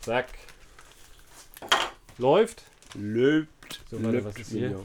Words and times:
Zack. 0.00 0.26
Läuft. 2.18 2.64
Löbt. 2.94 3.80
So, 3.90 4.02
warte, 4.02 4.24
was 4.24 4.36
ist 4.36 4.50
hier? 4.50 4.80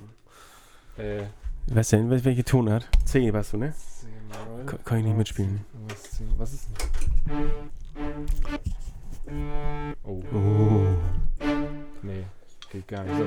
Äh, 0.97 1.23
Was 1.67 1.89
denn? 1.89 2.09
Wel- 2.09 2.23
Welche 2.23 2.43
Tonart? 2.43 2.87
C 3.05 3.31
warst 3.33 3.53
du, 3.53 3.57
ne? 3.57 3.73
zehnmal. 3.73 4.65
Ka- 4.65 4.77
kann 4.83 4.99
ich 4.99 5.05
nicht 5.05 5.17
mitspielen. 5.17 5.65
Was, 6.37 6.53
ist 6.53 6.67
denn? 6.67 7.51
Oh, 10.03 10.21
Oh. 10.33 10.85
nee. 12.03 12.23
Geht 12.71 12.87
gar 12.87 13.03
nicht. 13.03 13.17
So. 13.17 13.25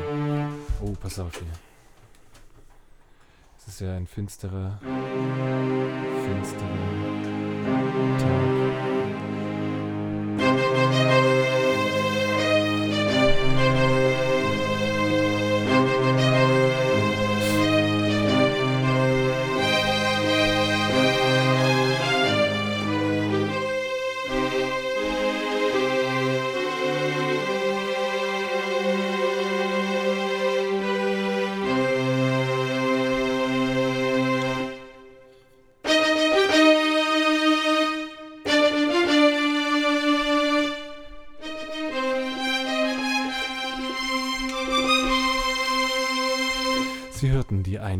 Oh, 0.87 0.93
pass 1.01 1.19
auf 1.19 1.35
hier. 1.37 1.49
Es 3.59 3.69
ist 3.69 3.81
ja 3.81 3.97
ein 3.97 4.07
finsterer, 4.07 4.79
finsterer 6.25 6.79
Tag. 8.19 8.58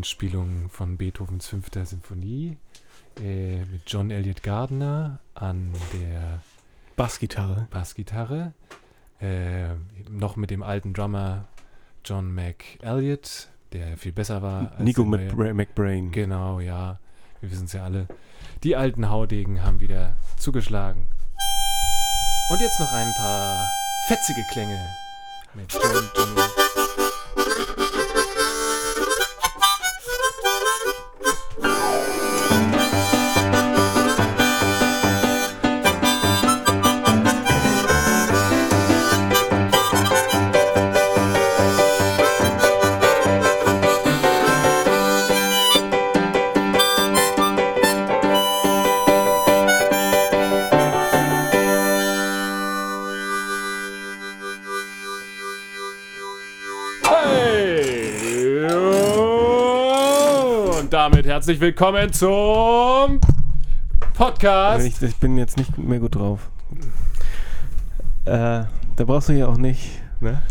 Einspielung 0.09 0.71
von 0.71 0.97
Beethovens 0.97 1.45
fünfter 1.45 1.85
Sinfonie 1.85 2.57
äh, 3.21 3.59
mit 3.59 3.83
John 3.85 4.09
Elliott 4.09 4.41
Gardner 4.41 5.19
an 5.35 5.71
der 5.93 6.41
Bassgitarre. 6.95 7.67
Bassgitarre, 7.69 8.53
äh, 9.21 9.67
noch 10.09 10.35
mit 10.35 10.49
dem 10.49 10.63
alten 10.63 10.95
Drummer 10.95 11.45
John 12.03 12.33
McElliott, 12.33 13.49
der 13.71 13.97
viel 13.97 14.11
besser 14.11 14.41
war. 14.41 14.71
als 14.71 14.79
Nico 14.79 15.03
der 15.03 15.11
mit 15.11 15.21
neue. 15.27 15.35
Bra 15.35 15.53
McBrain. 15.53 16.11
Genau, 16.11 16.59
ja. 16.59 16.97
Wir 17.39 17.51
wissen 17.51 17.65
es 17.65 17.73
ja 17.73 17.83
alle. 17.83 18.07
Die 18.63 18.75
alten 18.75 19.11
Haudegen 19.11 19.63
haben 19.63 19.79
wieder 19.79 20.17
zugeschlagen. 20.37 21.05
Und 22.49 22.59
jetzt 22.59 22.79
noch 22.79 22.91
ein 22.91 23.13
paar 23.15 23.63
fetzige 24.07 24.41
Klänge 24.51 24.89
mit 25.53 25.71
John, 25.71 25.83
Johnny. 26.15 26.58
Herzlich 61.49 61.61
willkommen 61.61 62.13
zum 62.13 63.19
Podcast. 64.13 64.85
Ich, 64.85 65.01
ich 65.01 65.15
bin 65.15 65.35
jetzt 65.35 65.57
nicht 65.57 65.79
mehr 65.79 65.97
gut 65.97 66.13
drauf. 66.13 66.47
Äh, 68.25 68.29
da 68.29 69.03
brauchst 69.03 69.29
du 69.29 69.33
ja 69.33 69.47
auch 69.47 69.57
nicht, 69.57 69.99
ne? 70.19 70.43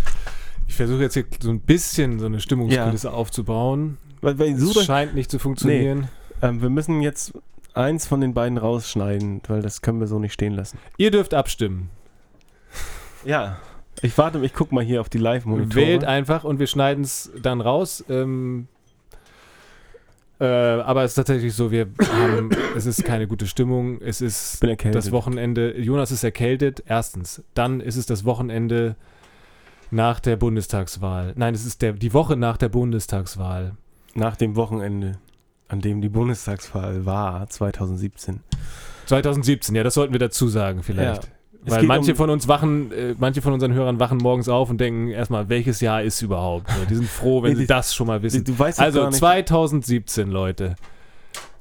Ich 0.67 0.75
versuche 0.75 1.03
jetzt 1.03 1.15
hier 1.15 1.25
so 1.41 1.51
ein 1.51 1.61
bisschen 1.61 2.19
so 2.19 2.27
eine 2.27 2.41
Stimmungskulisse 2.41 3.13
aufzubauen. 3.13 3.99
Weil, 4.23 4.41
weil 4.41 4.55
Es 4.55 4.61
so, 4.61 4.83
scheint 4.83 5.15
nicht 5.15 5.31
zu 5.31 5.39
funktionieren. 5.39 6.09
ähm, 6.43 6.63
wir 6.63 6.69
müssen 6.69 7.01
jetzt 7.01 7.33
eins 7.75 8.09
von 8.09 8.21
den 8.21 8.35
beiden 8.35 8.59
rausschneiden, 8.59 9.43
weil 9.47 9.63
das 9.63 9.83
können 9.83 10.01
wir 10.01 10.09
so 10.09 10.19
nicht 10.19 10.33
stehen 10.33 10.55
lassen. 10.55 10.79
Ihr 10.97 11.13
dürft 11.13 11.33
abstimmen. 11.33 11.91
Ja. 13.25 13.59
Ich 14.03 14.19
warte, 14.19 14.45
ich 14.45 14.53
guck 14.53 14.73
mal 14.73 14.83
hier 14.83 15.01
auf 15.01 15.09
die 15.09 15.19
Live-Monitore. 15.19 15.77
Wählt 15.77 16.05
einfach 16.05 16.43
und 16.43 16.59
wir 16.59 16.67
schneiden 16.67 17.05
es 17.05 17.31
dann 17.41 17.61
raus. 17.61 18.05
Ähm, 18.09 18.67
äh, 20.41 20.45
aber 20.45 21.05
es 21.05 21.13
ist 21.13 21.17
tatsächlich 21.17 21.55
so, 21.55 21.71
wir 21.71 21.89
haben, 22.13 22.51
es 22.77 22.87
ist 22.87 23.05
keine 23.05 23.27
gute 23.27 23.47
Stimmung. 23.47 24.01
Es 24.01 24.21
ist 24.21 24.63
das 24.63 25.11
Wochenende. 25.11 25.77
Jonas 25.79 26.13
ist 26.13 26.23
erkältet. 26.23 26.83
Erstens. 26.87 27.43
Dann 27.55 27.81
ist 27.81 27.97
es 27.97 28.07
das 28.07 28.25
Wochenende 28.25 28.97
nach 29.91 30.21
der 30.21 30.37
Bundestagswahl. 30.37 31.33
Nein, 31.37 31.55
es 31.55 31.67
ist 31.67 31.83
der, 31.83 31.93
die 31.93 32.13
Woche 32.15 32.37
nach 32.37 32.57
der 32.57 32.69
Bundestagswahl. 32.69 33.77
Nach 34.15 34.37
dem 34.37 34.55
Wochenende, 34.57 35.19
an 35.69 35.81
dem 35.81 36.01
die 36.01 36.09
Bundestagswahl 36.09 37.05
war, 37.05 37.49
2017. 37.49 38.41
2017, 39.07 39.75
ja, 39.75 39.83
das 39.83 39.95
sollten 39.95 40.13
wir 40.13 40.21
dazu 40.21 40.49
sagen 40.49 40.83
vielleicht. 40.83 41.25
Ja. 41.25 41.31
Es 41.65 41.73
Weil 41.75 41.83
manche 41.85 42.13
um- 42.13 42.17
von 42.17 42.31
uns 42.31 42.47
wachen, 42.49 42.93
äh, 42.93 43.15
manche 43.19 43.43
von 43.43 43.53
unseren 43.53 43.73
Hörern 43.75 43.99
wachen 44.01 44.19
morgens 44.19 44.49
auf 44.49 44.71
und 44.71 44.81
denken 44.81 45.09
erstmal, 45.09 45.49
welches 45.49 45.81
Jahr 45.81 46.03
ist 46.03 46.23
überhaupt? 46.23 46.71
Die 46.89 46.95
sind 46.95 47.09
froh, 47.09 47.43
wenn 47.43 47.53
Nee, 47.53 47.59
sie 47.61 47.67
das 47.67 47.95
schon 47.95 48.07
mal 48.07 48.23
wissen. 48.23 48.45
Also 48.79 49.01
gar 49.01 49.09
nicht, 49.09 49.19
2017, 49.19 50.31
Leute. 50.31 50.77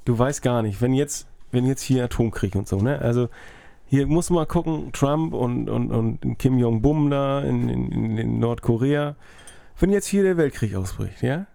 du 0.05 0.17
weißt 0.17 0.41
gar 0.41 0.61
nicht, 0.61 0.81
wenn 0.81 0.93
jetzt, 0.93 1.27
wenn 1.51 1.65
jetzt 1.65 1.81
hier 1.81 2.03
Atomkrieg 2.05 2.55
und 2.55 2.67
so, 2.67 2.79
ne? 2.81 2.99
Also 2.99 3.27
hier 3.87 4.05
muss 4.07 4.29
man 4.29 4.47
gucken, 4.47 4.91
Trump 4.93 5.33
und, 5.33 5.69
und, 5.69 5.91
und 5.91 6.37
Kim 6.39 6.57
Jong-bum 6.59 7.09
da 7.09 7.41
in, 7.41 7.67
in, 7.69 7.91
in, 7.91 8.17
in 8.17 8.39
Nordkorea, 8.39 9.15
wenn 9.79 9.91
jetzt 9.91 10.07
hier 10.07 10.23
der 10.23 10.37
Weltkrieg 10.37 10.75
ausbricht, 10.75 11.21
ja? 11.23 11.47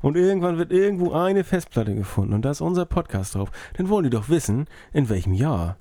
Und 0.00 0.16
irgendwann 0.16 0.58
wird 0.58 0.72
irgendwo 0.72 1.12
eine 1.12 1.44
Festplatte 1.44 1.94
gefunden 1.94 2.32
und 2.34 2.44
da 2.44 2.50
ist 2.50 2.60
unser 2.60 2.86
Podcast 2.86 3.34
drauf, 3.36 3.50
dann 3.76 3.88
wollen 3.88 4.04
die 4.04 4.10
doch 4.10 4.28
wissen, 4.28 4.66
in 4.92 5.08
welchem 5.08 5.34
Jahr, 5.34 5.76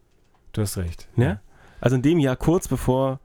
Du 0.54 0.62
hast 0.62 0.78
recht. 0.78 1.08
ne? 1.16 1.40
Also 1.82 1.98
in 1.98 2.02
dem 2.02 2.20
Jahr 2.20 2.38
kurz 2.38 2.68
bevor 2.68 3.20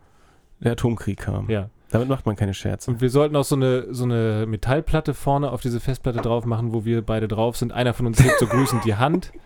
der 0.60 0.72
Atomkrieg 0.72 1.18
kam. 1.18 1.48
Ja. 1.48 1.70
Damit 1.90 2.08
macht 2.08 2.26
man 2.26 2.34
keine 2.34 2.52
Scherze. 2.52 2.90
Und 2.90 3.00
wir 3.00 3.10
sollten 3.10 3.36
auch 3.36 3.44
so 3.44 3.54
eine, 3.54 3.94
so 3.94 4.04
eine 4.04 4.44
Metallplatte 4.48 5.14
vorne 5.14 5.52
auf 5.52 5.60
diese 5.60 5.78
Festplatte 5.78 6.20
drauf 6.20 6.44
machen, 6.44 6.72
wo 6.72 6.84
wir 6.84 7.02
beide 7.02 7.28
drauf 7.28 7.56
sind. 7.56 7.72
Einer 7.72 7.94
von 7.94 8.06
uns 8.06 8.22
hebt 8.22 8.38
so 8.40 8.46
grüßend 8.46 8.84
die 8.84 8.96
Hand. 8.96 9.32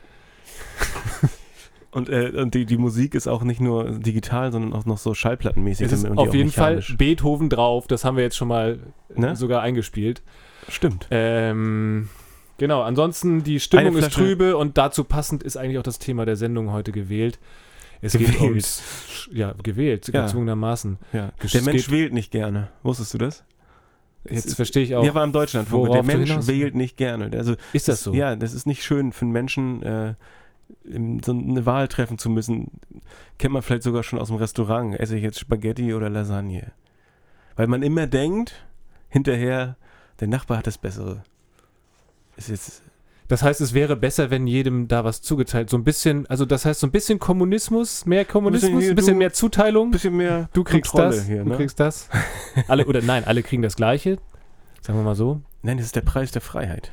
Und, 1.92 2.08
äh, 2.08 2.30
und 2.36 2.54
die, 2.54 2.66
die 2.66 2.76
Musik 2.78 3.16
ist 3.16 3.26
auch 3.26 3.42
nicht 3.42 3.60
nur 3.60 3.98
digital, 3.98 4.52
sondern 4.52 4.72
auch 4.74 4.86
noch 4.86 4.98
so 4.98 5.12
schallplattenmäßig. 5.12 5.86
Es 5.86 5.92
ist 5.92 6.06
auf 6.06 6.32
jeden 6.34 6.52
Fall. 6.52 6.84
Beethoven 6.96 7.48
drauf. 7.48 7.88
Das 7.88 8.04
haben 8.04 8.16
wir 8.16 8.22
jetzt 8.22 8.36
schon 8.36 8.46
mal 8.46 8.78
äh, 9.16 9.20
Ne? 9.20 9.34
sogar 9.34 9.62
eingespielt. 9.62 10.22
Stimmt. 10.68 11.08
Ähm, 11.10 12.08
genau, 12.58 12.82
ansonsten 12.82 13.42
die 13.42 13.58
Stimmung 13.58 13.96
ist 13.96 14.12
trübe 14.12 14.56
und 14.56 14.78
dazu 14.78 15.02
passend 15.02 15.42
ist 15.42 15.56
eigentlich 15.56 15.78
auch 15.78 15.82
das 15.82 15.98
Thema 15.98 16.24
der 16.26 16.36
Sendung 16.36 16.70
heute 16.70 16.92
gewählt. 16.92 17.40
Es 18.02 18.12
geht 18.12 18.28
Gewählt. 18.28 18.40
ums, 18.50 18.82
ja, 19.32 19.52
gewählt, 19.62 20.08
Ja. 20.08 20.22
gezwungenermaßen. 20.22 20.98
Ja. 21.12 21.32
Der 21.52 21.62
Mensch 21.62 21.86
geht- 21.86 21.90
wählt 21.90 22.12
nicht 22.12 22.30
gerne. 22.30 22.68
Wusstest 22.82 23.12
du 23.14 23.18
das? 23.18 23.44
Jetzt 24.28 24.54
verstehe 24.54 24.82
ich 24.82 24.94
auch. 24.94 25.04
Ja, 25.04 25.14
war 25.14 25.24
im 25.24 25.32
Deutschlandfunk. 25.32 25.92
Der 25.92 26.02
Mensch 26.02 26.30
wählt 26.46 26.74
nicht 26.74 26.96
gerne. 26.96 27.30
Also, 27.36 27.56
ist 27.72 27.88
das 27.88 28.02
so? 28.02 28.12
Ja, 28.12 28.36
das 28.36 28.52
ist 28.52 28.66
nicht 28.66 28.82
schön 28.84 29.12
für 29.12 29.24
einen 29.24 29.32
Menschen, 29.32 29.82
äh, 29.82 30.14
so 31.24 31.32
eine 31.32 31.64
Wahl 31.66 31.88
treffen 31.88 32.18
zu 32.18 32.28
müssen. 32.30 32.70
Kennt 33.38 33.52
man 33.54 33.62
vielleicht 33.62 33.82
sogar 33.82 34.02
schon 34.02 34.18
aus 34.18 34.28
dem 34.28 34.36
Restaurant. 34.36 34.98
Esse 34.98 35.16
ich 35.16 35.22
jetzt 35.22 35.38
Spaghetti 35.40 35.94
oder 35.94 36.08
Lasagne? 36.10 36.72
Weil 37.56 37.66
man 37.66 37.82
immer 37.82 38.06
denkt, 38.06 38.54
hinterher, 39.08 39.76
der 40.20 40.28
Nachbar 40.28 40.58
hat 40.58 40.66
das 40.66 40.78
Bessere. 40.78 41.22
Ist 42.36 42.48
jetzt. 42.50 42.82
Das 43.30 43.44
heißt, 43.44 43.60
es 43.60 43.74
wäre 43.74 43.94
besser, 43.94 44.30
wenn 44.30 44.48
jedem 44.48 44.88
da 44.88 45.04
was 45.04 45.22
zugeteilt. 45.22 45.70
So 45.70 45.76
ein 45.76 45.84
bisschen, 45.84 46.26
also 46.26 46.44
das 46.44 46.64
heißt 46.64 46.80
so 46.80 46.86
ein 46.88 46.90
bisschen 46.90 47.20
Kommunismus, 47.20 48.04
mehr 48.04 48.24
Kommunismus, 48.24 48.82
hier, 48.82 48.90
ein 48.90 48.96
bisschen 48.96 49.14
du- 49.14 49.18
mehr 49.18 49.32
Zuteilung. 49.32 49.88
Ein 49.88 49.92
bisschen 49.92 50.16
mehr 50.16 50.48
Du 50.52 50.64
kriegst 50.64 50.90
Kontrolle 50.90 51.14
das, 51.16 51.26
hier, 51.26 51.44
du 51.44 51.50
ne? 51.50 51.56
kriegst 51.56 51.78
das. 51.78 52.08
Alle, 52.66 52.86
oder 52.86 53.00
nein, 53.02 53.22
alle 53.24 53.44
kriegen 53.44 53.62
das 53.62 53.76
Gleiche. 53.76 54.18
Sagen 54.80 54.98
wir 54.98 55.04
mal 55.04 55.14
so. 55.14 55.42
Nein, 55.62 55.76
das 55.76 55.86
ist 55.86 55.94
der 55.94 56.00
Preis 56.00 56.32
der 56.32 56.42
Freiheit. 56.42 56.90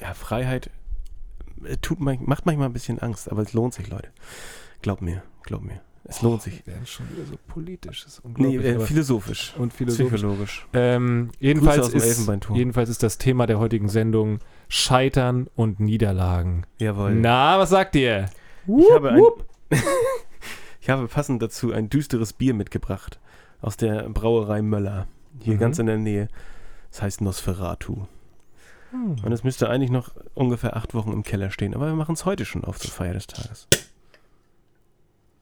Ja, 0.00 0.12
Freiheit 0.14 0.68
äh, 1.64 1.76
tut 1.76 2.00
macht 2.00 2.44
manchmal 2.46 2.62
ein 2.68 2.72
bisschen 2.72 2.98
Angst, 2.98 3.30
aber 3.30 3.42
es 3.42 3.52
lohnt 3.52 3.74
sich, 3.74 3.88
Leute. 3.88 4.08
Glaub 4.80 5.02
mir, 5.02 5.22
glaub 5.44 5.62
mir. 5.62 5.80
Es 6.04 6.20
lohnt 6.22 6.42
sich. 6.42 6.66
Wir 6.66 6.74
werden 6.74 6.86
schon 6.86 7.08
wieder 7.12 7.24
so 7.24 7.36
politisch. 7.46 8.04
Das 8.04 8.14
ist 8.14 8.24
Nee, 8.24 8.28
unglaublich. 8.46 8.64
äh, 8.64 8.74
aber- 8.74 8.86
philosophisch. 8.86 9.54
und 9.56 9.72
philosophisch. 9.72 10.12
Psychologisch. 10.20 10.66
Ähm, 10.72 11.30
jedenfalls, 11.38 11.88
ist, 11.90 12.28
jedenfalls 12.54 12.88
ist 12.90 13.02
das 13.02 13.18
Thema 13.18 13.46
der 13.46 13.58
heutigen 13.60 13.88
Sendung 13.88 14.40
Scheitern 14.68 15.48
und 15.54 15.78
Niederlagen. 15.80 16.64
Jawohl. 16.78 17.14
Na, 17.14 17.58
was 17.58 17.70
sagt 17.70 17.94
ihr? 17.96 18.28
ich, 18.66 18.90
habe 18.92 19.10
ein, 19.12 19.22
Ich 20.80 20.90
habe 20.90 21.06
passend 21.06 21.40
dazu 21.42 21.72
ein 21.72 21.88
düsteres 21.88 22.32
Bier 22.32 22.54
mitgebracht 22.54 23.20
aus 23.60 23.76
der 23.76 24.08
Brauerei 24.08 24.62
Möller. 24.62 25.06
Hier 25.40 25.54
Mhm. 25.54 25.58
ganz 25.60 25.78
in 25.78 25.86
der 25.86 25.98
Nähe. 25.98 26.28
Das 26.90 27.02
heißt 27.02 27.20
Nosferatu. 27.20 28.06
Hm. 28.90 29.16
Und 29.24 29.32
es 29.32 29.44
müsste 29.44 29.70
eigentlich 29.70 29.90
noch 29.92 30.10
ungefähr 30.34 30.76
acht 30.76 30.92
Wochen 30.94 31.12
im 31.12 31.22
Keller 31.22 31.50
stehen. 31.50 31.74
Aber 31.74 31.86
wir 31.86 31.94
machen 31.94 32.14
es 32.14 32.24
heute 32.24 32.44
schon 32.44 32.64
auf 32.64 32.78
zur 32.80 32.90
Feier 32.90 33.14
des 33.14 33.28
Tages. 33.28 33.68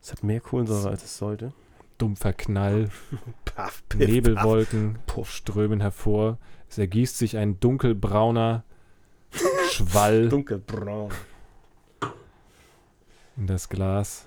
Es 0.02 0.12
hat 0.12 0.22
mehr 0.22 0.40
Kohlensäure, 0.40 0.88
als 0.90 1.04
es 1.04 1.16
sollte. 1.16 1.52
Dumpfer 1.98 2.32
Knall, 2.32 2.90
Paff, 3.44 3.82
Nebelwolken 3.96 4.98
strömen 5.24 5.80
hervor. 5.80 6.38
Es 6.68 6.78
ergießt 6.78 7.18
sich 7.18 7.36
ein 7.36 7.60
dunkelbrauner 7.60 8.64
Schwall 9.70 10.28
Dunkelbraun. 10.28 11.10
in 13.36 13.46
das 13.46 13.68
Glas. 13.68 14.26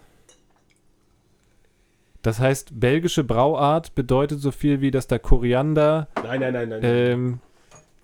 Das 2.21 2.39
heißt, 2.39 2.79
belgische 2.79 3.23
Brauart 3.23 3.95
bedeutet 3.95 4.39
so 4.39 4.51
viel 4.51 4.79
wie, 4.81 4.91
dass 4.91 5.07
da 5.07 5.19
Koriander, 5.19 6.07
Nein, 6.23 6.39
nein, 6.39 6.53
nein, 6.53 6.69
nein. 6.69 6.79
ähm, 6.83 7.39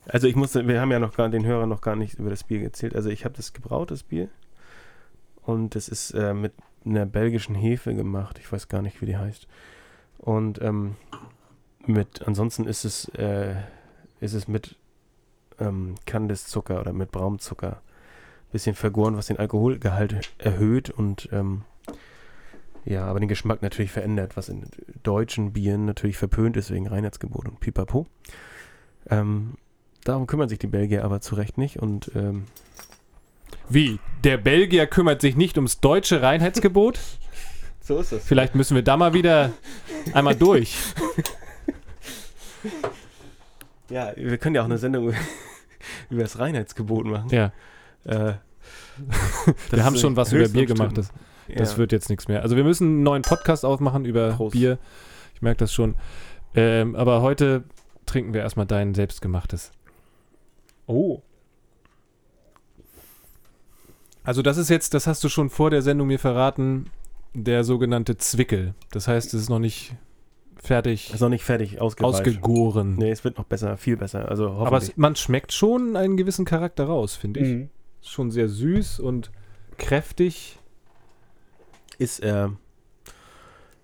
Also 0.08 0.28
ich 0.28 0.36
musste, 0.36 0.68
wir 0.68 0.82
haben 0.82 0.92
ja 0.92 1.00
noch 1.00 1.16
gar 1.16 1.30
den 1.30 1.46
Hörern 1.46 1.70
noch 1.70 1.80
gar 1.82 1.96
nicht 1.96 2.16
über 2.16 2.30
das 2.30 2.44
Bier 2.44 2.62
erzählt. 2.64 2.96
Also 2.96 3.10
ich 3.10 3.24
habe 3.24 3.36
das 3.36 3.54
gebraut, 3.54 3.92
das 3.92 4.04
Bier. 4.04 4.28
Und 5.44 5.76
das 5.76 5.88
ist 5.88 6.12
äh, 6.12 6.34
mit 6.34 6.52
einer 6.86 7.06
belgischen 7.06 7.56
Hefe 7.56 7.94
gemacht. 7.94 8.40
Ich 8.40 8.52
weiß 8.52 8.68
gar 8.68 8.82
nicht, 8.82 9.02
wie 9.02 9.06
die 9.06 9.18
heißt. 9.18 9.48
Und 10.18 10.62
ähm, 10.62 10.96
mit, 11.86 12.28
ansonsten 12.28 12.66
ist 12.66 12.86
es, 12.86 13.10
äh, 13.10 13.56
ist 14.20 14.34
es 14.34 14.48
mit 14.48 14.76
ähm, 15.60 15.96
Kandiszucker 16.06 16.80
oder 16.80 16.94
mit 16.94 17.12
Braumzucker 17.12 17.82
bisschen 18.52 18.76
vergoren, 18.76 19.16
was 19.16 19.28
den 19.28 19.38
Alkoholgehalt 19.38 20.34
erhöht 20.38 20.90
und 20.90 21.30
ähm, 21.32 21.62
ja, 22.86 23.06
aber 23.06 23.20
den 23.20 23.30
Geschmack 23.30 23.62
natürlich 23.62 23.92
verändert, 23.92 24.38
was 24.38 24.50
in 24.50 24.64
deutschen 25.04 25.54
Bieren 25.54 25.86
natürlich 25.86 26.18
verpönt 26.18 26.58
ist 26.58 26.72
wegen 26.72 26.88
Reinheitsgebot 26.88 27.48
und 27.48 27.60
Pipapo. 27.60 28.08
Ähm, 29.10 29.56
darum 30.04 30.28
kümmern 30.28 30.50
sich 30.50 30.60
die 30.60 30.68
Belgier 30.68 31.04
aber 31.04 31.22
zu 31.22 31.36
Recht 31.36 31.58
nicht 31.58 31.78
und 31.78 32.12
ähm, 32.16 32.46
wie? 33.70 34.00
Der 34.24 34.38
Belgier 34.38 34.88
kümmert 34.88 35.22
sich 35.22 35.36
nicht 35.36 35.58
ums 35.58 35.80
deutsche 35.80 36.22
Reinheitsgebot? 36.22 37.00
so 37.82 38.00
ist 38.00 38.12
es. 38.12 38.26
Vielleicht 38.26 38.56
müssen 38.56 38.76
wir 38.76 38.84
da 38.84 38.98
mal 38.98 39.14
wieder 39.14 39.52
einmal 40.14 40.36
durch. 40.36 40.76
Ja, 43.90 44.12
wir 44.16 44.38
können 44.38 44.56
ja 44.56 44.62
auch 44.62 44.66
eine 44.66 44.78
Sendung 44.78 45.14
über 46.10 46.22
das 46.22 46.38
Reinheitsgebot 46.40 47.06
machen. 47.06 47.30
Ja, 47.30 47.52
Äh, 48.06 48.34
wir 49.72 49.84
haben 49.84 49.96
schon 49.98 50.16
was 50.16 50.32
über 50.34 50.48
Bier 50.48 50.66
gemacht. 50.66 50.98
Das, 50.98 51.10
Das, 51.48 51.58
das 51.58 51.78
wird 51.78 51.92
jetzt 51.92 52.10
nichts 52.10 52.28
mehr. 52.28 52.42
Also 52.44 52.56
wir 52.56 52.64
müssen 52.64 52.88
einen 52.88 53.04
neuen 53.04 53.22
Podcast 53.24 53.66
aufmachen 53.66 54.06
über 54.06 54.32
Prost. 54.34 54.54
Bier. 54.54 54.78
Ich 55.34 55.42
merke 55.42 55.58
das 55.60 55.74
schon. 55.74 55.96
Ähm, 56.54 56.96
aber 56.96 57.22
heute 57.22 57.64
trinken 58.06 58.34
wir 58.34 58.42
erstmal 58.42 58.66
dein 58.66 58.94
selbstgemachtes. 58.94 59.72
Oh. 60.86 61.22
Also 64.24 64.42
das 64.42 64.58
ist 64.58 64.70
jetzt, 64.70 64.94
das 64.94 65.08
hast 65.08 65.24
du 65.24 65.30
schon 65.30 65.50
vor 65.50 65.70
der 65.70 65.82
Sendung 65.82 66.08
mir 66.08 66.20
verraten, 66.20 66.90
der 67.34 67.64
sogenannte 67.64 68.18
Zwickel. 68.18 68.74
Das 68.92 69.08
heißt, 69.08 69.34
es 69.34 69.42
ist 69.42 69.50
noch 69.50 69.60
nicht 69.60 69.96
fertig 70.62 71.14
ist 71.14 71.22
noch 71.22 71.30
nicht 71.30 71.44
fertig 71.44 71.80
ausgegoren. 71.80 72.96
Nee, 72.96 73.12
es 73.12 73.24
wird 73.24 73.38
noch 73.38 73.46
besser, 73.46 73.78
viel 73.78 73.98
besser. 73.98 74.30
Also 74.30 74.52
Aber 74.52 74.78
es, 74.78 74.96
man 74.98 75.16
schmeckt 75.16 75.54
schon 75.54 75.96
einen 75.96 76.18
gewissen 76.18 76.46
Charakter 76.46 76.86
raus, 76.86 77.16
finde 77.16 77.40
ich. 77.40 77.48
Mhm. 77.48 77.70
Ist 78.02 78.10
schon 78.10 78.32
sehr 78.32 78.50
süß 78.50 79.00
und 79.00 79.32
kräftig. 79.78 80.60
ist, 81.98 82.20
äh, 82.20 82.50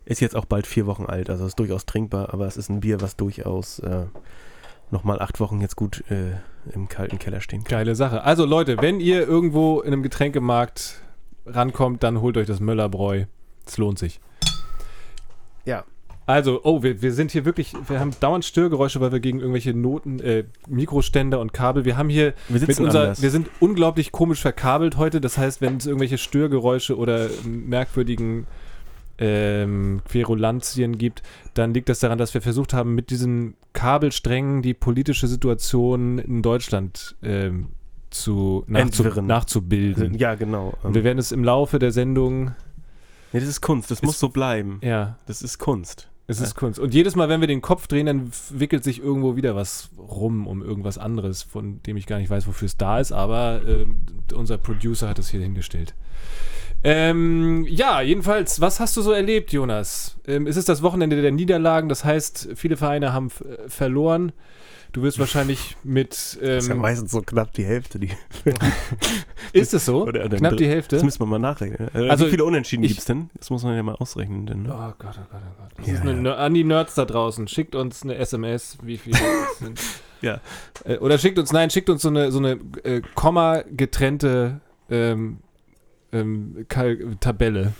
ist 0.05 0.21
jetzt 0.21 0.35
auch 0.35 0.45
bald 0.45 0.67
vier 0.67 0.85
Wochen 0.85 1.05
alt, 1.05 1.29
also 1.29 1.45
ist 1.45 1.57
durchaus 1.57 1.85
trinkbar, 1.85 2.33
aber 2.33 2.45
es 2.45 2.57
ist 2.57 2.69
ein 2.69 2.81
Bier, 2.81 3.01
was 3.01 3.15
durchaus 3.15 3.79
äh, 3.79 4.05
nochmal 4.91 5.21
acht 5.21 5.39
Wochen 5.39 5.61
jetzt 5.61 5.75
gut 5.75 6.03
äh, 6.11 6.33
im 6.73 6.89
kalten 6.89 7.19
Keller 7.19 7.41
stehen 7.41 7.63
kann. 7.63 7.79
Geile 7.79 7.95
Sache. 7.95 8.23
Also 8.23 8.45
Leute, 8.45 8.77
wenn 8.81 9.00
ihr 9.00 9.27
irgendwo 9.27 9.81
in 9.81 9.94
einem 9.94 10.03
Getränkemarkt 10.03 11.01
rankommt, 11.45 12.03
dann 12.03 12.21
holt 12.21 12.38
euch 12.38 12.47
das 12.47 12.59
Möllerbräu. 12.59 13.25
Es 13.65 13.77
lohnt 13.77 14.00
sich. 14.00 14.19
Ja. 15.65 15.83
Also, 16.27 16.62
oh, 16.63 16.81
wir, 16.81 17.03
wir 17.03 17.13
sind 17.13 17.31
hier 17.31 17.45
wirklich, 17.45 17.73
wir 17.88 18.00
haben 18.00 18.12
dauernd 18.19 18.44
Störgeräusche, 18.45 19.00
weil 19.00 19.12
wir 19.12 19.19
gegen 19.19 19.39
irgendwelche 19.39 19.75
Noten, 19.75 20.19
äh, 20.19 20.45
Mikroständer 20.67 21.39
und 21.39 21.53
Kabel, 21.53 21.85
wir 21.85 21.97
haben 21.97 22.09
hier 22.09 22.33
Wir 22.47 22.59
mit 22.59 22.65
sitzen 22.65 22.85
unser, 22.85 23.01
anders. 23.01 23.21
wir 23.21 23.29
sind 23.29 23.47
unglaublich 23.59 24.11
komisch 24.11 24.41
verkabelt 24.41 24.97
heute. 24.97 25.21
Das 25.21 25.38
heißt, 25.38 25.61
wenn 25.61 25.77
es 25.77 25.85
irgendwelche 25.85 26.18
Störgeräusche 26.18 26.97
oder 26.97 27.29
merkwürdigen 27.45 28.47
ähm, 29.17 30.01
Querulantien 30.07 30.97
gibt, 30.97 31.23
dann 31.53 31.73
liegt 31.73 31.89
das 31.89 32.00
daran, 32.00 32.17
dass 32.17 32.33
wir 32.33 32.41
versucht 32.41 32.73
haben, 32.73 32.95
mit 32.95 33.09
diesen 33.09 33.56
Kabelsträngen 33.73 34.62
die 34.62 34.73
politische 34.73 35.27
Situation 35.27 36.19
in 36.19 36.41
Deutschland 36.41 37.15
ähm, 37.23 37.67
zu 38.09 38.63
nachzu 38.67 39.03
nachzubilden. 39.21 40.15
ja, 40.15 40.35
genau. 40.35 40.73
Und 40.83 40.95
wir 40.95 41.03
werden 41.03 41.19
es 41.19 41.31
im 41.31 41.44
Laufe 41.44 41.79
der 41.79 41.91
Sendung, 41.91 42.53
nee, 43.33 43.39
das 43.39 43.50
ist 43.50 43.62
Kunst, 43.62 43.91
das 43.91 44.01
muss 44.01 44.19
so 44.19 44.29
bleiben. 44.29 44.79
ja, 44.81 45.18
Das 45.25 45.41
ist 45.41 45.57
Kunst. 45.59 46.09
es 46.27 46.39
ist 46.39 46.56
Kunst. 46.56 46.79
Und 46.79 46.94
jedes 46.94 47.15
Mal, 47.15 47.29
wenn 47.29 47.41
wir 47.41 47.47
den 47.47 47.61
Kopf 47.61 47.88
drehen, 47.88 48.06
dann 48.06 48.31
wickelt 48.50 48.83
sich 48.83 49.01
irgendwo 49.01 49.35
wieder 49.35 49.56
was 49.56 49.89
rum 49.97 50.47
um 50.47 50.61
irgendwas 50.63 50.97
anderes, 50.97 51.44
von 51.44 51.81
dem 51.83 51.97
ich 51.97 52.06
gar 52.06 52.19
nicht 52.19 52.29
weiß, 52.29 52.47
wofür 52.47 52.65
es 52.65 52.77
da 52.77 53.00
ist, 53.00 53.11
aber 53.11 53.61
ähm, 53.68 53.97
unser 54.33 54.57
Producer 54.57 55.09
hat 55.09 55.19
es 55.19 55.29
hier 55.29 55.41
hingestellt. 55.41 55.94
Ähm, 56.85 57.65
ja, 57.67 58.01
jedenfalls, 58.01 58.61
was 58.61 58.79
hast 58.79 58.95
du 58.95 59.01
so 59.01 59.11
erlebt, 59.11 59.51
Jonas? 59.51 60.17
Ähm, 60.27 60.45
es 60.45 60.55
ist 60.55 60.69
das 60.69 60.83
Wochenende 60.83 61.19
der 61.21 61.31
Niederlagen, 61.31 61.89
das 61.89 62.05
heißt, 62.05 62.49
viele 62.55 62.77
Vereine 62.77 63.11
haben 63.11 63.27
äh, 63.27 63.67
verloren. 63.67 64.31
Du 64.91 65.01
wirst 65.01 65.19
wahrscheinlich 65.19 65.75
mit. 65.83 66.39
Ähm, 66.41 66.77
meistens 66.77 67.11
so 67.11 67.21
knapp 67.21 67.51
die 67.53 67.65
Hälfte. 67.65 67.99
Die, 67.99 68.11
ist 69.51 69.73
es 69.73 69.85
so? 69.85 70.03
Oder- 70.03 70.23
oder 70.25 70.37
Knapp 70.37 70.55
die. 70.55 70.67
Hälfte? 70.67 70.95
das 70.95 71.03
müssen 71.03 71.19
wir 71.19 71.25
mal 71.25 71.39
nachrechnen. 71.39 71.89
Äh, 71.93 72.07
Also 72.09 72.27
wie 72.27 72.29
viele 72.29 72.45
Unentschieden 72.45 72.83
gibt 72.83 72.99
es 72.99 73.05
denn? 73.05 73.29
Das 73.37 73.49
muss 73.49 73.63
man 73.63 73.75
ja 73.75 73.83
mal 73.83 73.95
ausrechnen. 73.95 74.45
Denn, 74.45 74.65
Oh 74.69 74.73
ne? 74.73 74.93
Gott, 74.97 75.15
oh 75.19 75.25
Gott, 75.31 75.41
oh 75.43 75.61
Gott. 75.61 75.71
Das 75.77 75.87
Ja, 75.87 75.93
ist 75.95 76.01
eine, 76.01 76.29
ja. 76.29 76.35
an 76.35 76.53
die 76.53 76.63
Nerds 76.63 76.93
da 76.95 77.03
draußen. 77.03 77.47
Schickt 77.49 77.75
uns 77.75 78.03
eine 78.03 78.15
SMS, 78.15 78.77
wie 78.83 78.97
viele 78.97 79.17
es 79.51 79.59
sind. 79.59 79.81
Ja. 80.21 80.39
Äh, 80.85 80.97
oder 80.99 81.17
schickt 81.17 81.39
uns, 81.39 81.51
nein, 81.51 81.69
schickt 81.71 81.89
uns 81.89 82.01
so 82.03 82.07
eine, 82.09 82.31
so 82.31 82.37
eine 82.39 82.51
äh, 82.83 83.01
Komma 83.15 83.63
getrennte 83.69 84.61
ähm, 84.89 85.39
ähm, 86.12 86.66
Tabelle. 87.19 87.74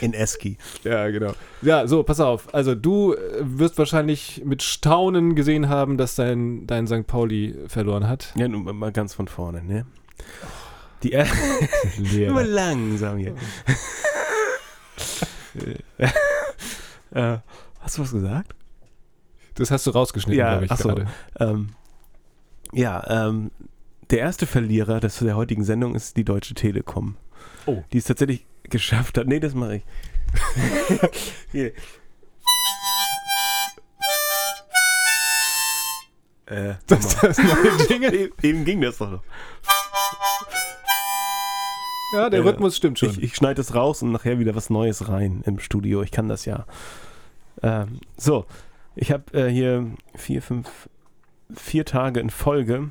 In 0.00 0.14
Eski. 0.14 0.58
Ja, 0.84 1.08
genau. 1.08 1.32
Ja, 1.60 1.86
so, 1.88 2.04
pass 2.04 2.20
auf. 2.20 2.54
Also 2.54 2.74
du 2.76 3.14
äh, 3.14 3.18
wirst 3.40 3.78
wahrscheinlich 3.78 4.42
mit 4.44 4.62
Staunen 4.62 5.34
gesehen 5.34 5.68
haben, 5.68 5.96
dass 5.98 6.14
dein, 6.14 6.66
dein 6.68 6.86
St. 6.86 7.06
Pauli 7.06 7.56
verloren 7.66 8.06
hat. 8.08 8.32
Ja, 8.36 8.46
nun 8.46 8.64
mal 8.76 8.92
ganz 8.92 9.14
von 9.14 9.26
vorne, 9.26 9.64
ne? 9.64 9.86
Die 11.02 11.12
er 11.12 11.26
Nur 12.28 12.44
langsam 12.44 13.18
hier. 13.18 13.34
äh, 17.12 17.38
hast 17.80 17.98
du 17.98 18.02
was 18.02 18.12
gesagt? 18.12 18.54
Das 19.54 19.70
hast 19.72 19.86
du 19.86 19.90
rausgeschnitten, 19.90 20.38
Ja, 20.38 20.50
glaube 20.52 20.66
ich, 20.66 20.70
ach 20.70 20.78
so. 20.78 20.88
gerade. 20.90 21.06
Ähm, 21.40 21.70
ja, 22.72 23.26
ähm, 23.28 23.50
der 24.10 24.20
erste 24.20 24.46
Verlierer 24.46 25.00
des, 25.00 25.18
der 25.18 25.36
heutigen 25.36 25.64
Sendung 25.64 25.94
ist 25.94 26.16
die 26.16 26.24
Deutsche 26.24 26.54
Telekom. 26.54 27.16
Oh. 27.66 27.82
Die 27.92 27.98
es 27.98 28.04
tatsächlich 28.04 28.46
geschafft 28.64 29.18
hat. 29.18 29.26
Nee, 29.26 29.40
das 29.40 29.54
mache 29.54 29.76
ich. 29.76 29.82
Hier. 31.52 31.72
Äh, 36.46 36.74
Das 36.86 37.04
ist 37.04 37.22
das 37.22 37.38
neue 37.38 37.86
Jingle. 37.88 38.14
eben, 38.14 38.32
eben 38.42 38.64
ging 38.64 38.80
das 38.80 38.98
doch 38.98 39.10
noch. 39.10 39.22
Ja, 42.14 42.30
der 42.30 42.40
Ja. 42.40 42.46
Rhythmus 42.46 42.76
stimmt 42.76 42.98
schon. 42.98 43.10
Ich, 43.10 43.22
ich 43.22 43.34
schneide 43.34 43.60
es 43.60 43.74
raus 43.74 44.02
und 44.02 44.12
nachher 44.12 44.38
wieder 44.38 44.54
was 44.54 44.70
Neues 44.70 45.08
rein 45.08 45.42
im 45.44 45.58
Studio. 45.58 46.02
Ich 46.02 46.10
kann 46.10 46.28
das 46.28 46.46
ja. 46.46 46.64
Ähm, 47.62 48.00
so, 48.16 48.46
ich 48.96 49.12
habe 49.12 49.24
äh, 49.38 49.50
hier 49.50 49.90
vier, 50.14 50.40
fünf, 50.40 50.88
vier 51.54 51.84
Tage 51.84 52.20
in 52.20 52.30
Folge, 52.30 52.88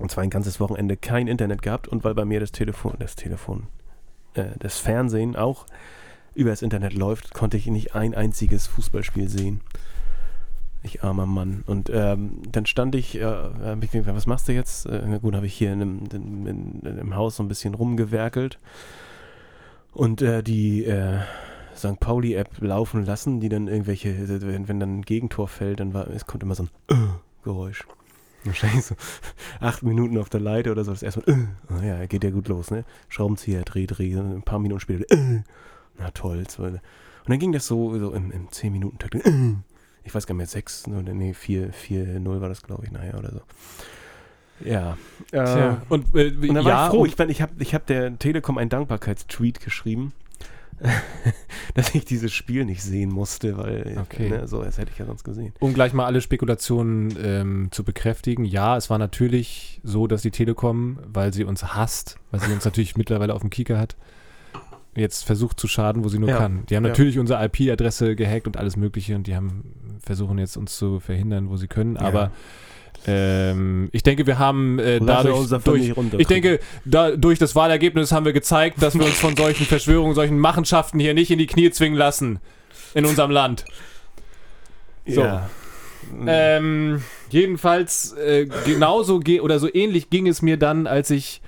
und 0.00 0.10
zwar 0.10 0.24
ein 0.24 0.30
ganzes 0.30 0.60
Wochenende, 0.60 0.96
kein 0.96 1.28
Internet 1.28 1.62
gehabt. 1.62 1.88
Und 1.88 2.04
weil 2.04 2.14
bei 2.14 2.24
mir 2.24 2.40
das 2.40 2.52
Telefon, 2.52 2.94
das 2.98 3.16
Telefon, 3.16 3.66
äh, 4.34 4.46
das 4.58 4.78
Fernsehen 4.78 5.36
auch 5.36 5.66
über 6.34 6.50
das 6.50 6.62
Internet 6.62 6.94
läuft, 6.94 7.34
konnte 7.34 7.56
ich 7.56 7.66
nicht 7.66 7.94
ein 7.94 8.14
einziges 8.14 8.66
Fußballspiel 8.66 9.28
sehen. 9.28 9.60
Ich 10.82 11.04
armer 11.04 11.26
Mann. 11.26 11.62
Und 11.66 11.90
ähm, 11.92 12.40
dann 12.50 12.64
stand 12.64 12.94
ich, 12.94 13.20
äh, 13.20 13.24
hab 13.24 13.84
ich 13.84 13.90
gedacht, 13.90 14.14
was 14.14 14.26
machst 14.26 14.48
du 14.48 14.52
jetzt? 14.52 14.86
Äh, 14.86 15.18
gut, 15.20 15.34
habe 15.34 15.46
ich 15.46 15.54
hier 15.54 15.72
in 15.72 15.82
einem, 15.82 16.46
in, 16.46 16.80
in, 16.82 17.14
Haus 17.14 17.36
so 17.36 17.42
ein 17.42 17.48
bisschen 17.48 17.74
rumgewerkelt 17.74 18.58
und 19.92 20.22
äh, 20.22 20.42
die 20.42 20.84
äh, 20.84 21.18
St. 21.76 22.00
Pauli-App 22.00 22.60
laufen 22.60 23.04
lassen, 23.04 23.40
die 23.40 23.50
dann 23.50 23.68
irgendwelche, 23.68 24.28
wenn, 24.46 24.68
wenn 24.68 24.80
dann 24.80 25.00
ein 25.00 25.02
Gegentor 25.02 25.48
fällt, 25.48 25.80
dann 25.80 25.92
war, 25.92 26.08
es 26.08 26.26
kommt 26.26 26.42
immer 26.42 26.54
so 26.54 26.64
ein 26.64 26.70
äh, 26.88 26.94
Geräusch. 27.44 27.84
Wahrscheinlich 28.44 28.84
so 28.84 28.94
acht 29.60 29.82
Minuten 29.82 30.16
auf 30.18 30.28
der 30.28 30.40
Leiter 30.40 30.72
oder 30.72 30.84
so. 30.84 30.92
Das 30.92 31.02
erstmal, 31.02 31.28
äh, 31.36 31.46
oh 31.70 31.82
ja, 31.82 32.06
geht 32.06 32.24
ja 32.24 32.30
gut 32.30 32.48
los, 32.48 32.70
ne? 32.70 32.84
Schraubenzieher, 33.08 33.62
Dreh, 33.62 33.86
Dreh. 33.86 34.14
Ein 34.14 34.42
paar 34.42 34.58
Minuten 34.58 34.80
später, 34.80 35.04
äh, 35.10 35.42
na 35.98 36.10
toll. 36.10 36.44
So. 36.48 36.62
Und 36.62 36.80
dann 37.26 37.38
ging 37.38 37.52
das 37.52 37.66
so, 37.66 37.98
so 37.98 38.12
im, 38.12 38.30
im 38.30 38.48
10-Minuten-Takt. 38.48 39.14
Äh, 39.14 39.54
ich 40.04 40.14
weiß 40.14 40.26
gar 40.26 40.34
nicht 40.34 40.38
mehr, 40.38 40.46
6, 40.46 40.88
oder 40.88 41.12
nee, 41.12 41.34
4, 41.34 41.72
4, 41.72 42.20
0 42.20 42.40
war 42.40 42.48
das, 42.48 42.62
glaube 42.62 42.84
ich, 42.84 42.90
nachher 42.90 43.18
oder 43.18 43.32
so. 43.32 43.40
Ja. 44.64 44.96
Äh, 45.30 45.44
Tja, 45.44 45.82
und, 45.88 46.14
äh, 46.14 46.30
und 46.30 46.54
dann 46.54 46.56
ja, 46.56 46.64
war 46.64 46.86
ich 46.86 46.90
froh. 46.90 47.06
Ich, 47.06 47.18
ich 47.18 47.42
habe 47.42 47.52
ich 47.58 47.74
hab 47.74 47.86
der 47.86 48.18
Telekom 48.18 48.58
einen 48.58 48.70
Dankbarkeitstweet 48.70 49.60
geschrieben, 49.60 50.12
dass 51.74 51.94
ich 51.94 52.04
dieses 52.04 52.32
Spiel 52.32 52.64
nicht 52.64 52.82
sehen 52.82 53.10
musste, 53.10 53.58
weil 53.58 53.98
Okay. 54.02 54.28
ne, 54.30 54.48
so, 54.48 54.62
das 54.62 54.78
hätte 54.78 54.90
ich 54.92 54.98
ja 54.98 55.06
sonst 55.06 55.24
gesehen. 55.24 55.52
um 55.60 55.74
gleich 55.74 55.92
mal 55.92 56.06
alle 56.06 56.20
Spekulationen 56.20 57.16
ähm, 57.22 57.68
zu 57.70 57.84
bekräftigen, 57.84 58.44
ja, 58.44 58.76
es 58.76 58.90
war 58.90 58.98
natürlich 58.98 59.80
so, 59.82 60.06
dass 60.06 60.22
die 60.22 60.30
Telekom, 60.30 60.98
weil 61.06 61.32
sie 61.32 61.44
uns 61.44 61.74
hasst, 61.74 62.18
weil 62.30 62.40
sie 62.40 62.52
uns 62.52 62.64
natürlich 62.64 62.96
mittlerweile 62.96 63.34
auf 63.34 63.40
dem 63.42 63.50
Kieker 63.50 63.78
hat, 63.78 63.96
jetzt 64.96 65.24
versucht 65.24 65.60
zu 65.60 65.68
schaden, 65.68 66.02
wo 66.04 66.08
sie 66.08 66.18
nur 66.18 66.30
Ja, 66.30 66.38
kann. 66.38 66.64
Die 66.68 66.76
haben 66.76 66.84
ja. 66.84 66.90
natürlich 66.90 67.18
unsere 67.18 67.44
IP-Adresse 67.44 68.16
gehackt 68.16 68.46
und 68.46 68.56
alles 68.56 68.76
Mögliche 68.76 69.14
und 69.14 69.26
die 69.26 69.36
haben 69.36 69.64
versuchen 70.02 70.38
jetzt 70.38 70.56
uns 70.56 70.76
zu 70.76 70.98
verhindern, 70.98 71.50
wo 71.50 71.56
sie 71.56 71.68
können. 71.68 71.96
Aber 71.96 72.32
ähm, 73.06 73.88
ich 73.92 74.02
denke, 74.02 74.26
wir 74.26 74.38
haben 74.38 74.78
äh, 74.78 75.00
dadurch, 75.00 75.48
durch, 75.64 75.94
ich 76.18 76.26
denke, 76.26 76.60
da, 76.84 77.16
durch 77.16 77.38
das 77.38 77.54
Wahlergebnis 77.56 78.12
haben 78.12 78.26
wir 78.26 78.32
gezeigt, 78.32 78.82
dass 78.82 78.98
wir 78.98 79.04
uns 79.04 79.18
von 79.18 79.36
solchen 79.36 79.64
Verschwörungen, 79.64 80.14
solchen 80.14 80.38
Machenschaften 80.38 81.00
hier 81.00 81.14
nicht 81.14 81.30
in 81.30 81.38
die 81.38 81.46
Knie 81.46 81.70
zwingen 81.70 81.96
lassen 81.96 82.40
in 82.94 83.06
unserem 83.06 83.30
Land. 83.30 83.64
so. 85.06 85.22
Ja. 85.22 85.48
Ähm, 86.26 87.02
jedenfalls 87.30 88.12
äh, 88.14 88.46
genauso 88.64 89.20
ge 89.20 89.40
oder 89.40 89.58
so 89.58 89.72
ähnlich 89.72 90.10
ging 90.10 90.26
es 90.26 90.42
mir 90.42 90.56
dann, 90.56 90.86
als 90.86 91.10
ich 91.10 91.40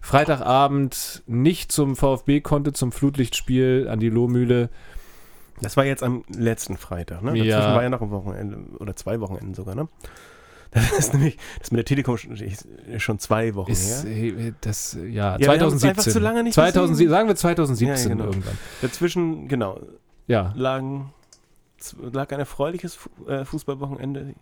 Freitagabend 0.00 1.22
nicht 1.26 1.70
zum 1.70 1.96
VfB 1.96 2.40
konnte, 2.40 2.72
zum 2.72 2.92
Flutlichtspiel 2.92 3.88
an 3.90 4.00
die 4.00 4.08
Lohmühle. 4.08 4.70
das 5.60 5.76
war 5.76 5.84
jetzt 5.84 6.02
am 6.02 6.24
letzten 6.34 6.76
Freitag, 6.78 7.22
ne? 7.22 7.36
Ja. 7.36 7.56
Dazwischen 7.56 7.74
war 7.74 7.82
ja 7.82 7.90
noch 7.90 8.00
ein 8.00 8.10
Wochenende 8.10 8.58
oder 8.78 8.96
zwei 8.96 9.20
Wochenenden 9.20 9.54
sogar, 9.54 9.74
ne? 9.74 9.88
Das 10.74 10.92
ist 10.92 11.14
nämlich, 11.14 11.36
das 11.58 11.72
mit 11.72 11.78
der 11.78 11.84
Telekom 11.84 12.16
schon, 12.16 13.18
zwei 13.18 13.54
Wochen 13.56 13.72
Ist 13.72 14.04
her. 14.04 14.52
das 14.60 14.96
ja, 15.08 15.34
uns 15.34 15.44
2017. 15.44 15.90
einfach 15.90 16.02
zu 16.04 16.18
lange 16.20 16.44
nicht 16.44 16.54
2000, 16.54 16.90
gesehen. 16.90 17.10
sagen 17.10 17.28
wir 17.28 17.36
2017 17.36 18.08
Ja, 18.08 18.14
genau. 18.14 18.24
irgendwann. 18.26 18.58
Dazwischen, 18.80 19.48
genau, 19.48 19.80
Ja, 20.28 20.52
lagen, 20.56 21.12
lag 22.12 22.30
ein 22.32 22.38
erfreuliches 22.38 22.98
äh, 23.26 23.44
Fußballwochenende. 23.44 24.34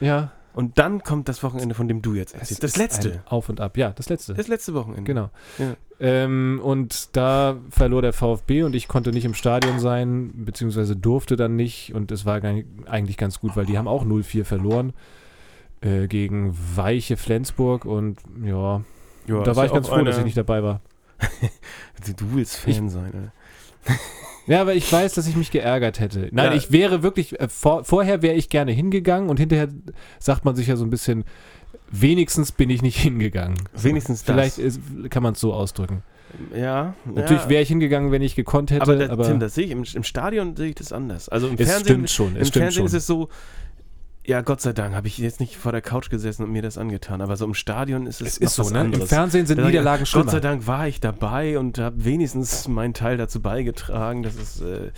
ja. 0.00 0.32
Und 0.54 0.78
dann 0.78 1.02
kommt 1.02 1.28
das 1.28 1.42
Wochenende, 1.42 1.74
von 1.74 1.86
dem 1.86 2.00
du 2.00 2.14
jetzt 2.14 2.34
erzählst. 2.34 2.62
Das 2.62 2.78
letzte. 2.78 3.22
Auf 3.26 3.50
und 3.50 3.60
ab, 3.60 3.76
ja, 3.76 3.90
das 3.90 4.08
letzte. 4.08 4.32
Das 4.32 4.48
letzte 4.48 4.72
Wochenende. 4.72 5.02
Genau. 5.02 5.28
Ja. 5.58 5.76
Ähm, 6.00 6.62
und 6.64 7.14
da 7.14 7.58
verlor 7.68 8.00
der 8.00 8.14
VfB 8.14 8.62
und 8.62 8.74
ich 8.74 8.88
konnte 8.88 9.10
nicht 9.10 9.26
im 9.26 9.34
Stadion 9.34 9.80
sein, 9.80 10.32
beziehungsweise 10.46 10.96
durfte 10.96 11.36
dann 11.36 11.56
nicht. 11.56 11.92
Und 11.94 12.10
es 12.10 12.24
war 12.24 12.36
eigentlich 12.42 13.18
ganz 13.18 13.38
gut, 13.38 13.54
weil 13.54 13.66
die 13.66 13.76
haben 13.76 13.86
auch 13.86 14.06
0-4 14.06 14.44
verloren 14.44 14.94
äh, 15.80 16.06
gegen 16.06 16.56
weiche 16.74 17.16
Flensburg. 17.16 17.84
Und 17.84 18.18
ja, 18.44 18.82
Ja, 19.26 19.42
da 19.42 19.56
war 19.56 19.66
ich 19.66 19.72
ganz 19.72 19.88
froh, 19.88 20.02
dass 20.02 20.18
ich 20.18 20.24
nicht 20.24 20.36
dabei 20.36 20.62
war. 20.62 20.80
Du 22.18 22.34
willst 22.34 22.56
Fan 22.58 22.88
sein, 22.88 23.06
Alter. 23.06 23.32
Ja, 24.46 24.60
aber 24.60 24.74
ich 24.74 24.92
weiß, 24.92 25.14
dass 25.14 25.26
ich 25.26 25.34
mich 25.34 25.50
geärgert 25.50 25.98
hätte. 25.98 26.28
Nein, 26.30 26.52
Ja. 26.52 26.54
ich 26.54 26.70
wäre 26.70 27.02
wirklich, 27.02 27.40
äh, 27.40 27.48
vor, 27.48 27.84
vorher 27.84 28.22
wäre 28.22 28.36
ich 28.36 28.48
gerne 28.48 28.70
hingegangen 28.70 29.28
und 29.28 29.40
hinterher 29.40 29.68
sagt 30.20 30.44
man 30.44 30.54
sich 30.54 30.68
ja 30.68 30.76
so 30.76 30.84
ein 30.84 30.90
bisschen, 30.90 31.24
wenigstens 31.90 32.52
bin 32.52 32.70
ich 32.70 32.80
nicht 32.80 32.96
hingegangen. 32.96 33.56
Wenigstens 33.74 34.22
das. 34.22 34.34
Vielleicht 34.34 34.58
ist, 34.58 34.80
kann 35.10 35.24
man 35.24 35.32
es 35.32 35.40
so 35.40 35.52
ausdrücken. 35.52 36.02
Ja. 36.54 36.94
Natürlich 37.06 37.42
ja. 37.42 37.48
wäre 37.48 37.62
ich 37.62 37.68
hingegangen, 37.68 38.12
wenn 38.12 38.22
ich 38.22 38.36
gekonnt 38.36 38.70
hätte, 38.70 38.82
aber, 38.82 39.10
aber, 39.10 39.24
da, 39.24 39.30
Tim, 39.30 39.40
das 39.40 39.54
sehe 39.54 39.64
ich. 39.64 39.70
Im, 39.72 39.82
Im 39.82 40.04
Stadion 40.04 40.54
sehe 40.54 40.68
ich 40.68 40.74
das 40.76 40.92
anders. 40.92 41.28
Also 41.28 41.48
im 41.48 41.54
es 41.58 41.68
Fernsehen, 41.68 41.84
stimmt 42.06 42.10
schon. 42.10 42.36
im 42.36 42.42
Es 42.42 42.48
stimmt 42.48 42.62
Fernsehen 42.62 42.76
schon. 42.78 42.86
ist 42.86 42.92
es 42.94 43.06
so, 43.06 43.28
ja, 44.26 44.40
Gott 44.42 44.60
sei 44.60 44.72
Dank 44.72 44.94
habe 44.94 45.06
ich 45.06 45.18
jetzt 45.18 45.40
nicht 45.40 45.56
vor 45.56 45.72
der 45.72 45.80
Couch 45.82 46.10
gesessen 46.10 46.42
und 46.44 46.50
mir 46.52 46.62
das 46.62 46.78
angetan. 46.78 47.20
Aber 47.20 47.36
so 47.36 47.44
im 47.44 47.54
Stadion 47.54 48.06
ist 48.06 48.20
es, 48.20 48.28
Es 48.34 48.38
ist 48.38 48.54
so, 48.56 48.64
ne? 48.64 48.68
Im 48.70 48.76
anderes. 48.86 49.08
Fernsehen 49.08 49.46
sind 49.46 49.58
Da 49.58 49.62
sag 49.62 49.68
ich, 49.68 49.72
Niederlagen 49.72 50.04
Gott 50.04 50.08
sei 50.08 50.20
schlimmer. 50.30 50.40
Dank 50.40 50.66
war 50.66 50.88
ich 50.88 51.00
dabei 51.00 51.58
und 51.58 51.78
habe 51.78 52.04
wenigstens 52.04 52.66
meinen 52.68 52.92
Teil 52.94 53.16
dazu 53.16 53.40
beigetragen, 53.40 54.22
dass 54.22 54.34
es 54.36 54.60
äh, 54.60 54.90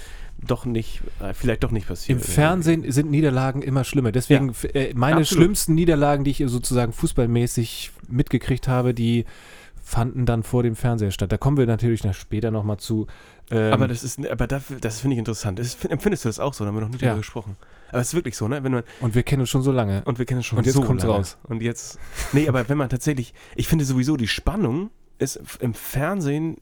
doch 0.47 0.65
nicht, 0.65 1.03
äh, 1.21 1.35
vielleicht 1.35 1.63
doch 1.65 1.71
nicht 1.71 1.89
passiert. 1.89 2.19
Im 2.19 2.25
Fernsehen 2.25 2.91
sind 2.91 3.11
Niederlagen 3.11 3.61
immer 3.63 3.85
schlimmer. 3.85 4.13
Deswegen, 4.13 4.51
f- 4.51 4.65
äh, 4.75 4.93
meine 4.95 5.19
Absolut. 5.21 5.43
schlimmsten 5.45 5.75
Niederlagen, 5.75 6.25
die 6.25 6.31
ich 6.31 6.43
sozusagen 6.47 6.93
fußballmäßig 6.93 7.91
mitgekriegt 8.09 8.69
habe, 8.69 8.95
die 8.95 9.25
fanden 9.83 10.27
dann 10.27 10.43
vor 10.43 10.63
dem 10.63 10.77
Fernseher 10.77 11.11
statt. 11.11 11.33
Da 11.33 11.39
kommen 11.39 11.57
wir 11.57 11.67
natürlich 11.67 12.05
noch 12.05 12.15
später 12.15 12.51
nochmal 12.51 12.77
zu. 12.79 13.07
Ähm, 13.51 13.73
Aber 13.73 13.89
das 13.89 14.05
ist, 14.05 14.25
aber 14.29 14.47
dafür, 14.47 14.79
das 14.79 15.01
finde 15.01 15.15
ich 15.15 15.19
interessant. 15.19 15.59
Das, 15.59 15.83
empfindest 15.87 16.25
du 16.25 16.29
das 16.29 16.39
auch 16.39 16.53
so? 16.55 16.65
Da 16.65 16.69
haben 16.69 16.77
wir 16.77 16.83
noch 16.83 16.89
nicht 16.91 17.01
Ja. 17.01 17.09
drüber 17.11 17.21
gesprochen. 17.21 17.57
Aber 17.91 18.01
es 18.01 18.09
ist 18.09 18.15
wirklich 18.15 18.37
so, 18.37 18.47
ne? 18.49 18.63
Wenn 18.63 18.73
man, 18.73 18.83
und 19.01 19.15
wir 19.15 19.23
kennen 19.23 19.41
uns 19.41 19.49
schon 19.51 19.63
so 19.63 19.73
lange. 19.73 20.03
und 20.05 20.19
wir 20.19 20.27
kennen 20.27 20.41
es 20.41 20.47
schon 20.47 20.59
Und 20.59 20.67
jetzt 20.67 20.75
so 20.75 20.83
kommt's 20.83 21.05
lange. 21.05 21.17
raus. 21.17 21.39
Und 21.45 21.63
jetzt, 21.63 21.99
nee, 22.33 22.47
aber 22.49 22.69
wenn 22.69 22.77
man 22.77 22.89
tatsächlich, 22.91 23.33
ich 23.57 23.67
finde 23.69 23.85
sowieso, 23.87 24.17
die 24.19 24.29
Spannung 24.29 24.91
ist 25.19 25.41
im 25.61 25.73
Fernsehen 25.73 26.59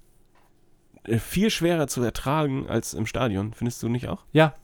äh, 1.04 1.18
viel 1.18 1.50
schwerer 1.50 1.88
zu 1.88 2.02
ertragen 2.02 2.68
als 2.68 2.94
im 2.94 3.06
Stadion. 3.06 3.52
Findest 3.52 3.82
du 3.82 3.88
nicht 3.88 4.08
auch? 4.08 4.24
Ja. 4.32 4.54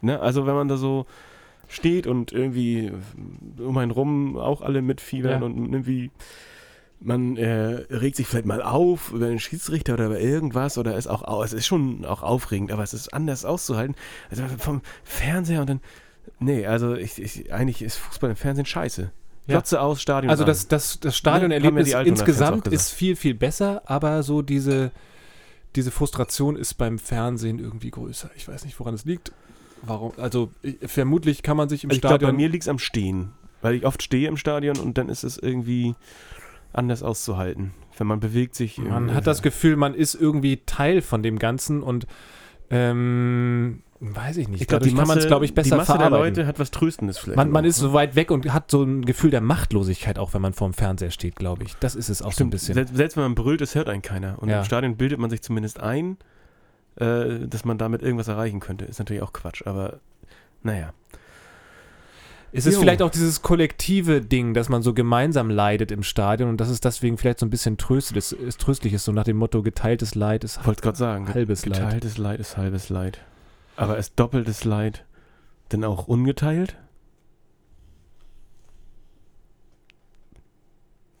Ne? 0.00 0.20
Also 0.20 0.46
wenn 0.46 0.54
man 0.54 0.68
da 0.68 0.76
so 0.76 1.06
steht 1.68 2.06
und 2.06 2.32
irgendwie 2.32 2.92
um 3.58 3.76
einen 3.78 3.90
rum 3.90 4.36
auch 4.38 4.62
alle 4.62 4.82
mitfiebern 4.82 5.40
Ja. 5.40 5.46
und 5.46 5.72
irgendwie 5.72 6.10
man 7.02 7.36
äh, 7.36 7.84
regt 7.90 8.16
sich 8.16 8.26
vielleicht 8.26 8.46
mal 8.46 8.62
auf 8.62 9.12
über 9.12 9.26
den 9.28 9.38
Schiedsrichter 9.38 9.94
oder 9.94 10.06
über 10.06 10.20
irgendwas 10.20 10.76
oder 10.78 10.96
ist 10.96 11.06
auch, 11.06 11.22
au- 11.22 11.42
es 11.42 11.52
ist 11.54 11.66
schon 11.66 12.04
auch 12.04 12.22
aufregend, 12.22 12.72
aber 12.72 12.82
es 12.82 12.92
ist 12.92 13.14
anders 13.14 13.44
auszuhalten. 13.44 13.94
Also 14.30 14.42
vom 14.58 14.82
Fernseher 15.02 15.62
und 15.62 15.70
dann, 15.70 15.80
nee, 16.40 16.66
also 16.66 16.94
ich, 16.94 17.20
ich, 17.20 17.52
eigentlich 17.52 17.80
ist 17.82 17.96
Fußball 17.96 18.30
im 18.30 18.36
Fernsehen 18.36 18.66
scheiße. 18.66 19.10
Ja. 19.46 19.54
Glotze 19.56 19.80
aus, 19.80 20.02
Stadion 20.02 20.30
Also 20.30 20.44
das, 20.44 20.68
das, 20.68 21.00
das 21.00 21.12
Ne, 21.12 21.16
Stadionerlebnis 21.16 21.88
ja 21.88 21.98
Altonaer-Fans 21.98 22.20
auch 22.22 22.26
insgesamt 22.28 22.66
ist 22.68 22.90
viel, 22.90 23.16
viel 23.16 23.34
besser, 23.34 23.82
aber 23.86 24.22
so 24.22 24.42
diese, 24.42 24.90
diese 25.76 25.90
Frustration 25.90 26.54
ist 26.56 26.74
beim 26.74 26.98
Fernsehen 26.98 27.58
irgendwie 27.58 27.90
größer. 27.90 28.30
Ich 28.36 28.46
weiß 28.46 28.64
nicht, 28.66 28.78
woran 28.78 28.92
es 28.94 29.06
liegt. 29.06 29.32
Warum? 29.82 30.12
Also 30.18 30.50
ich, 30.62 30.76
vermutlich 30.84 31.42
kann 31.42 31.56
man 31.56 31.70
sich 31.70 31.84
im 31.84 31.90
Also 31.90 31.96
ich 31.96 32.00
glaube, 32.02 32.16
bei 32.18 32.24
Stadion. 32.26 32.36
mir 32.36 32.48
liegt 32.50 32.64
es 32.64 32.68
am 32.68 32.78
Stehen, 32.78 33.32
weil 33.62 33.74
ich 33.74 33.86
oft 33.86 34.02
stehe 34.02 34.28
im 34.28 34.36
Stadion 34.36 34.76
und 34.78 34.98
dann 34.98 35.08
ist 35.08 35.24
es 35.24 35.38
irgendwie 35.38 35.94
anders 36.72 37.02
auszuhalten. 37.02 37.72
Wenn 37.96 38.06
man 38.06 38.20
bewegt 38.20 38.54
sich. 38.54 38.78
man 38.78 39.14
hat 39.14 39.26
das 39.26 39.42
Gefühl, 39.42 39.76
man 39.76 39.94
ist 39.94 40.14
irgendwie 40.14 40.62
Teil 40.64 41.02
von 41.02 41.22
dem 41.22 41.38
Ganzen 41.38 41.82
und 41.82 42.06
ähm, 42.70 43.82
weiß 44.00 44.38
ich 44.38 44.48
nicht. 44.48 44.62
ich 44.62 44.68
glaube, 44.68 44.84
die 44.84 44.90
kann 44.90 44.98
man 44.98 45.08
Masse, 45.08 45.20
es, 45.20 45.26
glaube 45.26 45.44
ich, 45.44 45.54
besser 45.54 45.70
die 45.70 45.76
Masse 45.76 45.92
der 45.92 45.96
verarbeiten. 46.06 46.36
Leute 46.36 46.46
hat 46.46 46.58
was 46.58 46.70
Tröstendes 46.70 47.18
vielleicht. 47.18 47.36
Man, 47.36 47.50
man 47.50 47.64
ist 47.64 47.78
ne? 47.82 47.88
so 47.88 47.92
weit 47.92 48.16
weg 48.16 48.30
und 48.30 48.50
hat 48.52 48.70
so 48.70 48.82
ein 48.82 49.04
Gefühl 49.04 49.30
der 49.30 49.40
Machtlosigkeit, 49.42 50.18
auch 50.18 50.32
wenn 50.32 50.40
man 50.40 50.54
vorm 50.54 50.72
Fernseher 50.72 51.10
steht, 51.10 51.36
glaube 51.36 51.64
ich. 51.64 51.74
Das 51.80 51.94
ist 51.94 52.08
es 52.08 52.22
auch 52.22 52.26
so 52.26 52.28
ein 52.28 52.32
Stimmt, 52.32 52.50
bisschen. 52.52 52.74
Selbst, 52.74 52.96
selbst 52.96 53.16
wenn 53.16 53.24
man 53.24 53.34
brüllt, 53.34 53.60
es 53.60 53.74
hört 53.74 53.88
einen 53.88 54.02
keiner. 54.02 54.38
Und 54.40 54.48
Ja. 54.48 54.60
im 54.60 54.64
Stadion 54.64 54.96
bildet 54.96 55.18
man 55.18 55.28
sich 55.28 55.42
zumindest 55.42 55.80
ein, 55.80 56.16
äh, 56.96 57.46
dass 57.46 57.64
man 57.64 57.76
damit 57.76 58.02
irgendwas 58.02 58.28
erreichen 58.28 58.60
könnte. 58.60 58.84
Ist 58.86 58.98
natürlich 58.98 59.22
auch 59.22 59.32
Quatsch, 59.32 59.66
aber 59.66 60.00
naja. 60.62 60.92
Es 62.52 62.66
ist 62.66 62.74
Jo. 62.74 62.80
vielleicht 62.80 63.00
auch 63.02 63.10
dieses 63.10 63.42
kollektive 63.42 64.20
Ding, 64.20 64.54
dass 64.54 64.68
man 64.68 64.82
so 64.82 64.92
gemeinsam 64.92 65.50
leidet 65.50 65.92
im 65.92 66.02
Stadion 66.02 66.48
und 66.48 66.56
dass 66.60 66.68
es 66.68 66.80
deswegen 66.80 67.16
vielleicht 67.16 67.38
so 67.38 67.46
ein 67.46 67.50
bisschen 67.50 67.76
tröstlich 67.78 68.32
ist, 68.32 68.60
tröstlich 68.60 68.92
ist, 68.92 69.04
so 69.04 69.12
nach 69.12 69.22
dem 69.24 69.36
Motto, 69.36 69.62
geteiltes 69.62 70.14
Leid 70.16 70.42
ist 70.42 70.64
Wollte 70.66 70.82
gerade 70.82 70.98
sagen, 70.98 71.26
ge- 71.26 71.34
halbes 71.34 71.64
Leid. 71.66 71.78
geteiltes 71.80 72.18
Leid 72.18 72.40
ist 72.40 72.56
halbes 72.56 72.88
Leid. 72.88 73.20
Aber 73.76 73.98
ist 73.98 74.14
doppeltes 74.18 74.64
Leid 74.64 75.04
denn 75.70 75.84
auch 75.84 76.08
ungeteilt? 76.08 76.76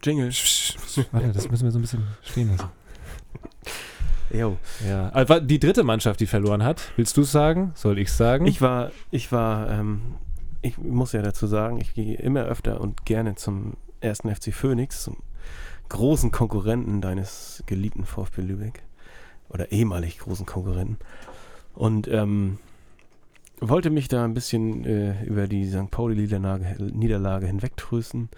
Jingle. 0.02 0.30
Warte, 1.12 1.32
das 1.32 1.50
müssen 1.50 1.64
wir 1.64 1.70
so 1.70 1.78
ein 1.78 1.82
bisschen 1.82 2.06
stehen 2.22 2.50
lassen. 2.50 2.68
Jo. 4.32 4.58
Ja, 4.86 5.08
also 5.08 5.40
die 5.40 5.58
dritte 5.58 5.82
Mannschaft, 5.82 6.20
die 6.20 6.26
verloren 6.26 6.62
hat, 6.62 6.92
willst 6.94 7.16
du 7.16 7.22
es 7.22 7.32
sagen? 7.32 7.72
Soll 7.74 7.98
ich 7.98 8.12
sagen? 8.12 8.46
Ich 8.46 8.62
war, 8.62 8.92
ich 9.10 9.32
war, 9.32 9.68
ähm, 9.68 10.02
ich 10.62 10.78
muss 10.78 11.12
ja 11.12 11.22
dazu 11.22 11.46
sagen, 11.46 11.80
ich 11.80 11.94
gehe 11.94 12.16
immer 12.16 12.44
öfter 12.44 12.80
und 12.80 13.04
gerne 13.04 13.34
zum 13.34 13.74
ersten 14.00 14.34
FC 14.34 14.52
Phoenix, 14.52 15.04
zum 15.04 15.16
großen 15.88 16.30
Konkurrenten 16.30 17.00
deines 17.00 17.62
geliebten 17.66 18.04
VfB 18.04 18.42
Lübeck 18.42 18.82
oder 19.48 19.72
ehemalig 19.72 20.18
großen 20.18 20.46
Konkurrenten 20.46 20.98
und 21.74 22.08
ähm, 22.08 22.58
wollte 23.60 23.90
mich 23.90 24.08
da 24.08 24.24
ein 24.24 24.34
bisschen 24.34 24.84
äh, 24.84 25.22
über 25.24 25.46
die 25.46 25.68
St. 25.68 25.90
Pauli-Niederlage 25.90 26.76
Niederlage 26.82 27.46
hinwegtrösten. 27.46 28.28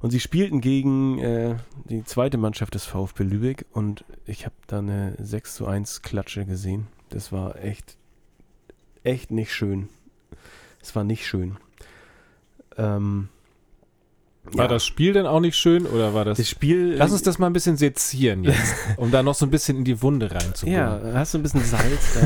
Und 0.00 0.10
sie 0.10 0.20
spielten 0.20 0.62
gegen 0.62 1.18
äh, 1.18 1.56
die 1.84 2.04
zweite 2.04 2.38
Mannschaft 2.38 2.74
des 2.74 2.86
VfB 2.86 3.22
Lübeck 3.22 3.66
und 3.72 4.04
ich 4.24 4.46
habe 4.46 4.54
da 4.66 4.78
eine 4.78 5.14
6 5.18 5.54
zu 5.56 5.66
1 5.66 6.02
Klatsche 6.02 6.46
gesehen. 6.46 6.86
Das 7.10 7.32
war 7.32 7.62
echt, 7.62 7.98
echt 9.04 9.30
nicht 9.30 9.52
schön. 9.52 9.88
Es 10.82 10.94
war 10.96 11.04
nicht 11.04 11.26
schön. 11.26 11.56
Ähm, 12.76 13.28
War 14.44 14.64
Ja. 14.64 14.68
das 14.68 14.84
Spiel 14.86 15.12
denn 15.12 15.26
auch 15.26 15.40
nicht 15.40 15.56
schön 15.56 15.84
oder 15.86 16.14
war 16.14 16.24
das. 16.24 16.38
Das 16.38 16.48
Spiel. 16.48 16.94
Lass 16.96 17.12
uns 17.12 17.22
das 17.22 17.38
mal 17.38 17.46
ein 17.46 17.52
bisschen 17.52 17.76
sezieren 17.76 18.42
jetzt, 18.44 18.74
um 18.96 19.10
da 19.10 19.22
noch 19.22 19.34
so 19.34 19.44
ein 19.46 19.50
bisschen 19.50 19.76
in 19.78 19.84
die 19.84 20.00
Wunde 20.02 20.30
reinzukommen. 20.30 20.74
Ja, 20.78 20.98
hast 21.14 21.34
du 21.34 21.38
ein 21.38 21.42
bisschen 21.42 21.62
Salz 21.64 22.16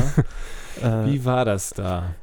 da? 0.81 1.03
äh, 1.05 1.11
Wie 1.11 1.25
war 1.25 1.43
das 1.45 1.71
da? 1.71 2.15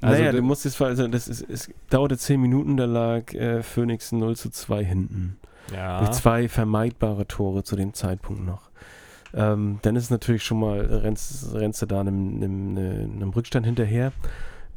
naja, 0.00 0.32
d- 0.32 0.38
du 0.38 0.42
musst 0.42 0.64
jetzt, 0.64 0.80
also 0.82 1.06
das 1.08 1.28
ist, 1.28 1.48
es 1.48 1.70
dauerte 1.90 2.18
10 2.18 2.40
Minuten, 2.40 2.76
da 2.76 2.84
lag 2.84 3.32
äh, 3.34 3.62
Phoenix 3.62 4.10
0 4.12 4.36
zu 4.36 4.50
2 4.50 4.84
hinten. 4.84 5.38
ja. 5.72 5.98
Durch 6.00 6.10
zwei 6.12 6.48
vermeidbare 6.48 7.26
Tore 7.28 7.62
zu 7.62 7.76
dem 7.76 7.94
Zeitpunkt 7.94 8.44
noch. 8.44 8.70
Ähm, 9.34 9.78
dann 9.82 9.94
ist 9.96 10.04
es 10.04 10.10
natürlich 10.10 10.42
schon 10.42 10.58
mal, 10.60 10.80
rennst, 10.80 11.52
rennst 11.54 11.80
du 11.82 11.86
da 11.86 12.00
einem, 12.00 12.36
einem, 12.42 12.76
einem 13.16 13.28
Rückstand 13.30 13.66
hinterher. 13.66 14.12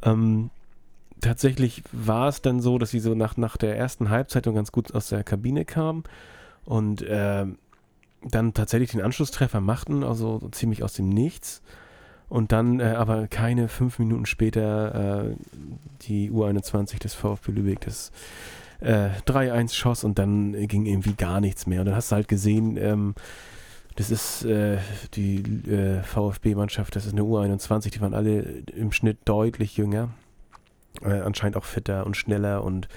Ähm, 0.02 0.50
tatsächlich 1.22 1.82
war 1.92 2.28
es 2.28 2.42
dann 2.42 2.60
so, 2.60 2.78
dass 2.78 2.90
sie 2.90 3.00
so 3.00 3.14
nach, 3.14 3.36
nach 3.38 3.56
der 3.56 3.76
ersten 3.78 4.10
Halbzeit 4.10 4.44
ganz 4.44 4.72
gut 4.72 4.94
aus 4.94 5.08
der 5.08 5.24
Kabine 5.24 5.64
kamen 5.64 6.04
und 6.64 7.04
ähm, 7.08 7.56
dann 8.22 8.54
tatsächlich 8.54 8.90
den 8.90 9.00
Anschlusstreffer 9.00 9.60
machten, 9.60 10.04
also 10.04 10.38
so 10.38 10.48
ziemlich 10.50 10.82
aus 10.82 10.92
dem 10.92 11.08
Nichts. 11.08 11.62
Und 12.28 12.52
dann 12.52 12.80
äh, 12.80 12.94
aber 12.96 13.26
keine 13.28 13.68
fünf 13.68 13.98
Minuten 13.98 14.26
später 14.26 15.24
äh, 15.24 15.36
die 16.02 16.30
U21 16.30 16.98
des 16.98 17.14
VfB 17.14 17.52
Lübeck 17.52 17.80
das 17.80 18.10
äh, 18.80 19.10
3-1 19.26 19.74
schoss 19.74 20.04
und 20.04 20.18
dann 20.18 20.54
äh, 20.54 20.66
ging 20.66 20.86
irgendwie 20.86 21.14
gar 21.14 21.40
nichts 21.40 21.66
mehr. 21.66 21.80
Und 21.80 21.86
dann 21.86 21.94
hast 21.94 22.10
du 22.10 22.16
halt 22.16 22.28
gesehen, 22.28 22.76
ähm, 22.78 23.14
das 23.96 24.10
ist 24.10 24.44
äh, 24.44 24.78
die 25.14 25.42
äh, 25.70 26.02
VfB-Mannschaft, 26.02 26.96
das 26.96 27.04
ist 27.04 27.12
eine 27.12 27.22
U21, 27.22 27.90
die 27.90 28.00
waren 28.00 28.14
alle 28.14 28.40
im 28.74 28.92
Schnitt 28.92 29.18
deutlich 29.26 29.76
jünger. 29.76 30.08
Äh, 31.00 31.20
anscheinend 31.20 31.56
auch 31.56 31.64
fitter 31.64 32.04
und 32.06 32.16
schneller 32.16 32.62
und 32.62 32.88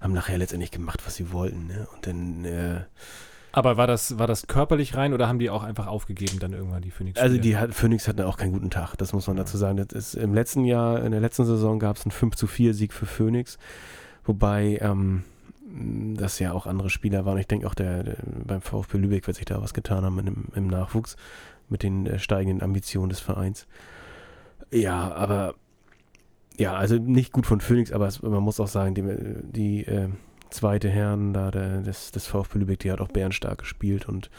haben 0.00 0.12
nachher 0.12 0.38
letztendlich 0.38 0.70
gemacht, 0.70 1.02
was 1.04 1.16
sie 1.16 1.32
wollten. 1.32 1.66
Ne? 1.66 1.86
Und 1.94 2.06
dann, 2.06 2.44
äh, 2.44 2.80
Aber 3.52 3.76
war 3.76 3.86
das, 3.86 4.18
war 4.18 4.26
das 4.26 4.46
körperlich 4.46 4.96
rein 4.96 5.12
oder 5.12 5.28
haben 5.28 5.38
die 5.38 5.50
auch 5.50 5.62
einfach 5.62 5.86
aufgegeben 5.86 6.38
dann 6.38 6.52
irgendwann 6.52 6.82
die 6.82 6.90
Phoenix? 6.90 7.20
also 7.20 7.38
die 7.38 7.56
hat, 7.56 7.74
Phoenix 7.74 8.08
hatten 8.08 8.22
auch 8.22 8.36
keinen 8.36 8.52
guten 8.52 8.70
Tag, 8.70 8.96
das 8.96 9.12
muss 9.12 9.26
man 9.26 9.36
dazu 9.36 9.56
sagen. 9.56 9.78
Ist, 9.78 10.14
Im 10.14 10.34
letzten 10.34 10.64
Jahr, 10.64 11.02
in 11.04 11.12
der 11.12 11.20
letzten 11.20 11.44
Saison 11.44 11.78
gab 11.78 11.96
es 11.96 12.04
einen 12.04 12.12
5 12.12 12.36
zu 12.36 12.46
4 12.46 12.74
Sieg 12.74 12.92
für 12.92 13.06
Phoenix, 13.06 13.58
wobei 14.24 14.78
ähm, 14.80 15.24
das 16.14 16.38
ja 16.38 16.52
auch 16.52 16.66
andere 16.66 16.90
Spieler 16.90 17.24
waren. 17.24 17.38
Ich 17.38 17.48
denke 17.48 17.66
auch 17.66 17.74
der, 17.74 18.02
der 18.02 18.16
beim 18.44 18.60
VfB 18.60 18.98
Lübeck 18.98 19.26
wird 19.26 19.36
sich 19.36 19.46
da 19.46 19.60
was 19.60 19.74
getan 19.74 20.04
haben 20.04 20.18
im, 20.18 20.46
im 20.54 20.66
Nachwuchs 20.68 21.16
mit 21.68 21.82
den 21.82 22.06
äh, 22.06 22.18
steigenden 22.18 22.62
Ambitionen 22.62 23.10
des 23.10 23.20
Vereins. 23.20 23.66
Ja, 24.70 25.12
aber 25.14 25.54
ja, 26.58 26.74
also 26.74 26.96
nicht 26.96 27.32
gut 27.32 27.46
von 27.46 27.60
Phoenix, 27.60 27.92
aber 27.92 28.06
es, 28.06 28.22
man 28.22 28.42
muss 28.42 28.60
auch 28.60 28.68
sagen, 28.68 28.94
die, 28.94 29.04
die 29.42 29.86
äh, 29.86 30.08
zweite 30.50 30.88
Herren 30.88 31.32
da 31.32 31.50
der, 31.50 31.82
des, 31.82 32.10
des 32.12 32.26
VfB 32.26 32.60
Lübeck, 32.60 32.78
die 32.80 32.92
hat 32.92 33.00
auch 33.00 33.08
bärenstark 33.08 33.58
gespielt 33.58 34.08
und 34.08 34.30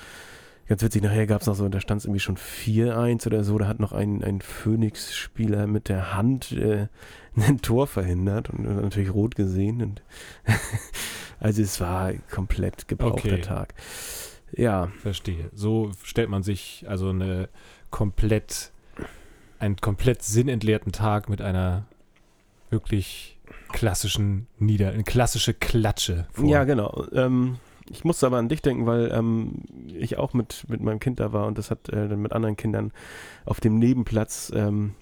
ganz 0.68 0.82
witzig, 0.82 1.04
nachher 1.04 1.28
gab 1.28 1.42
es 1.42 1.48
noch 1.48 1.56
so, 1.56 1.68
da 1.70 1.80
stand 1.80 2.00
es 2.00 2.06
irgendwie 2.06 2.20
schon 2.20 2.38
4-1 2.38 3.28
oder 3.28 3.44
so, 3.44 3.58
da 3.58 3.68
hat 3.68 3.80
noch 3.80 3.94
ein, 3.94 4.24
ein 4.24 4.42
Phoenix-Spieler 4.42 5.68
mit 5.68 5.90
der 5.90 6.16
Hand 6.16 6.52
äh, 6.52 6.88
ein 7.36 7.62
Tor 7.62 7.88
verhindert 7.88 8.50
und, 8.50 8.66
und 8.66 8.82
natürlich 8.82 9.14
rot 9.14 9.36
gesehen 9.36 9.82
und 9.82 10.02
also 11.40 11.62
es 11.62 11.80
war 11.80 12.14
komplett 12.32 12.88
gebrauchter 12.88 13.34
Okay. 13.34 13.42
Tag. 13.42 13.74
Ja, 14.54 14.88
Verstehe. 15.02 15.50
So 15.54 15.92
stellt 16.04 16.30
man 16.30 16.42
sich 16.42 16.86
also 16.88 17.10
eine 17.10 17.50
komplett, 17.92 18.72
einen 19.60 19.76
komplett 19.76 20.24
sinnentleerten 20.24 20.94
Tag 20.94 21.28
mit 21.30 21.42
einer 21.42 21.86
wirklich 22.70 23.38
klassischen 23.70 24.48
Nieder, 24.60 24.90
eine 24.90 25.04
klassische 25.04 25.54
Klatsche 25.54 26.28
vor. 26.32 26.46
Ja, 26.46 26.64
genau. 26.64 27.06
Ähm, 27.14 27.58
ich 27.90 28.04
musste 28.04 28.26
aber 28.26 28.38
an 28.38 28.50
dich 28.50 28.62
denken, 28.62 28.86
weil 28.86 29.12
ähm, 29.12 29.64
ich 29.94 30.18
auch 30.18 30.34
mit, 30.34 30.66
mit 30.68 30.82
meinem 30.82 31.00
Kind 31.00 31.20
da 31.20 31.34
war 31.34 31.48
und 31.48 31.58
das 31.58 31.72
hat 31.72 31.90
äh, 31.90 32.08
dann 32.08 32.22
mit 32.22 32.34
anderen 32.34 32.58
Kindern 32.58 32.92
auf 33.46 33.60
dem 33.60 33.80
Nebenplatz 33.80 34.52
ähm, 34.54 34.94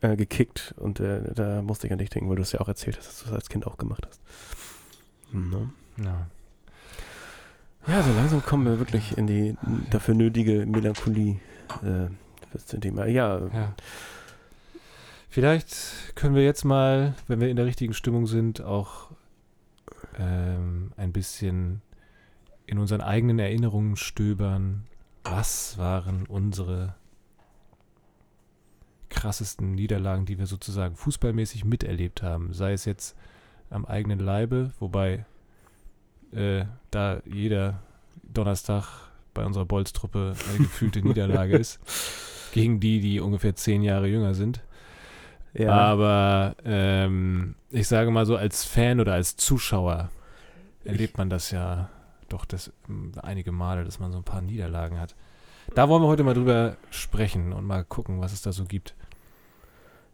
äh, 0.00 0.16
gekickt 0.16 0.74
und 0.78 1.00
äh, 1.00 1.32
da 1.34 1.62
musste 1.62 1.86
ich 1.86 1.92
an 1.92 1.98
dich 1.98 2.10
denken, 2.10 2.28
weil 2.28 2.36
du 2.36 2.42
es 2.42 2.52
ja 2.52 2.60
auch 2.60 2.68
erzählt 2.68 2.98
hast, 2.98 3.08
dass 3.08 3.18
du 3.20 3.26
es 3.26 3.32
als 3.32 3.48
Kind 3.48 3.66
auch 3.66 3.78
gemacht 3.78 4.06
hast. 4.08 4.20
Ne? 5.32 5.70
Ja. 5.98 6.26
Ja, 7.86 8.02
so 8.02 8.12
langsam 8.12 8.44
kommen 8.44 8.64
wir 8.64 8.78
wirklich 8.78 9.18
in 9.18 9.26
die 9.26 9.56
dafür 9.90 10.14
nötige 10.14 10.66
Melancholie. 10.66 11.40
Äh, 11.82 12.08
das 12.52 12.66
Thema. 12.66 13.06
Ja, 13.06 13.38
Ja. 13.38 13.74
Vielleicht 15.32 16.14
können 16.14 16.34
wir 16.34 16.44
jetzt 16.44 16.62
mal, 16.62 17.14
wenn 17.26 17.40
wir 17.40 17.48
in 17.48 17.56
der 17.56 17.64
richtigen 17.64 17.94
Stimmung 17.94 18.26
sind, 18.26 18.60
auch 18.60 19.12
ähm, 20.18 20.92
ein 20.98 21.10
bisschen 21.10 21.80
in 22.66 22.78
unseren 22.78 23.00
eigenen 23.00 23.38
Erinnerungen 23.38 23.96
stöbern. 23.96 24.84
Was 25.24 25.78
waren 25.78 26.26
unsere 26.26 26.96
krassesten 29.08 29.74
Niederlagen, 29.74 30.26
die 30.26 30.38
wir 30.38 30.44
sozusagen 30.44 30.96
fußballmäßig 30.96 31.64
miterlebt 31.64 32.22
haben? 32.22 32.52
Sei 32.52 32.74
es 32.74 32.84
jetzt 32.84 33.16
am 33.70 33.86
eigenen 33.86 34.18
Leibe, 34.18 34.72
wobei 34.80 35.24
äh, 36.32 36.66
da 36.90 37.22
jeder 37.24 37.82
Donnerstag 38.22 39.10
bei 39.32 39.46
unserer 39.46 39.64
Bolztruppe 39.64 40.34
eine 40.50 40.58
gefühlte 40.58 41.00
Niederlage 41.02 41.56
ist 41.56 41.80
gegen 42.52 42.80
die, 42.80 43.00
die 43.00 43.18
ungefähr 43.18 43.56
zehn 43.56 43.80
Jahre 43.80 44.08
jünger 44.08 44.34
sind. 44.34 44.60
Ja. 45.54 45.70
Aber 45.70 46.56
ähm, 46.64 47.54
ich 47.70 47.88
sage 47.88 48.10
mal 48.10 48.26
so, 48.26 48.36
als 48.36 48.64
Fan 48.64 49.00
oder 49.00 49.14
als 49.14 49.36
Zuschauer 49.36 50.10
erlebt 50.84 51.18
man 51.18 51.30
das 51.30 51.50
ja 51.50 51.90
doch 52.28 52.44
das, 52.44 52.72
m, 52.88 53.12
einige 53.22 53.52
Male, 53.52 53.84
dass 53.84 54.00
man 54.00 54.12
so 54.12 54.18
ein 54.18 54.24
paar 54.24 54.40
Niederlagen 54.40 54.98
hat. 54.98 55.14
Da 55.74 55.88
wollen 55.88 56.02
wir 56.02 56.08
heute 56.08 56.24
mal 56.24 56.34
drüber 56.34 56.76
sprechen 56.90 57.52
und 57.52 57.66
mal 57.66 57.84
gucken, 57.84 58.20
was 58.20 58.32
es 58.32 58.42
da 58.42 58.52
so 58.52 58.64
gibt. 58.64 58.94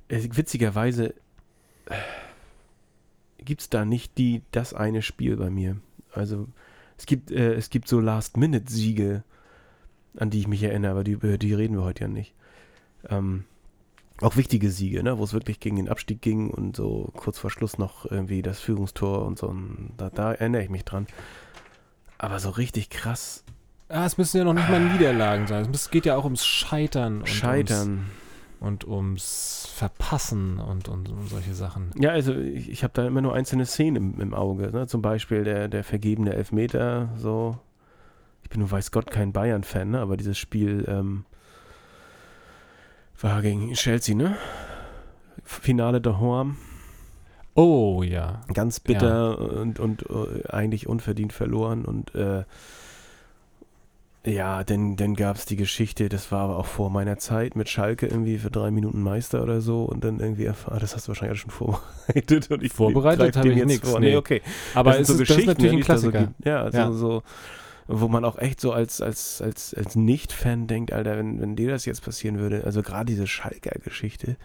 Äh, 0.08 0.28
witzigerweise 0.32 1.14
gibt 3.38 3.62
es 3.62 3.70
da 3.70 3.84
nicht 3.84 4.18
die, 4.18 4.42
das 4.52 4.74
eine 4.74 5.02
Spiel 5.02 5.36
bei 5.36 5.50
mir. 5.50 5.76
Also 6.12 6.48
es 6.96 7.06
gibt, 7.06 7.30
äh, 7.30 7.54
es 7.54 7.70
gibt 7.70 7.88
so 7.88 8.00
Last-Minute-Siege, 8.00 9.22
an 10.16 10.30
die 10.30 10.40
ich 10.40 10.48
mich 10.48 10.62
erinnere, 10.62 10.90
aber 10.92 11.04
die, 11.04 11.12
über 11.12 11.38
die 11.38 11.54
reden 11.54 11.76
wir 11.76 11.84
heute 11.84 12.04
ja 12.04 12.08
nicht. 12.08 12.34
Ähm, 13.08 13.44
auch 14.20 14.36
wichtige 14.36 14.70
Siege, 14.70 15.02
ne, 15.02 15.18
wo 15.18 15.24
es 15.24 15.32
wirklich 15.32 15.60
gegen 15.60 15.76
den 15.76 15.88
Abstieg 15.88 16.20
ging 16.22 16.50
und 16.50 16.76
so 16.76 17.10
kurz 17.16 17.38
vor 17.38 17.50
Schluss 17.50 17.78
noch 17.78 18.04
irgendwie 18.10 18.42
das 18.42 18.58
Führungstor 18.60 19.24
und 19.24 19.38
so. 19.38 19.48
Und 19.48 19.92
da, 19.96 20.10
da 20.10 20.32
erinnere 20.32 20.62
ich 20.62 20.70
mich 20.70 20.84
dran. 20.84 21.06
Aber 22.18 22.40
so 22.40 22.50
richtig 22.50 22.90
krass 22.90 23.44
Ah, 23.88 24.04
es 24.04 24.18
müssen 24.18 24.36
ja 24.36 24.44
noch 24.44 24.52
nicht 24.52 24.68
mal 24.68 24.80
Niederlagen 24.80 25.46
sein. 25.46 25.66
Es 25.72 25.90
geht 25.90 26.04
ja 26.04 26.16
auch 26.16 26.24
ums 26.24 26.44
Scheitern 26.44 27.14
und, 27.14 27.20
Ums, 27.20 27.30
scheitern. 27.30 28.06
und 28.60 28.86
ums 28.86 29.66
Verpassen 29.74 30.58
und, 30.58 30.88
und, 30.88 31.08
um 31.08 31.26
solche 31.26 31.54
Sachen. 31.54 31.90
Ja, 31.98 32.10
also 32.10 32.34
ich, 32.34 32.68
ich 32.68 32.84
habe 32.84 32.92
da 32.92 33.06
immer 33.06 33.22
nur 33.22 33.34
einzelne 33.34 33.64
Szenen 33.64 33.96
im, 33.96 34.20
im 34.20 34.34
Auge. 34.34 34.70
Ne? 34.72 34.86
Zum 34.88 35.00
Beispiel 35.00 35.44
der, 35.44 35.68
der 35.68 35.84
vergebene 35.84 36.34
Elfmeter, 36.34 37.08
so. 37.16 37.58
Ich 38.42 38.50
bin 38.50 38.60
nun 38.60 38.70
weiß 38.70 38.92
Gott 38.92 39.10
kein 39.10 39.32
Bayern-Fan, 39.32 39.90
ne? 39.90 40.00
aber 40.00 40.16
dieses 40.16 40.38
Spiel 40.38 40.84
ähm, 40.86 41.24
war 43.20 43.42
gegen 43.42 43.72
Chelsea, 43.74 44.14
ne? 44.14 44.36
Finale 45.44 46.00
der 46.00 46.20
Horm. 46.20 46.56
Oh 47.54 48.02
ja. 48.04 48.42
Ganz 48.54 48.78
bitter 48.80 49.38
und, 49.38 49.80
und 49.80 50.02
äh, 50.08 50.48
eigentlich 50.48 50.86
unverdient 50.86 51.32
verloren. 51.32 51.84
Und 51.84 52.14
äh, 52.14 52.44
ja, 54.24 54.62
dann, 54.62 54.96
dann 54.96 55.14
gab 55.14 55.36
es 55.36 55.46
die 55.46 55.56
Geschichte, 55.56 56.08
das 56.08 56.30
war 56.30 56.40
aber 56.42 56.58
auch 56.58 56.66
vor 56.66 56.90
meiner 56.90 57.18
Zeit 57.18 57.56
mit 57.56 57.68
Schalke 57.68 58.06
irgendwie 58.06 58.38
für 58.38 58.50
drei 58.50 58.70
Minuten 58.70 59.00
Meister 59.02 59.42
oder 59.42 59.60
so 59.60 59.84
und 59.84 60.04
dann 60.04 60.20
irgendwie 60.20 60.44
erfahren, 60.44 60.78
das 60.80 60.94
hast 60.94 61.06
du 61.06 61.08
wahrscheinlich 61.08 61.40
schon 61.40 61.50
vorbereitet. 61.50 62.50
Und 62.50 62.62
ich 62.62 62.72
Vorbereitet 62.72 63.36
habe 63.36 63.48
ich 63.48 63.56
jetzt 63.56 63.66
nichts, 63.66 63.88
vor. 63.90 64.00
nee. 64.00 64.16
Okay. 64.16 64.42
Aber 64.74 64.90
das 64.92 65.00
es 65.02 65.06
sind 65.08 65.20
ist, 65.22 65.30
das 65.30 65.38
ist 65.38 65.46
natürlich 65.46 65.72
ein 65.72 65.78
so 65.78 65.84
Klassiker. 65.84 66.18
gibt. 66.26 66.44
ja, 66.46 66.62
also 66.62 66.78
Ja. 66.78 66.92
so, 66.92 67.22
wo 67.88 68.06
man 68.06 68.24
auch 68.24 68.38
echt 68.38 68.60
so 68.60 68.72
als, 68.72 69.00
als, 69.00 69.40
als, 69.40 69.72
als 69.74 69.96
Nicht-Fan 69.96 70.66
denkt, 70.66 70.92
Alter, 70.92 71.16
wenn, 71.16 71.40
wenn 71.40 71.56
dir 71.56 71.70
das 71.70 71.86
jetzt 71.86 72.04
passieren 72.04 72.38
würde, 72.38 72.64
also 72.64 72.82
gerade 72.82 73.06
diese 73.06 73.26
Schalker-Geschichte, 73.26 74.36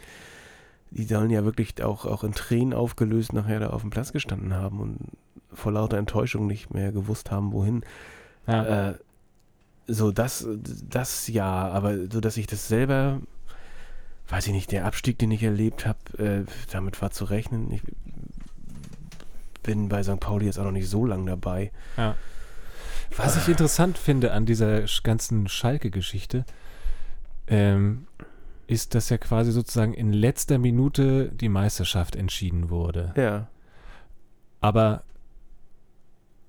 die 0.92 1.04
sollen 1.04 1.30
ja 1.30 1.44
wirklich 1.44 1.84
auch, 1.84 2.06
auch 2.06 2.24
in 2.24 2.34
Tränen 2.34 2.74
aufgelöst 2.74 3.34
nachher 3.34 3.60
da 3.60 3.70
auf 3.72 3.82
dem 3.82 3.90
Platz 3.90 4.14
gestanden 4.14 4.54
haben 4.54 4.80
und 4.80 4.98
vor 5.52 5.74
lauter 5.74 5.98
Enttäuschung 5.98 6.48
nicht 6.48 6.74
mehr 6.74 6.92
gewusst 6.92 7.32
haben, 7.32 7.52
wohin. 7.52 7.84
ja. 8.48 8.90
Äh, 8.90 8.94
so, 9.86 10.12
das, 10.12 10.48
das 10.90 11.28
ja, 11.28 11.68
aber 11.68 12.10
so, 12.10 12.22
dass 12.22 12.38
ich 12.38 12.48
das 12.48 12.70
selber, 12.70 13.20
weiß 14.30 14.48
ich 14.48 14.54
nicht, 14.54 14.72
der 14.72 14.86
Abstieg, 14.86 15.20
den 15.20 15.30
ich 15.32 15.44
erlebt 15.44 15.86
habe, 15.86 16.24
äh, 16.24 16.46
damit 16.72 17.02
war 17.02 17.12
zu 17.12 17.26
rechnen. 17.26 17.70
Ich 17.70 17.82
bin 19.62 19.90
bei 19.90 20.02
St. 20.02 20.22
Pauli 20.22 20.46
jetzt 20.46 20.58
auch 20.58 20.64
noch 20.64 20.72
nicht 20.72 20.88
so 20.88 21.06
lang 21.06 21.26
dabei. 21.26 21.72
Was 23.18 23.38
ich 23.38 23.48
interessant 23.48 23.98
finde 23.98 24.32
an 24.32 24.46
dieser 24.46 24.84
ganzen 25.04 25.48
Schalke-Geschichte, 25.48 26.46
ähm, 27.48 28.08
ist, 28.68 28.96
dass 28.96 29.10
ja 29.10 29.18
quasi 29.18 29.52
sozusagen 29.52 29.94
in 29.94 30.14
letzter 30.14 30.58
Minute 30.58 31.30
die 31.30 31.50
Meisterschaft 31.50 32.16
entschieden 32.16 32.70
wurde. 32.70 33.14
Ja, 33.16 33.48
Aber 34.62 35.04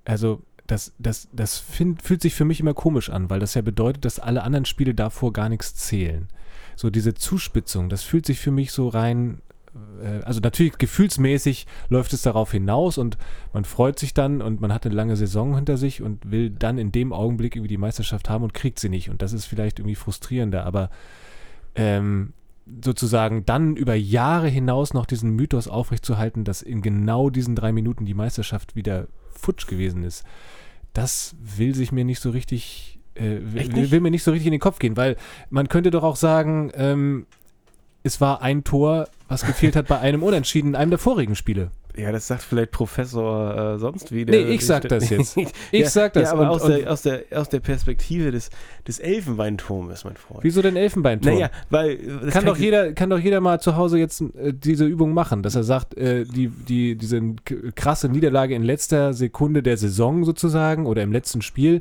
also 0.05 0.43
das, 0.67 0.93
das, 0.99 1.29
das 1.33 1.59
find, 1.59 2.03
fühlt 2.03 2.23
sich 2.23 2.35
für 2.35 2.45
mich 2.45 2.61
immer 2.61 2.75
komisch 2.75 3.11
an, 3.11 3.29
weil 3.29 3.41
das 3.41 3.55
ja 3.55 3.63
bedeutet, 3.63 4.05
dass 4.05 4.19
alle 4.19 4.43
anderen 4.43 4.65
Spiele 4.65 4.95
davor 4.95 5.33
gar 5.33 5.49
nichts 5.49 5.75
zählen. 5.75 6.29
So 6.77 6.91
diese 6.91 7.15
Zuspitzung, 7.15 7.89
das 7.89 8.03
fühlt 8.03 8.27
sich 8.27 8.41
für 8.41 8.51
mich 8.51 8.73
so 8.73 8.89
rein, 8.89 9.43
also 10.25 10.41
natürlich 10.41 10.79
gefühlsmäßig 10.79 11.67
läuft 11.89 12.13
es 12.13 12.23
darauf 12.23 12.53
hinaus 12.53 12.99
und 12.99 13.19
man 13.53 13.65
freut 13.65 13.99
sich 13.99 14.15
dann 14.15 14.41
und 14.41 14.61
man 14.61 14.73
hat 14.73 14.87
eine 14.87 14.95
lange 14.95 15.17
Saison 15.17 15.55
hinter 15.55 15.77
sich 15.77 16.03
und 16.03 16.31
will 16.31 16.51
dann 16.51 16.79
in 16.79 16.93
dem 16.93 17.13
Augenblick 17.13 17.57
irgendwie 17.57 17.69
die 17.69 17.79
Meisterschaft 17.79 18.29
haben 18.29 18.45
und 18.45 18.55
kriegt 18.55 18.79
sie 18.79 18.89
nicht. 18.89 19.11
Und 19.11 19.23
das 19.23 19.33
ist 19.33 19.47
vielleicht 19.47 19.79
irgendwie 19.79 19.97
frustrierender, 19.97 20.65
aber 20.65 20.91
ähm, 21.75 22.33
sozusagen 22.81 23.45
dann 23.45 23.77
über 23.77 23.95
Jahre 23.95 24.49
hinaus 24.49 24.95
noch 24.95 25.07
diesen 25.07 25.31
Mythos 25.31 25.69
aufrechtzuerhalten, 25.69 26.45
dass 26.45 26.63
in 26.63 26.81
genau 26.81 27.31
diesen 27.31 27.57
drei 27.57 27.73
Minuten 27.73 28.07
die 28.07 28.15
Meisterschaft 28.15 28.77
wieder 28.77 29.09
futsch 29.31 29.67
gewesen 29.67 30.03
ist, 30.03 30.25
das 30.93 31.35
will 31.41 31.75
sich 31.75 31.93
mir 31.93 32.05
nicht 32.05 32.21
so 32.21 32.31
richtig, 32.31 33.01
äh, 33.15 33.39
will, 33.43 33.91
will, 33.91 34.01
mir 34.01 34.11
nicht 34.11 34.23
so 34.23 34.31
richtig 34.31 34.47
in 34.47 34.53
den 34.53 34.61
Kopf 34.61 34.79
gehen, 34.79 34.97
weil 34.97 35.17
man 35.51 35.69
könnte 35.69 35.91
doch 35.91 36.05
auch 36.05 36.17
sagen, 36.17 36.71
ähm, 36.75 37.27
es 38.05 38.21
war 38.21 38.43
ein 38.43 38.63
Tor, 38.63 39.09
was 39.29 39.45
gefehlt 39.45 39.75
hat 39.75 39.89
bei 39.89 39.99
einem 39.99 40.23
Unentschieden 40.23 40.69
in 40.69 40.77
einem 40.77 40.91
der 40.91 40.99
vorigen 40.99 41.35
Spiele. 41.35 41.71
Ja, 41.97 42.11
das 42.11 42.27
sagt 42.27 42.43
vielleicht 42.43 42.73
Professor 42.73 43.75
äh, 43.75 43.79
sonst 43.79 44.11
wie. 44.13 44.25
Der, 44.25 44.45
nee, 44.45 44.55
ich 44.55 44.67
sag 44.67 44.89
das 44.89 45.09
jetzt. 45.11 45.37
Ich 45.71 45.81
ja, 45.81 45.89
sag 45.89 46.13
das. 46.15 46.25
Ja, 46.25 46.33
aber 46.33 46.43
und, 46.43 46.49
aus, 46.49 46.63
und 46.63 46.77
der, 46.77 46.93
aus, 46.93 47.03
der, 47.03 47.23
aus 47.33 47.49
der 47.49 47.61
Perspektive 47.61 48.33
des, 48.33 48.51
des 48.87 48.99
Elfenbeinturmes, 48.99 50.05
mein 50.05 50.17
Freund. 50.17 50.43
Wieso 50.43 50.61
denn 50.61 50.75
Elfenbeinturm? 50.75 51.35
Naja, 51.35 51.51
weil. 51.71 51.97
Kann, 51.97 52.31
kann 52.31 52.45
doch 52.47 52.57
jeder, 52.57 52.93
kann 52.93 53.11
doch 53.11 53.19
jeder 53.19 53.41
mal 53.41 53.61
zu 53.61 53.77
Hause 53.77 53.99
jetzt 53.99 54.21
äh, 54.21 54.53
diese 54.53 54.85
Übung 54.85 55.15
machen, 55.15 55.45
dass 55.45 55.55
er 55.55 55.63
sagt, 55.63 55.97
äh, 55.97 56.25
die, 56.25 56.49
die, 56.49 56.97
diese 56.97 57.23
krasse 57.77 58.09
Niederlage 58.09 58.57
in 58.57 58.65
letzter 58.65 59.15
Sekunde 59.15 59.63
der 59.63 59.77
Saison 59.77 60.25
sozusagen 60.25 60.87
oder 60.87 61.03
im 61.03 61.13
letzten 61.13 61.43
Spiel 61.43 61.81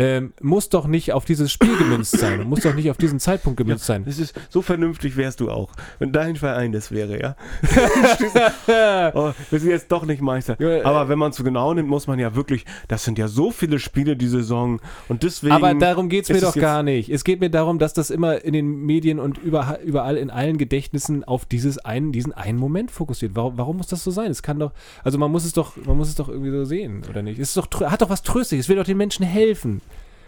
ähm, 0.00 0.32
muss 0.40 0.70
doch 0.70 0.86
nicht 0.86 1.12
auf 1.12 1.26
dieses 1.26 1.52
Spiel 1.52 1.76
gemünzt 1.76 2.18
sein, 2.18 2.42
muss 2.48 2.60
doch 2.60 2.74
nicht 2.74 2.90
auf 2.90 2.96
diesen 2.96 3.20
Zeitpunkt 3.20 3.58
gemünzt 3.58 3.86
ja, 3.86 3.94
sein. 3.94 4.04
Das 4.06 4.18
ist, 4.18 4.34
so 4.48 4.62
vernünftig 4.62 5.18
wärst 5.18 5.40
du 5.40 5.50
auch, 5.50 5.72
wenn 5.98 6.10
dein 6.10 6.36
Verein 6.36 6.72
das 6.72 6.90
wäre, 6.90 7.20
ja. 7.20 7.36
oh, 9.14 9.32
wir 9.50 9.60
sind 9.60 9.68
jetzt 9.68 9.92
doch 9.92 10.06
nicht 10.06 10.22
Meister. 10.22 10.56
Aber 10.84 11.10
wenn 11.10 11.18
man 11.18 11.32
es 11.32 11.36
so 11.36 11.44
genau 11.44 11.74
nimmt, 11.74 11.90
muss 11.90 12.06
man 12.06 12.18
ja 12.18 12.34
wirklich, 12.34 12.64
das 12.88 13.04
sind 13.04 13.18
ja 13.18 13.28
so 13.28 13.50
viele 13.50 13.78
Spiele 13.78 14.16
die 14.16 14.28
Saison 14.28 14.80
und 15.08 15.22
deswegen. 15.22 15.52
Aber 15.52 15.74
darum 15.74 16.08
geht 16.08 16.24
es 16.24 16.30
mir 16.30 16.40
doch 16.40 16.54
gar 16.54 16.82
nicht. 16.82 17.10
Es 17.10 17.22
geht 17.22 17.40
mir 17.40 17.50
darum, 17.50 17.78
dass 17.78 17.92
das 17.92 18.08
immer 18.08 18.42
in 18.42 18.54
den 18.54 18.86
Medien 18.86 19.18
und 19.18 19.36
überall, 19.36 19.80
überall 19.84 20.16
in 20.16 20.30
allen 20.30 20.56
Gedächtnissen 20.56 21.24
auf 21.24 21.44
dieses 21.44 21.76
einen, 21.76 22.10
diesen 22.10 22.32
einen 22.32 22.58
Moment 22.58 22.90
fokussiert. 22.90 23.32
Warum, 23.34 23.58
warum 23.58 23.76
muss 23.76 23.88
das 23.88 24.02
so 24.02 24.10
sein? 24.10 24.30
Es 24.30 24.42
kann 24.42 24.58
doch, 24.58 24.72
also 25.04 25.18
man 25.18 25.30
muss 25.30 25.44
es 25.44 25.52
doch, 25.52 25.76
man 25.84 25.98
muss 25.98 26.08
es 26.08 26.14
doch 26.14 26.30
irgendwie 26.30 26.52
so 26.52 26.64
sehen, 26.64 27.02
oder 27.10 27.20
nicht? 27.20 27.38
Es 27.38 27.54
ist 27.54 27.56
doch, 27.58 27.68
hat 27.82 28.00
doch 28.00 28.08
was 28.08 28.22
Tröstliches, 28.22 28.64
es 28.64 28.68
will 28.70 28.76
doch 28.76 28.84
den 28.84 28.96
Menschen 28.96 29.26
helfen. 29.26 29.82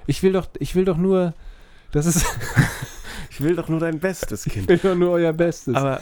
Ich 0.07 0.23
will 0.23 0.33
doch, 0.33 0.49
ich 0.59 0.75
will 0.75 0.85
doch 0.85 0.97
nur, 0.97 1.35
das 1.93 2.07
ist. 2.07 2.25
ich 3.31 3.41
will 3.41 3.57
doch 3.57 3.69
nur 3.69 3.81
dein 3.81 3.99
Bestes, 3.99 4.45
Kind. 4.51 4.71
Ich 4.71 4.83
will 4.83 4.93
doch 4.93 4.99
nur 4.99 5.11
euer 5.11 5.33
Bestes. 5.33 5.75
Aber, 5.75 6.01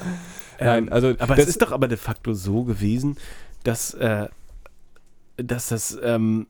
ähm, 0.58 0.66
Nein, 0.66 0.88
also, 0.90 1.14
aber 1.18 1.38
es 1.38 1.48
ist 1.48 1.62
doch 1.62 1.72
aber 1.72 1.88
de 1.88 1.98
facto 1.98 2.34
so 2.34 2.64
gewesen, 2.64 3.16
dass, 3.64 3.94
äh, 3.94 4.28
dass 5.36 5.68
das 5.68 5.98
ähm, 6.02 6.46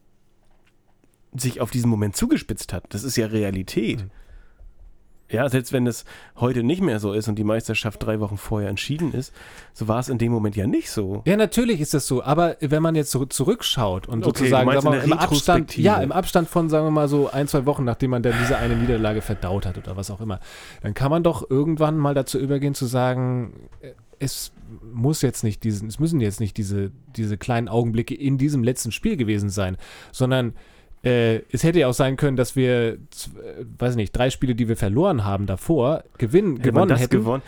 sich 1.36 1.60
auf 1.60 1.70
diesen 1.70 1.90
Moment 1.90 2.16
zugespitzt 2.16 2.72
hat. 2.72 2.84
Das 2.90 3.04
ist 3.04 3.16
ja 3.16 3.26
Realität. 3.26 4.02
Mhm. 4.02 4.10
Ja, 5.30 5.48
selbst 5.48 5.72
wenn 5.72 5.86
es 5.86 6.04
heute 6.36 6.62
nicht 6.62 6.82
mehr 6.82 6.98
so 6.98 7.12
ist 7.12 7.28
und 7.28 7.36
die 7.36 7.44
Meisterschaft 7.44 8.02
drei 8.02 8.20
Wochen 8.20 8.36
vorher 8.36 8.68
entschieden 8.68 9.12
ist, 9.12 9.32
so 9.72 9.88
war 9.88 10.00
es 10.00 10.08
in 10.08 10.18
dem 10.18 10.32
Moment 10.32 10.56
ja 10.56 10.66
nicht 10.66 10.90
so. 10.90 11.22
Ja, 11.24 11.36
natürlich 11.36 11.80
ist 11.80 11.94
das 11.94 12.06
so. 12.06 12.22
Aber 12.22 12.56
wenn 12.60 12.82
man 12.82 12.94
jetzt 12.94 13.10
so 13.10 13.24
zurückschaut 13.24 14.08
und 14.08 14.26
okay, 14.26 14.38
sozusagen 14.38 14.70
sagen 14.72 14.92
wir, 14.92 15.02
im 15.04 15.12
Abstand, 15.12 15.76
ja, 15.76 16.00
im 16.00 16.12
Abstand 16.12 16.48
von, 16.48 16.68
sagen 16.68 16.86
wir 16.86 16.90
mal, 16.90 17.08
so 17.08 17.30
ein, 17.30 17.46
zwei 17.48 17.64
Wochen, 17.66 17.84
nachdem 17.84 18.10
man 18.10 18.22
dann 18.22 18.34
diese 18.40 18.56
eine 18.56 18.76
Niederlage 18.76 19.22
verdaut 19.22 19.66
hat 19.66 19.78
oder 19.78 19.96
was 19.96 20.10
auch 20.10 20.20
immer, 20.20 20.40
dann 20.82 20.94
kann 20.94 21.10
man 21.10 21.22
doch 21.22 21.48
irgendwann 21.48 21.96
mal 21.96 22.14
dazu 22.14 22.38
übergehen 22.38 22.74
zu 22.74 22.86
sagen, 22.86 23.68
äh, 23.80 23.92
es 24.18 24.52
muss 24.92 25.22
jetzt 25.22 25.44
nicht 25.44 25.64
diesen, 25.64 25.88
es 25.88 25.98
müssen 25.98 26.20
jetzt 26.20 26.40
nicht 26.40 26.56
diese, 26.56 26.92
diese 27.16 27.38
kleinen 27.38 27.68
Augenblicke 27.68 28.14
in 28.14 28.36
diesem 28.36 28.62
letzten 28.62 28.92
Spiel 28.92 29.16
gewesen 29.16 29.48
sein, 29.48 29.76
sondern 30.12 30.54
äh, 31.02 31.40
es 31.50 31.62
hätte 31.62 31.80
ja 31.80 31.88
auch 31.88 31.94
sein 31.94 32.16
können, 32.16 32.36
dass 32.36 32.56
wir, 32.56 32.98
weiß 33.78 33.96
nicht, 33.96 34.12
drei 34.12 34.30
Spiele, 34.30 34.54
die 34.54 34.68
wir 34.68 34.76
verloren 34.76 35.24
haben 35.24 35.46
davor, 35.46 36.04
gewinnen, 36.18 36.56
hätte 36.56 36.70
gewonnen 36.70 36.96
hätten. 36.96 37.18
Gewonnen? 37.18 37.42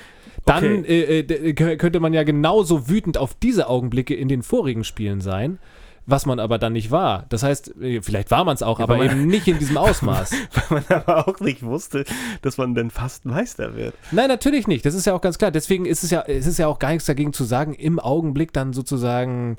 Dann 0.45 0.81
okay. 0.81 1.21
äh, 1.21 1.51
äh, 1.51 1.77
könnte 1.77 2.01
man 2.01 2.13
ja 2.15 2.25
genauso 2.25 2.89
wütend 2.89 3.19
auf 3.19 3.35
diese 3.35 3.69
Augenblicke 3.69 4.15
in 4.15 4.29
den 4.29 4.43
vorigen 4.43 4.85
Spielen 4.85 5.21
sein 5.21 5.59
was 6.07 6.27
man 6.27 6.41
aber 6.41 6.59
dann 6.59 6.73
nicht 6.73 6.91
war. 6.91 7.27
Das 7.29 7.43
heißt, 7.43 7.81
äh, 7.81 8.03
vielleicht 8.03 8.31
war 8.31 8.45
man 8.45 8.55
es 8.55 8.63
auch, 8.63 8.79
ja, 8.79 8.85
aber 8.85 8.97
man, 8.97 9.07
eben 9.07 9.27
nicht 9.27 9.47
in 9.47 9.59
diesem 9.59 9.77
Ausmaß. 9.79 10.33
Weil 10.69 10.83
man 10.89 11.01
aber 11.01 11.29
auch 11.29 11.41
nicht 11.41 11.63
wusste, 11.63 12.05
dass 12.43 12.59
man 12.59 12.75
dann 12.75 12.91
fast 12.91 13.25
Meister 13.25 13.77
wird. 13.77 13.95
Nein, 14.11 14.29
natürlich 14.29 14.67
nicht. 14.67 14.85
Das 14.85 14.95
ist 14.95 15.07
ja 15.07 15.15
auch 15.15 15.21
ganz 15.21 15.39
klar. 15.39 15.51
Deswegen 15.51 15.87
ist 15.87 16.03
es 16.03 16.11
ja, 16.11 16.23
es 16.23 16.47
ist 16.47 16.59
ja 16.59 16.67
auch 16.67 16.79
gar 16.79 16.91
nichts 16.91 17.07
dagegen 17.07 17.33
zu 17.33 17.45
sagen, 17.45 17.75
im 17.75 18.01
Augenblick 18.01 18.53
dann 18.53 18.73
sozusagen 18.73 19.57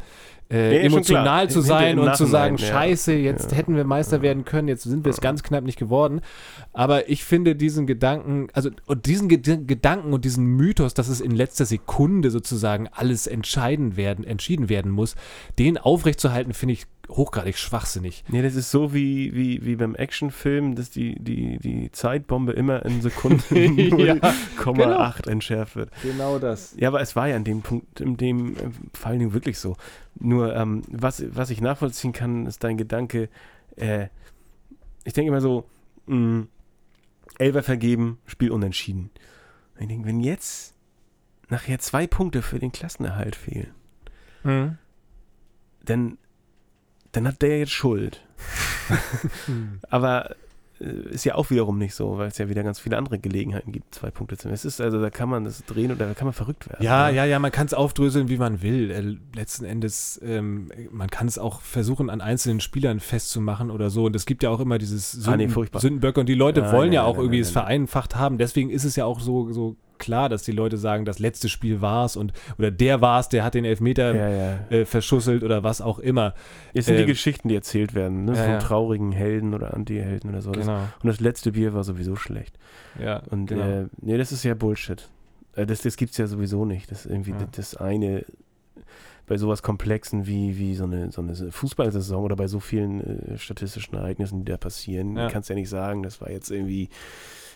äh, 0.52 0.86
emotional 0.86 1.50
zu 1.50 1.62
sein 1.62 2.00
und 2.00 2.16
zu 2.16 2.26
sagen, 2.26 2.58
scheiße, 2.58 3.14
jetzt 3.14 3.52
ja. 3.52 3.58
hätten 3.58 3.76
wir 3.76 3.84
Meister 3.84 4.22
werden 4.22 4.46
können, 4.46 4.68
jetzt 4.68 4.84
sind 4.84 5.06
wir 5.06 5.10
es 5.10 5.22
ganz 5.22 5.44
knapp 5.44 5.64
nicht 5.64 5.80
geworden. 5.80 6.22
Aber 6.74 7.08
ich 7.08 7.24
finde 7.24 7.56
diesen 7.56 7.86
Gedanken, 7.86 8.48
also 8.54 8.72
und 8.88 9.06
diesen 9.06 9.30
Ged 9.30 9.68
Gedanken 9.68 10.12
und 10.12 10.26
diesen 10.26 10.46
Mythos, 10.46 10.94
dass 10.94 11.08
es 11.08 11.22
in 11.22 11.32
letzter 11.32 11.66
Sekunde 11.66 12.32
sozusagen 12.32 12.88
alles 12.92 13.28
entscheiden 13.28 13.96
werden, 13.96 14.26
entschieden 14.26 14.70
werden 14.70 14.92
muss, 14.92 15.16
den 15.60 15.78
aufrechtzuerhalten, 15.78 16.54
finde 16.54 16.74
ich 16.74 16.86
hochgradig 17.10 17.58
schwachsinnig. 17.58 18.24
Nee, 18.30 18.42
das 18.42 18.56
ist 18.56 18.72
so 18.72 18.94
wie, 18.94 19.36
wie, 19.36 19.66
wie 19.66 19.76
beim 19.76 19.94
Actionfilm, 19.94 20.76
dass 20.76 20.90
die, 20.90 21.16
die, 21.20 21.58
die 21.60 21.92
Zeitbombe 21.92 22.54
immer 22.54 22.86
in 22.86 23.02
Sekunden 23.02 23.44
0,8 23.54 24.06
ja, 24.06 24.34
genau. 24.64 25.32
entschärft 25.32 25.76
wird. 25.76 25.92
Genau 26.02 26.40
das. 26.40 26.76
Ja, 26.78 26.88
aber 26.88 27.02
es 27.02 27.16
war 27.16 27.28
ja 27.28 27.36
an 27.36 27.44
dem 27.44 27.62
Punkt, 27.62 28.00
in 28.00 28.18
dem 28.18 28.56
äh, 28.56 28.60
vor 28.94 29.12
allen 29.12 29.20
Dingen 29.20 29.34
wirklich 29.34 29.60
so. 29.60 29.76
Nur, 30.20 30.56
ähm, 30.56 30.84
was, 30.90 31.24
was 31.36 31.50
ich 31.50 31.62
nachvollziehen 31.62 32.14
kann, 32.14 32.46
ist 32.46 32.64
dein 32.64 32.78
Gedanke, 32.78 33.30
äh, 33.76 34.08
ich 35.04 35.14
denke 35.14 35.30
immer 35.30 35.42
so, 35.42 35.66
mh, 36.08 36.16
mm, 36.16 36.48
Elfer 37.40 37.64
vergeben, 37.64 38.20
Spiel 38.26 38.52
unentschieden. 38.52 39.10
Ich 39.80 39.88
denke, 39.88 40.08
wenn 40.08 40.20
jetzt 40.20 40.76
nachher 41.50 41.80
zwei 41.80 42.08
Punkte 42.08 42.42
für 42.42 42.60
den 42.60 42.72
Klassenerhalt 42.72 43.36
fehlen, 43.36 43.74
mhm. 44.44 44.78
dann 45.84 46.18
dann 47.14 47.28
hat 47.28 47.42
der 47.42 47.60
jetzt 47.60 47.72
Schuld. 47.72 48.26
Aber 49.90 50.36
ist 50.80 51.24
ja 51.24 51.36
auch 51.36 51.50
wiederum 51.50 51.78
nicht 51.78 51.96
so, 51.96 52.18
weil 52.18 52.28
es 52.28 52.38
ja 52.38 52.50
wieder 52.50 52.64
ganz 52.64 52.80
viele 52.80 52.98
andere 52.98 53.20
Gelegenheiten 53.20 53.72
gibt, 53.72 53.94
zwei 53.96 54.12
Punkte 54.12 54.38
zu 54.38 54.50
Es 54.50 54.66
ist 54.66 54.82
also, 54.82 55.02
da 55.02 55.10
kann 55.10 55.30
man 55.30 55.46
das 55.46 55.64
drehen 55.66 55.92
oder 55.92 56.08
da 56.08 56.14
kann 56.14 56.26
man 56.26 56.34
verrückt 56.34 56.70
werden. 56.70 56.84
Ja, 56.84 57.10
ja, 57.10 57.26
ja, 57.26 57.40
man 57.40 57.52
kann 57.52 57.68
es 57.68 57.74
aufdröseln, 57.74 58.28
wie 58.28 58.38
man 58.38 58.62
will. 58.62 58.92
Äh, 58.92 59.38
letzten 59.38 59.66
Endes, 59.66 60.20
ähm, 60.24 60.72
man 60.92 61.10
kann 61.10 61.28
es 61.28 61.38
auch 61.38 61.62
versuchen, 61.62 62.10
an 62.10 62.22
einzelnen 62.22 62.60
Spielern 62.60 63.00
festzumachen 63.00 63.72
oder 63.72 63.90
so. 63.90 64.06
Und 64.06 64.16
es 64.16 64.26
gibt 64.26 64.44
ja 64.44 64.50
auch 64.50 64.60
immer 64.60 64.78
dieses 64.78 65.12
Sünden, 65.12 65.52
ah, 65.52 65.58
nee, 65.62 65.80
Sündenböcke 65.80 66.20
und 66.20 66.28
die 66.28 66.36
Leute 66.36 66.62
ja, 66.62 66.72
wollen 66.72 66.92
ja, 66.92 67.02
ja 67.02 67.08
auch 67.08 67.18
irgendwie 67.18 67.40
es 67.40 67.52
vereinfacht 67.52 68.16
haben. 68.16 68.38
Deswegen 68.38 68.70
ist 68.70 68.84
es 68.84 68.96
ja 68.96 69.06
auch 69.06 69.20
so, 69.20 69.52
so 69.52 69.76
klar, 69.98 70.30
dass 70.30 70.44
die 70.44 70.52
Leute 70.52 70.78
sagen, 70.78 71.06
das 71.06 71.20
letzte 71.20 71.50
Spiel 71.50 71.82
war 71.82 72.06
es 72.06 72.16
und 72.16 72.34
oder 72.58 72.72
der 72.72 73.02
war 73.02 73.20
es, 73.20 73.30
der 73.30 73.44
hat 73.44 73.54
den 73.54 73.66
Elfmeter 73.66 74.16
ja, 74.16 74.30
ja. 74.30 74.60
Äh, 74.70 74.86
verschusselt 74.86 75.44
oder 75.44 75.64
was 75.64 75.82
auch 75.82 76.00
immer. 76.00 76.34
Es 76.74 76.86
sind 76.86 76.96
äh, 76.96 77.00
die 77.00 77.06
Geschichten, 77.06 77.48
die 77.50 77.56
erzählt 77.56 77.94
werden, 77.94 78.26
ne? 78.26 78.36
Ja, 78.36 78.44
von 78.44 78.60
traurigen 78.60 79.12
Helden 79.12 79.54
oder 79.54 79.74
Anti-Helden 79.74 80.30
oder 80.30 80.42
so. 80.42 80.52
Genau. 80.52 80.78
und 80.78 81.08
das 81.08 81.20
letzte 81.20 81.54
Bier 81.54 81.74
war 81.74 81.84
sowieso 81.84 82.16
schlecht. 82.16 82.58
Ja, 83.00 83.22
und 83.30 83.48
genau. 83.48 83.64
äh, 83.64 83.88
nee, 84.02 84.18
das 84.18 84.32
ist 84.32 84.44
ja 84.44 84.54
Bullshit. 84.54 85.10
Äh, 85.56 85.66
das 85.66 85.82
das 85.82 85.98
gibt 85.98 86.12
es 86.12 86.18
ja 86.18 86.28
sowieso 86.28 86.66
nicht. 86.66 86.92
Das 86.92 87.06
irgendwie 87.06 87.34
das 87.52 87.76
eine 87.76 88.26
bei 89.26 89.38
sowas 89.38 89.64
Komplexen 89.64 90.28
wie, 90.28 90.58
wie 90.58 90.76
so, 90.76 90.84
eine, 90.84 91.12
so 91.12 91.22
eine 91.22 91.34
Fußballsaison 91.34 92.24
oder 92.24 92.36
bei 92.36 92.48
so 92.48 92.60
vielen 92.60 93.02
äh, 93.02 93.38
statistischen 93.38 93.96
Ereignissen, 93.96 94.44
die 94.44 94.52
da 94.52 94.58
passieren, 94.58 95.16
kannst 95.32 95.50
ja 95.50 95.56
nicht 95.56 95.70
sagen, 95.70 96.04
das 96.04 96.20
war 96.20 96.30
jetzt 96.30 96.52
irgendwie 96.52 96.90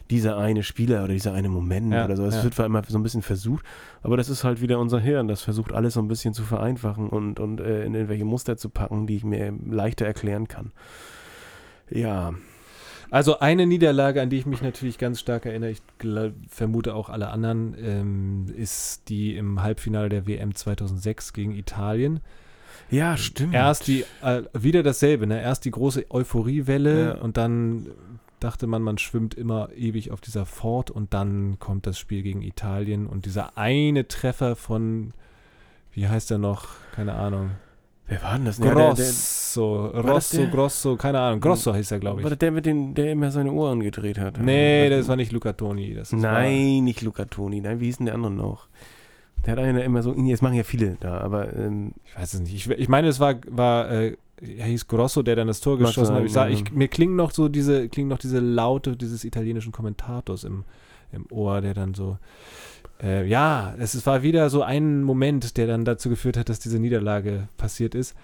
dieser 0.10 0.38
eine 0.38 0.64
Spieler 0.64 1.04
oder 1.04 1.14
dieser 1.14 1.34
eine 1.34 1.50
Moment 1.50 1.94
ja, 1.94 2.06
oder 2.06 2.16
so. 2.16 2.26
Es 2.26 2.36
ja. 2.36 2.44
wird 2.44 2.54
zwar 2.54 2.66
immer 2.66 2.84
so 2.88 2.98
ein 2.98 3.04
bisschen 3.04 3.22
versucht, 3.22 3.66
aber 4.04 4.18
das 4.18 4.30
ist 4.30 4.44
halt 4.44 4.62
wieder 4.62 4.80
unser 4.80 5.00
Hirn, 5.00 5.28
das 5.28 5.42
versucht 5.42 5.74
alles 5.74 5.96
so 5.96 6.02
ein 6.02 6.08
bisschen 6.08 6.34
zu 6.34 6.44
vereinfachen 6.44 7.10
und, 7.10 7.40
und 7.40 7.60
äh, 7.60 7.86
in 7.86 7.94
irgendwelche 7.94 8.26
Muster 8.26 8.58
zu 8.58 8.70
packen, 8.70 9.08
die 9.08 9.18
ich 9.18 9.24
mir 9.24 9.54
leichter 9.66 10.06
erklären 10.06 10.48
kann. 10.48 10.72
Ja. 11.90 12.34
Also 13.10 13.40
eine 13.40 13.66
Niederlage, 13.66 14.22
an 14.22 14.30
die 14.30 14.38
ich 14.38 14.46
mich 14.46 14.62
natürlich 14.62 14.98
ganz 14.98 15.20
stark 15.20 15.46
erinnere, 15.46 15.72
ich 15.72 15.82
vermute 16.50 16.94
auch 16.94 17.10
alle 17.10 17.30
anderen, 17.30 17.76
ähm, 17.80 18.46
ist 18.56 19.08
die 19.10 19.38
im 19.38 19.62
Halbfinale 19.62 20.10
der 20.10 20.28
WM 20.28 20.56
2006 20.56 21.34
gegen 21.34 21.56
Italien. 21.56 22.20
Ja, 22.90 23.18
stimmt. 23.18 23.54
Erst 23.54 23.88
die, 23.88 24.06
äh, 24.22 24.44
wieder 24.54 24.84
dasselbe, 24.84 25.28
ne? 25.28 25.42
Erst 25.42 25.66
die 25.66 25.72
große 25.72 26.06
Euphoriewelle 26.10 27.06
ja. 27.06 27.16
und 27.16 27.38
dann 27.38 27.88
dachte 28.40 28.68
man, 28.68 28.82
man 28.82 28.98
schwimmt 28.98 29.34
immer 29.34 29.70
ewig 29.76 30.12
auf 30.12 30.22
dieser 30.22 30.46
Fort 30.46 30.92
und 30.92 31.14
dann 31.14 31.58
kommt 31.60 31.88
das 31.88 31.98
Spiel 31.98 32.24
gegen 32.24 32.42
Italien 32.42 33.08
und 33.08 33.26
dieser 33.26 33.58
eine 33.58 34.08
Treffer 34.08 34.56
von, 34.56 35.14
wie 35.92 36.08
heißt 36.08 36.32
er 36.32 36.38
noch? 36.38 36.70
Keine 36.94 37.14
Ahnung. 37.14 37.52
Wer 38.08 38.24
war 38.24 38.36
denn 38.36 38.46
das? 38.46 38.58
Ja, 38.58 38.66
der, 38.66 38.76
der, 38.76 38.86
Grosso, 38.86 39.88
Rosso, 39.88 40.38
der? 40.38 40.48
Grosso, 40.48 40.96
keine 40.96 41.20
Ahnung. 41.20 41.42
Grosso 41.42 41.76
hieß 41.76 41.92
er, 41.92 42.00
glaube 42.00 42.24
war 42.24 42.24
ich. 42.24 42.30
das 42.30 42.40
der 42.40 42.52
mit 42.52 42.66
den, 42.66 42.94
der 42.94 43.12
immer 43.12 43.32
seine 43.32 43.52
Ohren 43.52 43.82
gedreht 43.82 44.18
hat? 44.18 44.40
Nee, 44.40 44.90
das 44.90 45.10
war 45.10 45.18
nicht 45.18 45.34
Luca 45.34 45.54
Toni. 45.54 45.94
Das 45.94 46.14
Nein, 46.14 46.86
nicht 46.86 47.02
Luca 47.02 47.26
Toni. 47.26 47.60
Nein, 47.60 47.82
wie 47.82 47.86
hieß 47.86 47.98
denn 47.98 48.06
der 48.06 48.16
andere 48.16 48.32
noch? 48.32 48.68
Der 49.46 49.54
hat 49.54 49.60
einer 49.60 49.84
immer 49.84 50.04
so, 50.04 50.14
jetzt 50.14 50.42
machen 50.42 50.56
ja 50.56 50.64
viele 50.64 50.98
da, 51.00 51.20
aber 51.20 51.56
ähm, 51.56 51.94
ich 52.06 52.18
weiß 52.18 52.34
es 52.34 52.40
nicht. 52.42 52.54
Ich, 52.54 52.70
ich 52.70 52.90
meine, 52.90 53.08
es 53.08 53.20
war, 53.20 53.36
war 53.50 53.90
äh, 53.90 54.18
er 54.42 54.66
hieß 54.66 54.88
Grosso, 54.88 55.24
der 55.24 55.36
dann 55.36 55.48
das 55.48 55.62
Tor 55.62 55.78
geschossen 55.78 56.16
hat. 56.16 56.24
Ich 56.24 56.34
sag, 56.34 56.50
ja. 56.50 56.56
ich, 56.56 56.72
mir 56.72 56.88
klingen 56.88 57.16
noch 57.16 57.32
so 57.32 57.48
diese, 57.48 57.90
klingen 57.90 58.10
noch 58.10 58.20
diese 58.20 58.40
Laute 58.40 58.96
dieses 58.96 59.24
italienischen 59.24 59.72
Kommentators 59.72 60.44
im, 60.44 60.64
im 61.12 61.26
Ohr, 61.32 61.62
der 61.62 61.74
dann 61.74 61.94
so. 61.94 62.18
Äh, 63.02 63.28
ja, 63.28 63.76
es 63.78 64.06
war 64.06 64.24
wieder 64.24 64.50
so 64.50 64.64
ein 64.64 65.04
Moment, 65.04 65.58
der 65.58 65.68
dann 65.68 65.86
dazu 65.86 66.10
geführt 66.10 66.38
hat, 66.38 66.50
dass 66.50 66.60
diese 66.60 66.80
Niederlage 66.80 67.48
passiert 67.58 67.96
ist. 67.96 68.16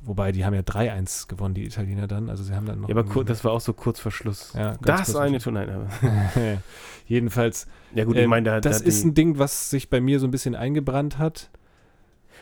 Wobei, 0.00 0.32
die 0.32 0.44
haben 0.44 0.54
ja 0.54 0.60
3-1 0.60 1.28
gewonnen, 1.28 1.54
die 1.54 1.64
Italiener 1.66 2.06
dann. 2.06 2.30
Also 2.30 2.44
sie 2.44 2.54
haben 2.54 2.66
dann 2.66 2.80
noch. 2.80 2.88
ja, 2.88 2.94
aber 2.94 3.04
kur, 3.04 3.24
das 3.24 3.44
war 3.44 3.52
auch 3.52 3.60
so 3.60 3.72
kurz 3.72 3.98
vor 4.00 4.12
Schluss. 4.12 4.52
Ja, 4.54 4.76
das 4.82 5.12
kurz 5.12 5.16
eine 5.16 5.38
nein, 5.52 5.68
aber. 5.70 5.88
Jedenfalls, 7.06 7.66
Ja 7.94 8.04
gut, 8.04 8.16
ich 8.16 8.22
ähm, 8.22 8.30
meine, 8.30 8.44
da, 8.44 8.60
das 8.60 8.80
da 8.80 8.84
ist 8.84 9.04
ein 9.04 9.14
Ding, 9.14 9.38
was 9.38 9.70
sich 9.70 9.90
bei 9.90 10.00
mir 10.00 10.20
so 10.20 10.26
ein 10.26 10.30
bisschen 10.30 10.54
eingebrannt 10.54 11.18
hat. 11.18 11.50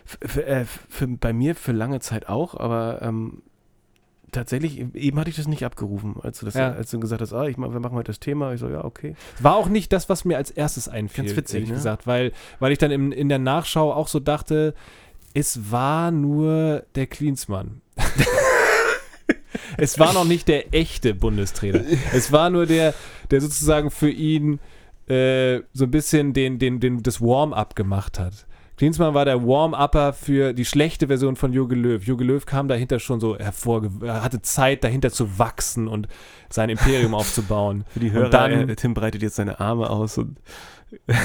f- 0.04 0.18
f- 0.20 0.36
äh, 0.36 0.64
für, 0.64 1.06
bei 1.08 1.32
mir 1.32 1.54
für 1.54 1.72
lange 1.72 2.00
Zeit 2.00 2.28
auch, 2.28 2.54
aber 2.54 3.00
ähm, 3.02 3.42
tatsächlich, 4.32 4.78
eben 4.94 5.18
hatte 5.18 5.30
ich 5.30 5.36
das 5.36 5.46
nicht 5.48 5.64
abgerufen, 5.64 6.16
als 6.22 6.40
du, 6.40 6.46
das, 6.46 6.54
Ja. 6.54 6.72
als 6.72 6.90
du 6.90 7.00
gesagt 7.00 7.22
hast, 7.22 7.32
ah, 7.32 7.46
ich, 7.46 7.56
wir 7.56 7.68
machen 7.68 7.92
heute 7.94 8.08
das 8.10 8.20
Thema. 8.20 8.52
Ich 8.52 8.60
so, 8.60 8.68
ja, 8.68 8.84
okay. 8.84 9.14
War 9.40 9.54
auch 9.56 9.68
nicht 9.68 9.92
das, 9.92 10.08
was 10.08 10.24
mir 10.24 10.36
als 10.36 10.50
erstes 10.50 10.88
einfiel, 10.88 11.24
Ganz 11.24 11.36
witzig, 11.36 11.54
ehrlich 11.54 11.70
ne? 11.70 11.76
gesagt, 11.76 12.06
weil, 12.06 12.32
weil 12.58 12.72
ich 12.72 12.78
dann 12.78 12.90
in, 12.90 13.12
in 13.12 13.28
der 13.28 13.38
Nachschau 13.38 13.92
auch 13.92 14.08
so 14.08 14.20
dachte, 14.20 14.74
es 15.36 15.70
war 15.70 16.10
nur 16.10 16.84
der 16.94 17.06
Klinsmann. 17.06 17.82
es 19.76 19.98
war 19.98 20.14
noch 20.14 20.24
nicht 20.24 20.48
der 20.48 20.72
echte 20.74 21.12
Bundestrainer. 21.14 21.82
Es 22.14 22.32
war 22.32 22.48
nur 22.48 22.64
der, 22.64 22.94
der 23.30 23.42
sozusagen 23.42 23.90
für 23.90 24.08
ihn 24.08 24.60
äh, 25.08 25.60
so 25.74 25.84
ein 25.84 25.90
bisschen 25.90 26.32
den, 26.32 26.58
den, 26.58 26.80
den, 26.80 27.02
das 27.02 27.20
Warm-up 27.20 27.76
gemacht 27.76 28.18
hat. 28.18 28.46
Klinsmann 28.78 29.12
war 29.12 29.26
der 29.26 29.46
Warm-Upper 29.46 30.14
für 30.14 30.54
die 30.54 30.64
schlechte 30.64 31.06
Version 31.08 31.36
von 31.36 31.52
Jogi 31.52 31.74
Löw. 31.74 32.02
Jogi 32.02 32.24
Löw 32.24 32.44
kam 32.46 32.66
dahinter 32.66 32.98
schon 32.98 33.20
so 33.20 33.36
hervorge... 33.38 33.90
Er 34.06 34.22
hatte 34.24 34.40
Zeit, 34.40 34.84
dahinter 34.84 35.10
zu 35.10 35.38
wachsen 35.38 35.86
und 35.86 36.08
sein 36.48 36.70
Imperium 36.70 37.12
aufzubauen. 37.14 37.84
Für 37.90 38.00
die 38.00 38.08
Und 38.08 38.14
Hörer, 38.14 38.30
dann- 38.30 38.70
äh, 38.70 38.76
Tim 38.76 38.94
breitet 38.94 39.20
jetzt 39.20 39.36
seine 39.36 39.60
Arme 39.60 39.90
aus 39.90 40.16
und 40.16 40.38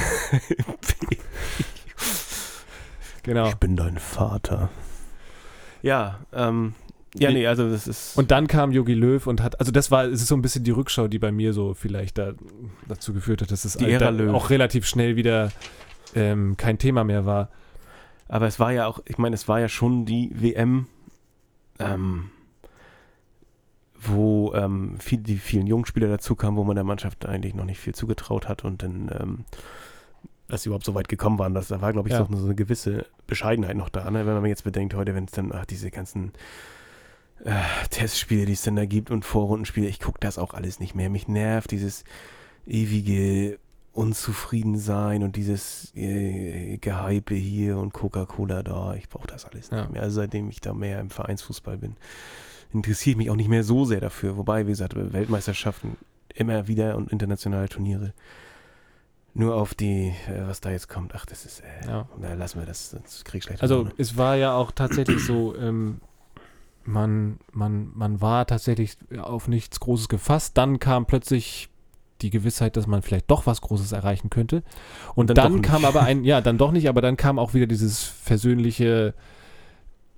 Genau. 3.24 3.48
ich 3.48 3.56
bin 3.56 3.76
dein 3.76 3.98
Vater. 3.98 4.70
Ja, 5.82 6.20
ähm, 6.34 6.74
ja, 7.16 7.32
nee, 7.32 7.46
also 7.46 7.70
das 7.70 7.88
ist. 7.88 8.18
Und 8.18 8.32
dann 8.32 8.48
kam 8.48 8.72
Yogi 8.72 8.94
Löw 8.94 9.26
und 9.28 9.42
hat, 9.44 9.60
also 9.60 9.72
das 9.72 9.92
war, 9.92 10.06
es 10.06 10.22
ist 10.22 10.28
so 10.28 10.36
ein 10.36 10.42
bisschen 10.42 10.64
die 10.64 10.72
Rückschau, 10.72 11.08
die 11.08 11.20
bei 11.20 11.32
mir 11.32 11.54
so 11.54 11.74
vielleicht 11.74 12.18
da, 12.18 12.34
dazu 12.88 13.14
geführt 13.14 13.42
hat, 13.42 13.52
dass 13.52 13.66
es 13.66 13.74
Die 13.74 13.98
halt 13.98 14.30
auch 14.30 14.50
relativ 14.50 14.86
schnell 14.86 15.16
wieder 15.18 15.52
ähm, 16.16 16.56
kein 16.56 16.78
Thema 16.78 17.04
mehr 17.04 17.26
war. 17.26 17.50
Aber 18.30 18.48
es 18.48 18.60
war 18.60 18.72
ja 18.72 18.88
auch, 18.88 19.00
ich 19.06 19.18
meine, 19.18 19.36
es 19.36 19.50
war 19.50 19.60
ja 19.60 19.68
schon 19.68 20.06
die 20.06 20.32
WM, 20.34 20.88
ähm, 21.80 22.30
wo 24.00 24.54
ähm, 24.54 24.98
viel, 25.00 25.20
die 25.20 25.38
vielen 25.38 25.68
Jungspieler 25.68 26.08
dazu 26.08 26.36
kamen, 26.36 26.56
wo 26.56 26.64
man 26.64 26.76
der 26.76 26.86
Mannschaft 26.86 27.26
eigentlich 27.26 27.54
noch 27.56 27.66
nicht 27.66 27.80
viel 27.80 27.94
zugetraut 27.94 28.48
hat 28.48 28.64
und 28.64 28.84
dann, 28.84 29.12
ähm, 29.20 29.46
dass 30.52 30.64
sie 30.64 30.70
überhaupt 30.70 30.86
so 30.86 30.94
weit 30.94 31.08
gekommen 31.10 31.40
waren, 31.40 31.54
dass, 31.54 31.70
da 31.70 31.82
war, 31.82 31.94
glaube 31.94 32.10
ich, 32.10 32.14
Ja. 32.14 32.28
so 32.30 32.46
eine 32.46 32.56
gewisse 32.56 33.06
Bescheidenheit 33.28 33.76
noch 33.78 33.90
da, 33.90 34.10
ne? 34.12 34.26
wenn 34.26 34.34
man 34.34 34.46
jetzt 34.46 34.64
bedenkt, 34.64 34.94
heute, 34.94 35.16
wenn 35.16 35.26
es 35.26 35.32
dann, 35.32 35.52
ach, 35.54 35.66
diese 35.66 35.90
ganzen 35.92 36.34
äh, 37.46 37.52
Testspiele, 37.90 38.46
die 38.46 38.54
es 38.54 38.62
dann 38.62 38.76
da 38.76 38.86
gibt 38.86 39.12
und 39.12 39.26
Vorrundenspiele, 39.26 39.88
ich 39.88 40.00
gucke 40.00 40.20
das 40.20 40.38
auch 40.38 40.54
alles 40.54 40.80
nicht 40.80 40.94
mehr. 40.94 41.10
Mich 41.10 41.28
nervt 41.28 41.72
dieses 41.72 42.04
ewige 42.68 43.58
Unzufriedensein 43.94 45.24
und 45.24 45.36
dieses 45.36 45.92
äh, 45.96 46.78
Gehype 46.78 47.34
hier 47.36 47.78
und 47.78 47.94
Coca-Cola 47.94 48.62
da. 48.64 48.94
Ich 48.96 49.10
brauche 49.10 49.28
das 49.28 49.46
alles 49.46 49.70
Ja. 49.70 49.82
nicht 49.82 49.94
mehr. 49.94 50.04
Also 50.04 50.16
seitdem 50.18 50.50
ich 50.50 50.62
da 50.62 50.74
mehr 50.74 51.00
im 51.00 51.10
Vereinsfußball 51.10 51.78
bin, 51.78 51.96
interessiere 52.74 53.12
ich 53.12 53.18
mich 53.18 53.30
auch 53.30 53.36
nicht 53.36 53.50
mehr 53.50 53.64
so 53.64 53.86
sehr 53.86 54.00
dafür. 54.02 54.38
Wobei, 54.38 54.66
wie 54.68 54.72
gesagt, 54.72 54.94
Weltmeisterschaften 54.96 55.98
immer 56.36 56.68
wieder 56.68 56.96
und 56.98 57.12
internationale 57.12 57.68
Turniere. 57.70 58.14
Nur 59.34 59.56
auf 59.56 59.74
die, 59.74 60.14
äh, 60.28 60.46
was 60.46 60.60
da 60.62 60.72
jetzt 60.72 60.90
kommt, 60.90 61.16
ach, 61.16 61.26
das 61.26 61.46
ist, 61.46 61.62
äh, 61.62 61.88
Ja. 61.88 62.08
na, 62.20 62.34
lassen 62.34 62.60
wir 62.60 62.66
das, 62.66 62.96
das 63.02 63.24
krieg 63.24 63.40
ich 63.40 63.44
schlecht. 63.46 63.62
Also 63.62 63.88
es 63.98 64.18
war 64.18 64.36
ja 64.36 64.54
auch 64.54 64.72
tatsächlich 64.72 65.24
so, 65.26 65.56
ähm, 65.56 66.02
man, 66.84 67.40
man, 67.52 67.92
man 67.94 68.22
war 68.22 68.46
tatsächlich 68.46 68.98
auf 69.22 69.48
nichts 69.48 69.80
Großes 69.80 70.10
gefasst. 70.10 70.58
Dann 70.58 70.80
kam 70.80 71.06
plötzlich 71.06 71.70
die 72.22 72.30
Gewissheit, 72.30 72.76
dass 72.78 72.88
man 72.88 73.02
vielleicht 73.02 73.32
doch 73.32 73.46
was 73.46 73.62
Großes 73.62 73.92
erreichen 73.94 74.30
könnte. 74.30 74.64
Und 75.16 75.30
Dann 75.30 75.36
dann, 75.36 75.62
kam 75.62 75.86
aber 75.86 76.02
ein, 76.04 76.24
ja, 76.26 76.42
dann 76.42 76.58
doch 76.58 76.72
nicht, 76.72 76.90
aber 76.90 77.02
dann 77.02 77.18
kam 77.18 77.40
auch 77.40 77.54
wieder 77.54 77.68
dieses 77.68 78.04
versöhnliche 78.04 79.14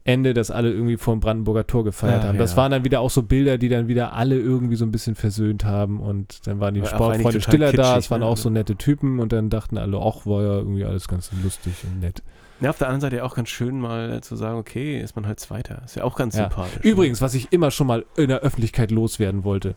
Ende, 0.06 0.34
dass 0.34 0.52
alle 0.52 0.72
irgendwie 0.72 0.98
vor 0.98 1.16
dem 1.16 1.22
Brandenburger 1.22 1.66
Tor 1.66 1.86
gefeiert 1.86 2.22
Ach, 2.24 2.28
haben. 2.28 2.38
Das 2.38 2.52
ja. 2.52 2.58
waren 2.58 2.72
dann 2.72 2.84
wieder 2.84 3.00
auch 3.00 3.10
so 3.10 3.24
Bilder, 3.24 3.58
die 3.58 3.70
dann 3.70 3.88
wieder 3.88 4.14
alle 4.14 4.38
irgendwie 4.38 4.76
so 4.76 4.86
ein 4.86 4.92
bisschen 4.92 5.16
versöhnt 5.16 5.64
haben 5.64 6.02
und 6.02 6.46
dann 6.46 6.60
waren 6.60 6.74
die 6.74 6.82
War 6.82 6.90
Sportfreunde 6.90 7.40
Stiller 7.40 7.72
da, 7.72 7.84
kitschig, 7.84 8.06
es 8.06 8.12
waren 8.12 8.20
ne? 8.20 8.28
auch 8.28 8.38
so 8.38 8.50
nette 8.50 8.76
Typen 8.76 9.20
und 9.20 9.32
dann 9.32 9.50
dachten 9.50 9.78
alle, 9.78 9.98
ach, 9.98 10.26
war 10.26 10.44
ja 10.44 10.58
irgendwie 10.58 10.84
alles 10.84 11.08
ganz 11.08 11.32
lustig 11.42 11.74
und 11.86 12.02
nett. 12.02 12.22
Ja, 12.64 12.70
auf 12.70 12.78
der 12.78 12.88
anderen 12.88 13.02
Seite 13.02 13.18
ja 13.18 13.24
auch 13.24 13.36
ganz 13.36 13.50
schön 13.50 13.80
mal 13.80 14.22
zu 14.22 14.36
sagen, 14.36 14.58
okay, 14.58 15.00
ist 15.02 15.16
man 15.16 15.28
halt 15.28 15.40
Zweiter. 15.40 15.82
Ist 15.86 15.96
ja 15.96 16.04
auch 16.04 16.16
ganz 16.16 16.36
Ja. 16.36 16.44
sympathisch. 16.44 16.84
Übrigens, 16.84 17.22
was 17.22 17.34
ich 17.34 17.52
immer 17.52 17.72
schon 17.72 17.88
mal 17.88 18.06
in 18.16 18.30
der 18.30 18.40
Öffentlichkeit 18.40 18.92
loswerden 18.92 19.44
wollte, 19.44 19.76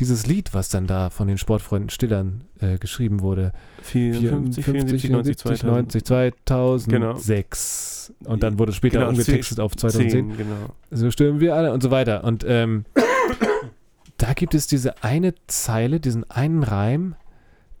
dieses 0.00 0.26
Lied, 0.26 0.52
was 0.54 0.68
dann 0.68 0.86
da 0.86 1.10
von 1.10 1.28
den 1.28 1.38
Sportfreunden 1.38 1.90
Stillern 1.90 2.42
äh, 2.60 2.78
geschrieben 2.78 3.20
wurde, 3.22 3.52
54, 3.82 4.64
74, 4.64 5.10
90, 5.10 5.38
2000. 5.38 5.72
90, 5.72 6.04
2006 6.04 8.12
und 8.24 8.42
dann 8.42 8.58
wurde 8.58 8.70
es 8.70 8.76
später 8.76 8.98
Genau, 8.98 9.10
umgetextet 9.10 9.60
auf 9.60 9.76
2010. 9.76 10.30
10, 10.30 10.36
genau. 10.36 10.56
So 10.90 11.10
stimmen 11.10 11.40
wir 11.40 11.54
alle 11.54 11.72
und 11.72 11.82
so 11.82 11.90
weiter. 11.90 12.24
Und 12.24 12.44
ähm, 12.46 12.84
da 14.18 14.32
gibt 14.32 14.54
es 14.54 14.66
diese 14.66 15.02
eine 15.02 15.34
Zeile, 15.46 16.00
diesen 16.00 16.28
einen 16.30 16.62
Reim. 16.62 17.14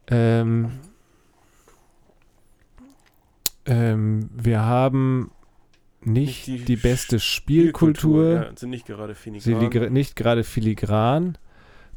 Ähm, 0.08 0.70
ähm, 3.66 4.30
wir 4.34 4.60
haben 4.60 5.30
nicht, 6.02 6.46
Nicht 6.48 6.60
die 6.60 6.64
die, 6.64 6.76
beste 6.76 7.18
Spielkultur, 7.18 8.32
Ja, 8.32 8.46
sind 8.54 8.70
nicht 8.70 8.86
gerade 8.86 9.14
filigran. 9.14 9.54
filigra- 9.60 9.90
nicht 9.90 10.14
gerade 10.14 10.44
filigran, 10.44 11.36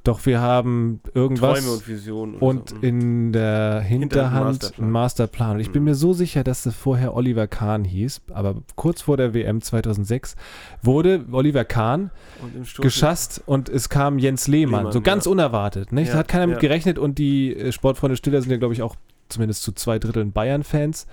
doch 0.03 0.25
wir 0.25 0.39
haben 0.41 1.01
irgendwas 1.13 1.60
Träume 1.60 1.73
und 1.75 1.88
Visionen. 1.88 2.36
oder 2.36 2.43
und 2.43 2.69
so. 2.69 2.75
in 2.77 3.34
der 3.34 3.82
Hinterhand 3.82 4.45
Masterplan. 4.63 4.88
ein 4.88 4.91
Masterplan. 4.91 5.51
Und 5.55 5.60
ich 5.60 5.71
bin 5.71 5.84
Mhm. 5.84 5.89
mir 5.89 5.95
so 5.95 6.13
sicher, 6.13 6.43
dass 6.43 6.65
es 6.65 6.73
vorher 6.73 7.13
Oliver 7.13 7.45
Kahn 7.47 7.84
hieß, 7.84 8.21
aber 8.32 8.55
kurz 8.75 9.01
vor 9.03 9.17
der 9.17 9.34
WM 9.36 9.62
2006 9.62 10.36
wurde 10.82 11.25
Oliver 11.32 11.65
Kahn 11.65 12.10
Und 12.41 12.82
geschasst 12.82 13.43
und 13.45 13.69
es 13.69 13.89
kam 13.89 14.17
Jens 14.17 14.47
Lehmann, 14.47 14.79
Lehmann, 14.79 14.93
so 14.93 15.01
ganz 15.01 15.25
ja. 15.25 15.32
unerwartet. 15.32 15.91
Nicht? 15.91 16.08
Ja, 16.08 16.13
Da 16.13 16.19
hat 16.19 16.27
keiner 16.29 16.47
mit 16.47 16.55
ja. 16.55 16.62
gerechnet 16.62 16.97
und 16.97 17.19
die 17.19 17.55
äh, 17.55 17.71
Sportfreunde 17.73 18.15
Stiller 18.15 18.41
sind 18.41 18.49
ja, 18.49 18.58
glaube 18.58 18.73
ich, 18.73 18.82
auch 18.82 18.95
zumindest 19.27 19.62
zu 19.62 19.73
zwei 19.73 19.99
Dritteln 19.99 20.32
Bayern-Fans 20.32 21.05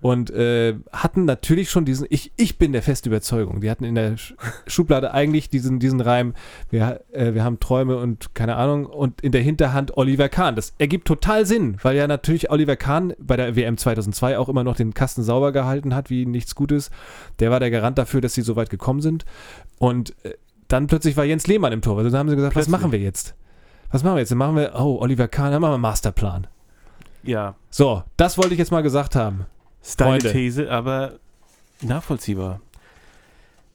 und 0.00 0.30
äh, 0.30 0.76
hatten 0.92 1.24
natürlich 1.26 1.70
schon 1.70 1.84
diesen, 1.84 2.06
ich, 2.10 2.32
ich 2.36 2.56
bin 2.58 2.72
der 2.72 2.82
festen 2.82 3.08
Überzeugung, 3.08 3.60
die 3.60 3.70
hatten 3.70 3.84
in 3.84 3.94
der 3.94 4.16
Sch 4.16 4.34
Schublade 4.66 5.12
eigentlich 5.12 5.50
diesen, 5.50 5.78
diesen 5.78 6.00
Reim, 6.00 6.34
wir, 6.70 7.02
äh, 7.12 7.34
wir 7.34 7.44
haben 7.44 7.60
Träume 7.60 7.98
und 7.98 8.34
keine 8.34 8.56
Ahnung 8.56 8.86
und 8.86 9.20
in 9.20 9.32
der 9.32 9.42
Hinterhand 9.42 9.96
Oliver 9.96 10.28
Kahn. 10.28 10.56
Das 10.56 10.72
ergibt 10.78 11.06
total 11.06 11.44
Sinn, 11.44 11.76
weil 11.82 11.96
ja 11.96 12.06
natürlich 12.06 12.50
Oliver 12.50 12.76
Kahn 12.76 13.12
bei 13.18 13.36
der 13.36 13.56
WM 13.56 13.76
2002 13.76 14.38
auch 14.38 14.48
immer 14.48 14.64
noch 14.64 14.76
den 14.76 14.94
Kasten 14.94 15.22
sauber 15.22 15.52
gehalten 15.52 15.94
hat, 15.94 16.08
wie 16.08 16.24
nichts 16.24 16.54
Gutes. 16.54 16.90
Der 17.38 17.50
war 17.50 17.60
der 17.60 17.70
Garant 17.70 17.98
dafür, 17.98 18.20
dass 18.20 18.34
sie 18.34 18.42
so 18.42 18.56
weit 18.56 18.70
gekommen 18.70 19.00
sind 19.02 19.24
und 19.78 20.14
äh, 20.24 20.34
dann 20.68 20.86
plötzlich 20.86 21.16
war 21.16 21.24
Jens 21.24 21.46
Lehmann 21.46 21.72
im 21.72 21.82
Tor. 21.82 21.98
Also 21.98 22.10
dann 22.10 22.20
haben 22.20 22.28
sie 22.28 22.36
gesagt, 22.36 22.52
Plötzlich. 22.52 22.72
was 22.72 22.80
machen 22.80 22.92
wir 22.92 23.00
jetzt? 23.00 23.34
Was 23.90 24.04
machen 24.04 24.14
wir 24.14 24.20
jetzt? 24.20 24.30
Dann 24.30 24.38
machen 24.38 24.56
wir, 24.56 24.72
oh, 24.76 24.98
Oliver 25.00 25.26
Kahn, 25.28 25.50
dann 25.50 25.60
machen 25.60 25.72
wir 25.72 25.74
einen 25.74 25.82
Masterplan. 25.82 26.46
Ja, 27.22 27.56
So, 27.70 28.02
das 28.16 28.38
wollte 28.38 28.52
ich 28.54 28.58
jetzt 28.58 28.70
mal 28.70 28.82
gesagt 28.82 29.14
haben. 29.16 29.46
Ist 29.82 30.00
deine 30.00 30.20
Freunde. 30.20 30.32
These, 30.32 30.70
aber 30.70 31.14
nachvollziehbar. 31.82 32.60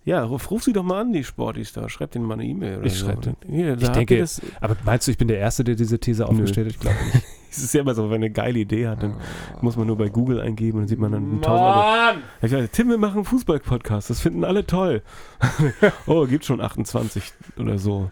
Ja, 0.03 0.23
ruf, 0.23 0.51
ruf 0.51 0.61
sie 0.63 0.71
doch 0.71 0.83
mal 0.83 1.01
an, 1.01 1.13
die 1.13 1.23
Sportis 1.23 1.73
da. 1.73 1.89
Schreib 1.89 2.11
denen 2.11 2.25
mal 2.25 2.35
eine 2.35 2.45
E-Mail. 2.45 2.77
oder 2.77 2.85
Ich 2.85 2.93
so. 2.99 3.07
schreib 3.07 3.21
den. 3.23 3.35
Hier, 3.49 3.75
da 3.75 3.81
Ich 3.81 3.85
habt 3.87 3.95
denke- 3.95 4.13
ihr 4.15 4.21
das, 4.21 4.39
Aber 4.61 4.75
meinst 4.85 5.07
du, 5.07 5.11
ich 5.11 5.17
bin 5.17 5.27
der 5.27 5.39
Erste, 5.39 5.63
der 5.63 5.73
diese 5.73 5.97
These 5.99 6.27
aufgestellt 6.27 6.67
hat? 6.67 6.73
Ich 6.75 6.79
glaube 6.79 6.97
nicht. 7.11 7.25
es 7.49 7.57
ist 7.57 7.73
ja 7.73 7.81
immer 7.81 7.95
so, 7.95 8.03
wenn 8.03 8.09
man 8.09 8.15
eine 8.17 8.29
geile 8.29 8.59
Idee 8.59 8.87
hat, 8.87 9.01
dann 9.01 9.15
muss 9.61 9.77
man 9.77 9.87
nur 9.87 9.97
bei 9.97 10.09
Google 10.09 10.41
eingeben 10.41 10.77
und 10.77 10.83
dann 10.83 10.87
sieht 10.89 10.99
man 10.99 11.11
dann 11.11 11.41
tausend! 11.41 12.21
Ich 12.39 12.51
sage, 12.51 12.69
Tim, 12.71 12.89
wir 12.89 12.99
machen 12.99 13.15
einen 13.15 13.25
Fußball-Podcast, 13.25 14.11
das 14.11 14.21
finden 14.21 14.43
alle 14.43 14.67
toll. 14.67 15.01
oh, 16.05 16.27
gibt 16.27 16.45
schon 16.45 16.61
28 16.61 17.23
oder 17.57 17.79
so. 17.79 18.11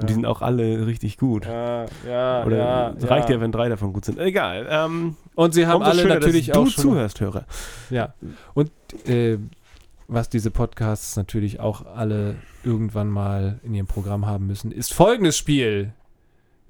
Und 0.00 0.08
die 0.08 0.12
sind 0.12 0.26
auch 0.26 0.42
alle 0.42 0.86
richtig 0.86 1.18
gut. 1.18 1.46
Ja, 1.46 1.86
ja, 2.06 2.44
Oder 2.44 2.56
ja, 2.56 2.90
es 2.90 3.08
reicht 3.08 3.30
ja. 3.30 3.40
wenn 3.40 3.52
drei 3.52 3.68
davon 3.68 3.92
gut 3.92 4.04
sind. 4.04 4.18
Egal. 4.18 4.66
Ähm, 4.68 5.16
Und 5.34 5.54
sie 5.54 5.66
haben 5.66 5.82
alle 5.82 6.02
schöner, 6.02 6.14
natürlich 6.14 6.54
auch 6.54 6.64
du 6.64 6.70
zuhörst, 6.70 7.20
Hörer. 7.20 7.44
Ja. 7.90 8.14
Und 8.54 8.70
äh, 9.06 9.38
was 10.08 10.28
diese 10.28 10.50
Podcasts 10.50 11.16
natürlich 11.16 11.60
auch 11.60 11.84
alle 11.86 12.36
irgendwann 12.64 13.08
mal 13.08 13.60
in 13.62 13.74
ihrem 13.74 13.86
Programm 13.86 14.26
haben 14.26 14.46
müssen, 14.46 14.72
ist 14.72 14.92
folgendes 14.92 15.36
Spiel. 15.36 15.92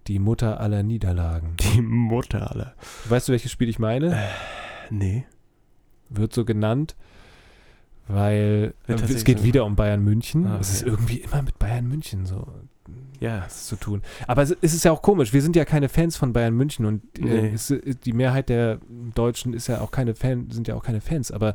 Die 0.07 0.19
Mutter 0.19 0.61
aller 0.61 0.83
Niederlagen. 0.83 1.55
Die 1.59 1.83
Mutter 1.83 2.51
aller. 2.51 2.75
Weißt 3.09 3.29
du, 3.29 3.33
welches 3.33 3.53
Spiel 3.53 3.69
ich 3.69 3.79
meine? 3.79 4.19
Nee. 4.91 5.27
Wird 6.09 6.33
so 6.33 6.45
genannt, 6.47 6.97
weil 8.07 8.73
Ja, 8.87 8.95
äh, 8.95 8.99
es 8.99 9.25
geht 9.25 9.43
wieder 9.43 9.67
um 9.67 9.77
Bayern 9.77 10.03
München. 10.03 10.47
Ah, 10.47 10.59
es 10.61 10.73
ist 10.73 10.83
irgendwie 10.83 11.19
immer 11.19 11.43
mit 11.43 11.59
Bayern 11.59 11.87
München 11.87 12.25
so 12.25 12.47
Ja. 13.21 13.43
was 13.45 13.67
zu 13.67 13.77
tun. 13.77 14.03
Aber 14.27 14.43
es 14.43 14.57
es 14.61 14.75
ist 14.75 14.85
ja 14.85 14.93
auch 14.93 15.03
komisch. 15.03 15.33
Wir 15.33 15.43
sind 15.43 15.57
ja 15.57 15.65
keine 15.65 15.89
Fans 15.89 16.17
von 16.17 16.33
Bayern 16.33 16.55
München 16.55 16.87
und 16.87 17.03
äh, 17.19 17.23
Nee. 17.43 17.53
es, 17.55 17.75
die 18.05 18.13
Mehrheit 18.13 18.49
der 18.49 18.79
Deutschen 19.15 19.55
ist 19.55 19.67
ja 19.67 19.81
auch 19.81 19.91
keine 19.91 20.15
Fan, 20.15 20.51
sind 20.51 20.69
ja 20.69 20.75
auch 20.77 20.85
keine 20.85 21.01
Fans. 21.01 21.33
Aber 21.33 21.55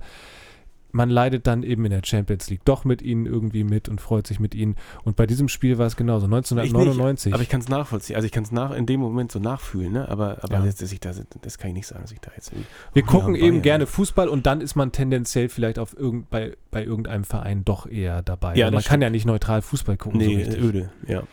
man 0.94 1.10
leidet 1.10 1.48
dann 1.48 1.64
eben 1.64 1.84
in 1.86 1.92
der 1.92 2.02
Champions 2.06 2.50
League 2.50 2.62
doch 2.64 2.86
mit 2.86 3.02
ihnen 3.02 3.26
irgendwie 3.26 3.64
mit 3.66 3.90
und 3.90 4.00
freut 4.00 4.28
sich 4.28 4.40
mit 4.40 4.56
ihnen. 4.56 4.76
Und 5.04 5.16
bei 5.16 5.26
diesem 5.26 5.50
Spiel 5.50 5.78
war 5.80 5.88
es 5.88 5.96
genauso. 5.98 6.26
1999. 6.26 7.34
Aber 7.34 7.42
ich 7.44 7.50
kann 7.50 7.60
es 7.62 7.68
nachvollziehen. 7.68 8.16
Also 8.16 8.26
ich 8.28 8.32
kann 8.32 8.44
es 8.44 8.52
nach, 8.52 8.72
in 8.72 8.86
dem 8.86 9.00
Moment 9.02 9.32
so 9.32 9.40
nachfühlen, 9.40 9.92
ne? 9.92 10.08
Aber, 10.08 10.38
aber 10.44 10.60
Ja. 10.60 10.66
jetzt, 10.66 10.82
dass 10.82 10.92
ich 10.92 11.00
da, 11.00 11.12
das 11.42 11.58
kann 11.58 11.70
ich 11.70 11.74
nicht 11.76 11.88
sagen, 11.88 12.04
dass 12.04 12.12
ich 12.12 12.22
da 12.22 12.32
jetzt. 12.36 12.52
Wir 12.94 13.04
gucken 13.04 13.34
eben 13.36 13.48
Bayern. 13.56 13.62
gerne 13.64 13.88
Fußball 13.88 14.28
und 14.30 14.46
dann 14.46 14.62
ist 14.62 14.76
man 14.76 14.92
tendenziell 14.92 15.50
vielleicht 15.50 15.80
auf 15.80 15.98
irgend, 15.98 16.30
bei, 16.30 16.56
bei 16.72 16.84
irgendeinem 16.86 17.24
Verein 17.24 17.66
doch 17.66 17.88
eher 17.88 18.22
dabei. 18.22 18.56
Ja, 18.56 18.66
Weil 18.66 18.72
man 18.72 18.78
das 18.80 18.86
kann 18.86 19.02
ja 19.02 19.10
nicht 19.10 19.26
neutral 19.26 19.62
Fußball 19.64 19.98
gucken. 19.98 20.22
so 20.22 20.28
Nee, 20.28 20.38
richtig. 20.38 20.64
öde, 20.64 20.90
ja. 21.08 21.24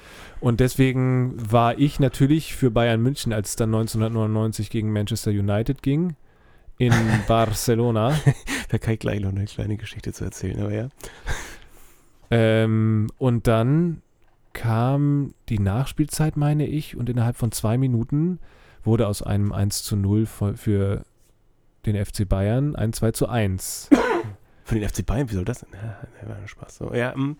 Und 0.40 0.60
deswegen 0.60 1.34
war 1.36 1.78
ich 1.78 2.00
natürlich 2.00 2.54
für 2.56 2.70
Bayern 2.70 3.02
München, 3.02 3.34
als 3.34 3.50
es 3.50 3.56
dann 3.56 3.68
1999 3.74 4.70
gegen 4.70 4.90
Manchester 4.90 5.30
United 5.30 5.82
ging, 5.82 6.16
in 6.80 6.92
Barcelona. 7.28 8.18
Da 8.70 8.78
kann 8.78 8.94
ich 8.94 9.00
gleich 9.00 9.18
noch 9.20 9.30
eine 9.30 9.46
kleine 9.46 9.76
Geschichte 9.76 10.12
zu 10.12 10.22
erzählen, 10.24 10.60
aber 10.60 10.72
ja. 10.72 10.88
ähm, 12.30 13.08
und 13.18 13.48
dann 13.48 14.00
kam 14.52 15.34
die 15.48 15.58
Nachspielzeit, 15.58 16.36
meine 16.36 16.66
ich, 16.66 16.96
und 16.96 17.08
innerhalb 17.08 17.36
von 17.36 17.50
zwei 17.50 17.76
Minuten 17.78 18.38
wurde 18.84 19.08
aus 19.08 19.22
einem 19.22 19.52
1 19.52 19.82
zu 19.82 19.96
0 19.96 20.26
für, 20.26 21.04
den 21.84 22.04
FC 22.06 22.28
Bayern 22.28 22.76
ein 22.76 22.92
2 22.92 23.10
zu 23.12 23.28
1. 23.28 23.90
Für 24.64 24.78
den 24.78 24.88
FC 24.88 25.04
Bayern, 25.04 25.28
wie 25.30 25.34
soll 25.34 25.44
das 25.44 25.60
denn? 25.60 25.70
Ja, 25.72 26.28
war 26.28 26.38
nur 26.38 26.46
Spaß. 26.46 26.76
So, 26.76 26.94
ja, 26.94 27.12
hm, 27.12 27.36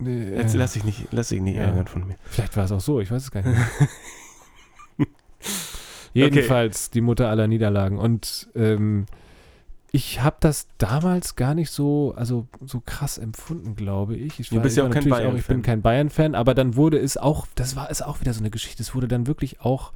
jetzt 0.00 0.54
Äh, 0.54 0.58
lass 0.58 0.72
dich 0.72 0.82
nicht, 0.82 1.06
lass 1.12 1.28
dich 1.28 1.40
nicht 1.40 1.56
Ja. 1.56 1.62
ärgern 1.66 1.86
von 1.86 2.08
mir. 2.08 2.16
Vielleicht 2.24 2.56
war 2.56 2.64
es 2.64 2.72
auch 2.72 2.80
so, 2.80 2.98
ich 3.00 3.08
weiß 3.08 3.22
es 3.22 3.30
gar 3.30 3.42
nicht. 3.42 3.56
Jedenfalls 6.18 6.90
die 6.90 7.00
Mutter 7.00 7.28
aller 7.28 7.46
Niederlagen. 7.46 7.98
Und 7.98 8.48
ähm, 8.54 9.06
ich 9.90 10.20
habe 10.22 10.36
das 10.40 10.66
damals 10.78 11.34
gar 11.36 11.54
nicht 11.54 11.70
so, 11.70 12.12
also 12.16 12.46
so 12.64 12.80
krass 12.84 13.16
empfunden, 13.18 13.74
glaube 13.76 14.16
ich. 14.16 14.38
Ich 14.40 14.50
Du 14.50 14.60
bist 14.60 14.76
ja 14.76 14.84
auch 14.86 14.90
kein 14.90 15.08
Bayern-Fan. 15.08 15.36
ich 15.38 15.46
bin 15.46 15.62
kein 15.62 15.80
Bayern-Fan, 15.82 16.34
aber 16.34 16.54
dann 16.54 16.76
wurde 16.76 16.98
es 16.98 17.16
auch, 17.16 17.46
das 17.54 17.74
war 17.76 17.90
es 17.90 18.02
auch 18.02 18.20
wieder 18.20 18.34
so 18.34 18.40
eine 18.40 18.50
Geschichte. 18.50 18.82
Es 18.82 18.94
wurde 18.94 19.08
dann 19.08 19.26
wirklich 19.26 19.60
auch 19.60 19.92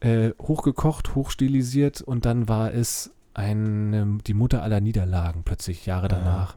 äh, 0.00 0.30
hochgekocht, 0.40 1.14
hochstilisiert 1.14 2.02
und 2.02 2.24
dann 2.26 2.48
war 2.48 2.72
es 2.72 3.10
eine, 3.34 4.18
die 4.26 4.34
Mutter 4.34 4.62
aller 4.62 4.80
Niederlagen 4.80 5.42
plötzlich 5.44 5.86
Jahre 5.86 6.06
Ah. 6.06 6.08
danach. 6.08 6.56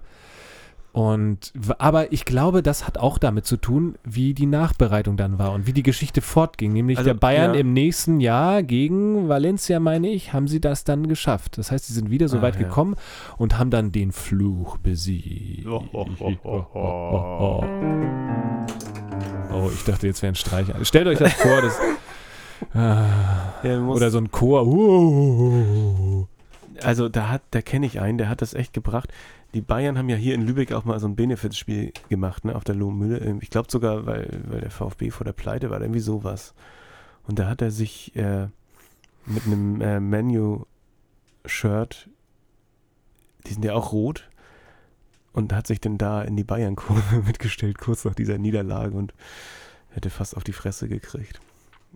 Und 0.94 1.54
aber 1.78 2.12
ich 2.12 2.26
glaube, 2.26 2.62
das 2.62 2.86
hat 2.86 2.98
auch 2.98 3.18
damit 3.18 3.46
zu 3.46 3.56
tun, 3.56 3.96
wie 4.04 4.34
die 4.34 4.46
Nachbereitung 4.46 5.16
dann 5.16 5.40
war 5.40 5.54
und 5.54 5.66
wie 5.66 5.72
die 5.72 5.84
Geschichte 5.84 6.20
fortging. 6.22 6.74
Nämlich 6.74 6.98
Also, 6.98 7.10
der 7.12 7.14
Bayern 7.14 7.54
ja. 7.54 7.62
im 7.62 7.72
nächsten 7.72 8.20
Jahr 8.20 8.62
gegen 8.62 9.30
Valencia, 9.30 9.80
meine 9.80 10.10
ich, 10.10 10.34
haben 10.34 10.50
sie 10.50 10.60
das 10.60 10.84
dann 10.84 11.08
geschafft. 11.08 11.58
Das 11.58 11.72
heißt, 11.72 11.86
sie 11.88 11.94
sind 11.94 12.10
wieder 12.10 12.28
so 12.28 12.40
Ah, 12.40 12.42
weit 12.42 12.56
ja. 12.56 12.64
gekommen 12.64 12.96
und 13.38 13.58
haben 13.58 13.70
dann 13.70 13.94
den 13.94 14.12
Fluch 14.12 14.78
besiegt. 14.80 15.66
Oh, 15.66 15.82
oh, 15.94 16.06
oh, 16.20 16.34
oh, 16.44 16.66
oh. 16.74 17.64
Oh, 19.54 19.70
ich 19.74 19.84
dachte, 19.86 20.08
jetzt 20.08 20.22
wäre 20.22 20.34
ein 20.34 20.36
Streich. 20.36 20.68
Stellt 20.84 21.08
euch 21.08 21.20
das 21.20 21.34
vor, 21.34 21.62
das, 21.62 21.78
Ah, 22.74 23.06
Ja, 23.64 23.80
musst- 23.80 23.98
oder 23.98 24.12
so 24.12 24.18
ein 24.18 24.30
Chor. 24.30 24.68
Uh. 24.68 26.26
Also 26.84 27.10
da 27.10 27.30
hat, 27.30 27.42
da 27.52 27.62
kenne 27.62 27.86
ich 27.86 28.00
einen, 28.00 28.18
der 28.18 28.30
hat 28.30 28.42
das 28.42 28.54
echt 28.54 28.74
gebracht. 28.74 29.12
Die 29.54 29.62
Bayern 29.62 29.98
haben 29.98 30.10
ja 30.10 30.16
hier 30.16 30.36
in 30.36 30.46
Lübeck 30.46 30.72
auch 30.72 30.86
mal 30.86 31.00
so 31.00 31.08
ein 31.08 31.16
Benefizspiel 31.16 31.92
gemacht, 32.10 32.46
ne, 32.46 32.56
auf 32.56 32.64
der 32.64 32.76
Lohmühle. 32.76 33.18
Ähm, 33.20 33.40
Ich 33.42 33.50
glaube 33.50 33.70
sogar, 33.72 34.06
weil, 34.06 34.42
weil 34.48 34.62
der 34.62 34.72
VfB 34.72 35.12
vor 35.12 35.26
der 35.26 35.34
Pleite 35.34 35.70
war, 35.70 35.82
irgendwie 35.82 36.00
sowas. 36.00 36.54
Und 37.28 37.40
da 37.40 37.48
hat 37.48 37.62
er 37.62 37.72
sich 37.72 38.16
äh, 38.16 38.48
mit 39.26 39.46
einem 39.46 39.82
äh, 39.82 40.00
Menu-Shirt, 40.00 40.66
die 43.46 43.54
sind 43.54 43.66
ja 43.66 43.74
auch 43.74 43.92
rot, 43.92 44.30
und 45.34 45.54
hat 45.54 45.68
sich 45.68 45.80
dann 45.80 45.98
da 45.98 46.22
in 46.24 46.36
die 46.36 46.44
Bayern-Kurve 46.44 47.22
mitgestellt, 47.26 47.78
kurz 47.78 48.06
nach 48.06 48.16
dieser 48.16 48.38
Niederlage 48.38 48.98
und 48.98 49.14
hätte 49.90 50.10
fast 50.10 50.36
auf 50.36 50.44
die 50.44 50.54
Fresse 50.54 50.88
gekriegt. 50.88 51.40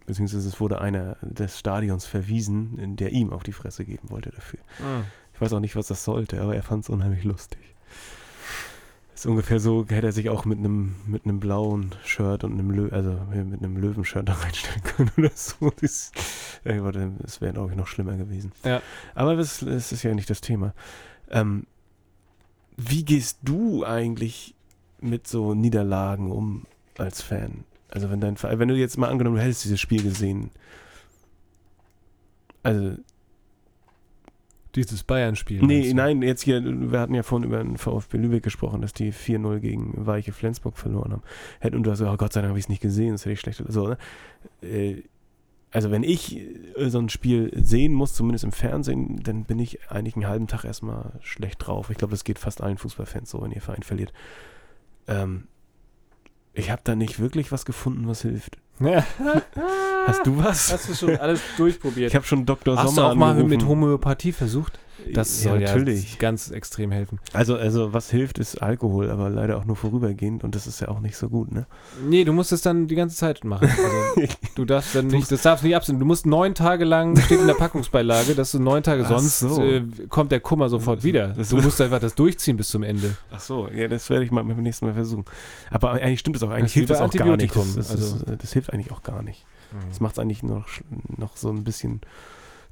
Beziehungsweise 0.05 0.47
es 0.47 0.59
wurde 0.59 0.81
einer 0.81 1.17
des 1.21 1.57
Stadions 1.59 2.05
verwiesen, 2.05 2.95
der 2.95 3.11
ihm 3.11 3.33
auf 3.33 3.43
die 3.43 3.53
Fresse 3.53 3.85
geben 3.85 4.09
wollte 4.09 4.31
dafür. 4.31 4.59
Ich 5.33 5.41
weiß 5.41 5.53
auch 5.53 5.59
nicht, 5.59 5.75
was 5.75 5.87
das 5.87 6.03
sollte, 6.03 6.41
aber 6.41 6.55
er 6.55 6.63
fand 6.63 6.83
es 6.83 6.89
unheimlich 6.89 7.23
lustig. 7.23 7.59
Ist 9.15 9.25
ungefähr 9.25 9.61
so, 9.61 9.85
hätte 9.87 10.07
er 10.07 10.11
sich 10.11 10.29
auch 10.29 10.43
mit 10.43 10.59
einem 10.59 10.95
mit 11.07 11.23
einem 11.23 11.39
blauen 11.39 11.95
Shirt 12.03 12.43
und 12.43 12.51
einem 12.51 12.69
Lö 12.69 12.89
also 12.91 13.17
mit 13.33 13.63
einem 13.63 13.77
Löwenshirt 13.77 14.27
da 14.27 14.33
reinstellen 14.33 14.83
können 14.83 15.11
oder 15.17 15.31
so. 15.33 15.71
Das, 15.81 16.11
äh, 16.65 16.81
das 17.19 17.39
wäre, 17.39 17.53
glaube 17.53 17.71
ich, 17.71 17.77
noch 17.77 17.87
schlimmer 17.87 18.17
gewesen. 18.17 18.51
Ja. 18.63 18.81
Aber 19.13 19.35
das, 19.35 19.59
das 19.59 19.93
ist 19.93 20.03
ja 20.03 20.13
nicht 20.13 20.29
das 20.29 20.41
Thema. 20.41 20.73
Ähm, 21.29 21.65
wie 22.75 23.05
gehst 23.05 23.39
du 23.43 23.85
eigentlich 23.85 24.53
mit 24.99 25.27
so 25.27 25.53
Niederlagen 25.53 26.31
um 26.31 26.65
als 26.97 27.21
Fan? 27.21 27.63
Also 27.95 28.09
wenn 28.11 28.19
dein 28.19 28.35
wenn 28.41 28.67
du 28.67 28.75
jetzt 28.75 28.97
mal 28.97 29.09
angenommen, 29.09 29.37
du 29.37 29.41
hättest 29.41 29.63
dieses 29.63 29.79
Spiel 29.79 30.03
gesehen. 30.03 30.51
Also 32.63 32.97
Dieses 34.75 35.03
Bayern-Spiel. 35.03 35.61
Nee, 35.63 35.93
nein, 35.93 36.21
jetzt 36.21 36.41
hier, 36.41 36.61
wir 36.63 36.99
hatten 36.99 37.13
ja 37.15 37.23
vorhin 37.23 37.47
über 37.47 37.59
den 37.63 37.77
VfB 37.77 38.17
Lübeck 38.17 38.43
gesprochen, 38.43 38.81
dass 38.81 38.91
die 38.91 39.13
4-0 39.13 39.59
gegen 39.59 40.05
Weiche 40.05 40.33
Flensburg 40.33 40.77
verloren 40.77 41.13
haben. 41.13 41.23
Hätt- 41.61 41.73
Und 41.73 41.83
du 41.83 41.91
hast 41.91 41.99
gesagt, 41.99 42.13
oh 42.13 42.17
Gott 42.17 42.33
sei 42.33 42.41
Dank 42.41 42.49
habe 42.49 42.59
ich 42.59 42.65
es 42.65 42.69
nicht 42.69 42.81
gesehen, 42.81 43.13
das 43.13 43.21
hätte 43.23 43.31
ich 43.33 43.39
schlecht. 43.39 43.63
So, 43.69 43.87
ne? 43.87 43.97
Äh, 44.61 45.03
Also 45.71 45.91
wenn 45.91 46.03
ich 46.03 46.35
äh, 46.37 46.89
so 46.89 46.99
ein 46.99 47.07
Spiel 47.07 47.51
sehen 47.55 47.93
muss, 47.93 48.13
zumindest 48.13 48.43
im 48.43 48.51
Fernsehen, 48.51 49.21
dann 49.23 49.45
bin 49.45 49.59
ich 49.59 49.89
eigentlich 49.89 50.15
einen 50.15 50.27
halben 50.27 50.47
Tag 50.47 50.65
erstmal 50.65 51.13
schlecht 51.21 51.65
drauf. 51.65 51.89
Ich 51.89 51.97
glaube, 51.97 52.11
das 52.11 52.25
geht 52.25 52.39
fast 52.39 52.61
allen 52.61 52.77
Fußballfans 52.77 53.29
so, 53.29 53.41
wenn 53.41 53.51
ihr 53.53 53.61
Verein 53.61 53.83
verliert. 53.83 54.11
Ähm, 55.07 55.47
ich 56.55 56.71
habe 56.71 56.81
da 56.83 56.95
nicht 56.95 57.19
wirklich 57.19 57.51
was 57.51 57.65
gefunden, 57.65 58.07
was 58.07 58.21
hilft. 58.21 58.57
Hast 60.07 60.25
du 60.25 60.37
was? 60.37 60.71
Hast 60.73 60.89
du 60.89 60.93
schon 60.95 61.17
alles 61.17 61.41
durchprobiert? 61.57 62.09
Ich 62.09 62.15
habe 62.15 62.25
schon 62.25 62.45
Dr. 62.45 62.77
Hast 62.77 62.95
Sommer 62.95 63.09
du 63.09 63.13
auch 63.13 63.15
mal 63.15 63.31
angerufen. 63.31 63.49
mit 63.51 63.65
Homöopathie 63.65 64.31
versucht? 64.31 64.79
Das 65.13 65.41
soll 65.43 65.61
ja, 65.61 65.67
natürlich. 65.67 66.17
ganz 66.19 66.51
extrem 66.51 66.91
helfen. 66.91 67.19
Also, 67.33 67.55
also 67.55 67.93
was 67.93 68.09
hilft, 68.09 68.39
ist 68.39 68.61
Alkohol, 68.61 69.09
aber 69.09 69.29
leider 69.29 69.57
auch 69.57 69.65
nur 69.65 69.75
vorübergehend 69.75 70.43
und 70.43 70.55
das 70.55 70.67
ist 70.67 70.79
ja 70.81 70.87
auch 70.87 70.99
nicht 70.99 71.15
so 71.17 71.29
gut, 71.29 71.51
ne? 71.51 71.67
Nee, 72.07 72.23
du 72.23 72.33
musst 72.33 72.51
es 72.51 72.61
dann 72.61 72.87
die 72.87 72.95
ganze 72.95 73.15
Zeit 73.15 73.43
machen. 73.43 73.67
Also, 73.69 74.33
du 74.55 74.65
darfst 74.65 74.95
dann 74.95 75.07
nicht, 75.07 75.31
das 75.31 75.41
darfst 75.43 75.63
nicht 75.63 75.75
absehen. 75.75 75.99
Du 75.99 76.05
musst 76.05 76.25
neun 76.25 76.55
Tage 76.55 76.85
lang, 76.85 77.15
steht 77.17 77.39
in 77.39 77.47
der 77.47 77.53
Packungsbeilage, 77.53 78.35
dass 78.35 78.51
du 78.51 78.59
neun 78.59 78.83
Tage, 78.83 79.03
Ach 79.05 79.09
sonst 79.09 79.39
so. 79.39 79.61
äh, 79.61 79.83
kommt 80.09 80.31
der 80.31 80.39
Kummer 80.39 80.69
sofort 80.69 81.03
wieder. 81.03 81.29
Das- 81.29 81.49
Du 81.49 81.57
musst 81.61 81.79
einfach 81.81 81.99
das 81.99 82.15
durchziehen 82.15 82.57
bis 82.57 82.69
zum 82.69 82.83
Ende. 82.83 83.15
Ach 83.31 83.39
so, 83.39 83.67
ja, 83.69 83.87
das 83.87 84.09
werde 84.09 84.25
ich 84.25 84.31
mal 84.31 84.43
beim 84.43 84.57
nächsten 84.61 84.85
Mal 84.85 84.93
versuchen. 84.95 85.25
Aber 85.69 85.91
eigentlich 85.91 86.19
stimmt 86.19 86.35
es 86.37 86.43
auch, 86.43 86.49
Das 86.49 86.57
eigentlich 86.57 86.75
wie 86.75 86.79
hilft 86.79 86.89
das 86.91 86.99
bei 86.99 87.05
auch 87.05 87.11
gar 87.11 87.37
nicht. 87.37 87.55
Das, 87.55 87.75
das, 87.75 87.91
also- 87.91 88.17
das 88.37 88.53
hilft 88.53 88.73
eigentlich 88.73 88.91
auch 88.91 89.03
gar 89.03 89.21
nicht. 89.21 89.45
Das 89.89 89.99
macht 89.99 90.13
es 90.13 90.19
eigentlich 90.19 90.41
noch, 90.41 90.65
noch 91.17 91.35
so 91.35 91.49
ein 91.49 91.63
bisschen, 91.65 91.99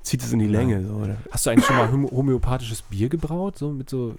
zieht 0.04 0.22
es 0.22 0.32
in 0.32 0.40
die 0.40 0.48
Länge. 0.48 0.86
So, 0.86 0.94
oder? 0.96 1.18
Hast 1.32 1.46
du 1.46 1.50
eigentlich 1.50 1.66
schon 1.66 1.76
mal 1.78 1.90
homö- 1.90 2.12
homöopathisches 2.12 2.82
Bier 2.84 3.10
gebraut? 3.10 3.58
So 3.58 3.72
mit 3.72 3.90
so 3.90 4.16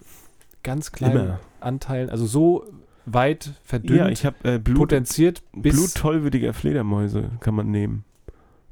ganz 0.63 0.91
kleinen 0.93 1.17
Immer. 1.27 1.41
Anteilen? 1.61 2.11
Also 2.11 2.27
so 2.27 2.65
weit 3.07 3.53
verdünnt, 3.65 3.99
Ja, 3.99 4.09
ich 4.09 4.25
habe 4.25 4.37
äh, 4.55 4.59
Blut, 4.59 4.79
potenziert 4.79 5.43
bis... 5.53 5.75
Blut 5.77 5.95
tollwütiger 5.95 6.55
Fledermäuse 6.55 7.31
kann 7.41 7.55
man 7.55 7.71
nehmen. 7.71 8.05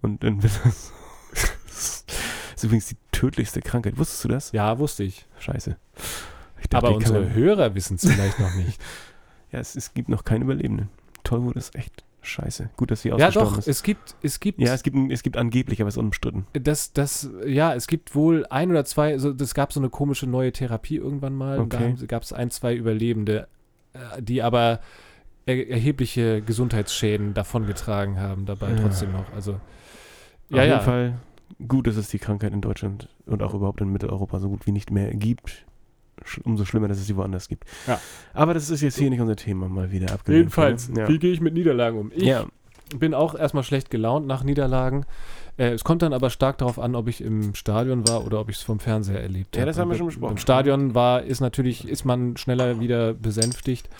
Und 0.00 0.24
dann 0.24 0.42
wird 0.42 0.52
das, 0.64 0.92
das 1.66 2.04
ist 2.56 2.64
übrigens 2.64 2.86
die 2.86 2.96
tödlichste 3.12 3.60
Krankheit. 3.60 3.98
Wusstest 3.98 4.24
du 4.24 4.28
das? 4.28 4.52
ja, 4.52 4.78
wusste 4.78 5.04
ich. 5.04 5.26
Scheiße. 5.38 5.76
Ich 6.60 6.68
dachte, 6.68 6.86
Aber 6.86 6.96
unsere 6.96 7.20
man- 7.20 7.34
Hörer 7.34 7.74
wissen 7.74 7.96
es 7.96 8.08
vielleicht 8.10 8.38
noch 8.40 8.54
nicht. 8.54 8.80
Ja, 9.52 9.58
es, 9.58 9.76
es 9.76 9.92
gibt 9.92 10.08
noch 10.08 10.24
keine 10.24 10.44
Überlebenden. 10.44 10.88
Tollwut 11.24 11.56
ist 11.56 11.74
echt 11.76 12.04
scheiße. 12.22 12.70
Gut, 12.76 12.90
dass 12.90 13.02
sie 13.02 13.08
ja, 13.08 13.16
ausgestorben 13.16 13.50
doch, 13.52 13.58
ist. 13.58 13.68
es 13.68 13.82
gibt, 13.82 14.14
es 14.22 14.40
gibt 14.40 14.60
Ja, 14.60 14.72
es 14.74 14.82
gibt, 14.82 14.96
es 15.10 15.22
gibt 15.22 15.36
angeblich, 15.36 15.80
aber 15.80 15.88
es 15.88 15.94
ist 15.94 15.98
unbestritten. 15.98 16.46
Das, 16.54 16.92
das, 16.92 17.30
ja, 17.46 17.74
es 17.74 17.86
gibt 17.86 18.14
wohl 18.14 18.46
ein 18.48 18.70
oder 18.70 18.84
zwei, 18.84 19.12
also 19.12 19.32
das 19.32 19.54
gab 19.54 19.72
so 19.72 19.80
eine 19.80 19.90
komische 19.90 20.26
neue 20.26 20.52
Therapie 20.52 20.96
irgendwann 20.96 21.34
mal. 21.34 21.58
Und 21.58 21.74
Okay. 21.74 21.94
da 21.98 22.06
gab 22.06 22.22
es 22.22 22.32
ein, 22.32 22.50
zwei 22.50 22.74
Überlebende, 22.74 23.48
äh, 23.92 24.22
die 24.22 24.42
aber 24.42 24.80
er, 25.46 25.68
erhebliche 25.68 26.40
Gesundheitsschäden 26.42 27.34
davongetragen 27.34 28.18
haben 28.20 28.46
dabei 28.46 28.70
Ja. 28.70 28.76
trotzdem 28.76 29.12
noch. 29.12 29.32
Also, 29.34 29.54
Auf 29.54 29.60
ja, 30.50 30.62
jeden 30.62 30.70
ja. 30.74 30.80
Fall 30.80 31.14
gut, 31.66 31.86
dass 31.86 31.96
es 31.96 32.08
die 32.08 32.18
Krankheit 32.18 32.52
in 32.52 32.60
Deutschland 32.60 33.08
und 33.26 33.42
auch 33.42 33.52
überhaupt 33.54 33.80
in 33.80 33.90
Mitteleuropa 33.90 34.38
so 34.38 34.48
gut 34.48 34.66
wie 34.66 34.72
nicht 34.72 34.90
mehr 34.90 35.12
gibt. 35.14 35.66
Umso 36.44 36.64
schlimmer, 36.64 36.88
dass 36.88 36.98
es 36.98 37.06
sie 37.06 37.16
woanders 37.16 37.48
gibt. 37.48 37.64
Ja. 37.86 38.00
Aber 38.34 38.54
das 38.54 38.70
ist 38.70 38.80
jetzt 38.80 38.98
hier 38.98 39.10
nicht 39.10 39.20
unser 39.20 39.36
Thema, 39.36 39.68
mal 39.68 39.90
wieder 39.90 40.12
abgelehnt. 40.12 40.40
Jedenfalls, 40.40 40.90
Ja. 40.96 41.08
wie 41.08 41.18
gehe 41.18 41.32
ich 41.32 41.40
mit 41.40 41.54
Niederlagen 41.54 41.98
um? 41.98 42.12
Ich 42.14 42.22
ja. 42.24 42.44
bin 42.96 43.14
auch 43.14 43.34
erstmal 43.34 43.64
schlecht 43.64 43.90
gelaunt 43.90 44.26
nach 44.26 44.44
Niederlagen. 44.44 45.04
Äh, 45.58 45.70
es 45.72 45.84
kommt 45.84 46.00
dann 46.02 46.14
aber 46.14 46.30
stark 46.30 46.56
darauf 46.58 46.78
an, 46.78 46.94
ob 46.94 47.08
ich 47.08 47.20
im 47.22 47.54
Stadion 47.54 48.08
war 48.08 48.24
oder 48.24 48.40
ob 48.40 48.48
ich 48.48 48.56
es 48.56 48.62
vom 48.62 48.78
Fernseher 48.80 49.20
erlebt 49.20 49.54
Ja, 49.54 49.62
habe. 49.62 49.70
das 49.70 49.78
haben 49.78 49.90
wir 49.90 49.96
schon 49.98 50.06
besprochen. 50.06 50.32
Im 50.32 50.38
Stadion 50.38 50.94
war, 50.94 51.22
ist 51.24 51.40
natürlich, 51.40 51.86
ist 51.86 52.04
man 52.06 52.36
schneller 52.38 52.80
wieder 52.80 53.12
besänftigt. 53.12 53.90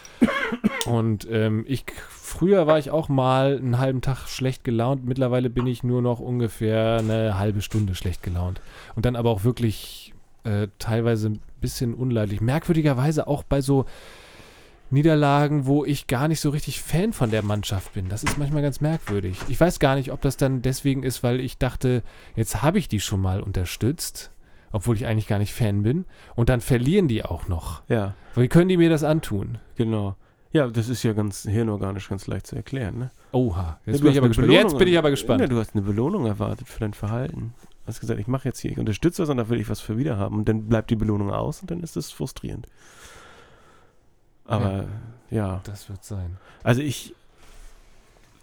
Und 0.87 1.27
ähm, 1.31 1.65
ich, 1.69 1.85
früher 2.09 2.67
war 2.67 2.79
ich 2.79 2.91
auch 2.91 3.09
mal 3.09 3.57
einen 3.59 3.79
halben 3.79 4.01
Tag 4.01 4.29
schlecht 4.29 4.65
gelaunt. 4.65 5.05
Mittlerweile 5.05 5.51
bin 5.51 5.67
ich 5.67 5.83
nur 5.85 6.01
noch 6.03 6.21
ungefähr 6.21 6.97
eine 6.99 7.39
halbe 7.39 7.61
Stunde 7.63 7.95
schlecht 7.95 8.23
gelaunt. 8.23 8.61
Und 8.95 9.05
dann 9.05 9.15
aber 9.17 9.31
auch 9.31 9.45
wirklich 9.45 10.12
äh, 10.45 10.69
teilweise 10.79 11.29
ein 11.31 11.41
bisschen 11.61 11.95
unleidlich. 11.95 12.41
Merkwürdigerweise 12.41 13.27
auch 13.27 13.43
bei 13.43 13.61
so 13.61 13.85
Niederlagen, 14.91 15.65
wo 15.67 15.85
ich 15.87 16.07
gar 16.07 16.29
nicht 16.29 16.41
so 16.41 16.51
richtig 16.51 16.83
Fan 16.83 17.15
von 17.15 17.31
der 17.31 17.43
Mannschaft 17.43 17.95
bin. 17.95 18.09
Das 18.11 18.25
ist 18.25 18.37
manchmal 18.39 18.61
ganz 18.63 18.81
merkwürdig. 18.83 19.39
Ich 19.49 19.59
weiß 19.59 19.79
gar 19.79 19.95
nicht, 19.95 20.13
ob 20.13 20.21
das 20.21 20.37
dann 20.37 20.61
deswegen 20.61 21.03
ist, 21.03 21.23
weil 21.23 21.41
ich 21.41 21.57
dachte, 21.57 22.03
jetzt 22.37 22.63
habe 22.63 22.79
ich 22.79 22.89
die 22.89 23.01
schon 23.01 23.21
mal 23.23 23.41
unterstützt, 23.41 24.31
obwohl 24.71 24.97
ich 24.97 25.07
eigentlich 25.07 25.29
gar 25.29 25.39
nicht 25.39 25.55
Fan 25.55 25.83
bin. 25.83 26.05
Und 26.35 26.51
dann 26.51 26.61
verlieren 26.61 27.09
die 27.09 27.25
auch 27.25 27.49
noch. 27.49 27.83
ja, 27.89 28.15
Wie 28.35 28.49
können 28.49 28.69
die 28.69 28.77
mir 28.77 28.91
das 28.91 29.05
antun? 29.05 29.59
genau. 29.77 30.17
Ja, 30.55 30.67
das 30.69 30.91
ist 30.91 31.03
ja 31.03 31.15
ganz 31.15 31.45
hirnorganisch 31.45 32.11
ganz 32.11 32.27
leicht 32.27 32.47
zu 32.47 32.57
erklären, 32.57 32.99
ne? 32.99 33.11
Oha, 33.33 33.63
Ja, 33.63 33.79
jetzt 33.87 34.01
du 34.01 34.03
bin 34.03 34.13
ich 34.13 34.19
aber 34.19 34.29
gespannt. 34.29 34.53
Jetzt 34.53 34.77
bin 34.77 34.87
ich 34.87 34.99
aber 34.99 35.09
Ja, 35.09 35.13
gespannt. 35.13 35.51
du 35.51 35.59
hast 35.59 35.75
eine 35.75 35.81
Belohnung 35.81 36.27
erwartet 36.27 36.69
für 36.69 36.81
dein 36.81 36.93
Verhalten. 36.93 37.55
Hast 37.87 38.01
gesagt, 38.01 38.21
ich 38.21 38.29
mache 38.29 38.47
jetzt 38.49 38.61
hier, 38.61 38.71
ich 38.71 38.79
unterstütze 38.79 39.23
das 39.23 39.29
und 39.29 39.37
da 39.39 39.49
will 39.49 39.61
ich 39.61 39.69
was 39.69 39.81
für 39.81 39.97
wieder 39.99 40.17
haben. 40.17 40.37
Und 40.37 40.49
dann 40.49 40.69
bleibt 40.69 40.91
die 40.91 40.97
Belohnung 40.97 41.31
aus 41.33 41.61
und 41.63 41.71
dann 41.71 41.81
ist 41.81 41.97
es 41.97 42.11
frustrierend. 42.13 42.69
Aber 44.45 44.87
ja, 45.31 45.61
Das 45.65 45.89
wird 45.89 46.05
sein. 46.05 46.37
also 46.63 46.81
ich, 46.81 47.15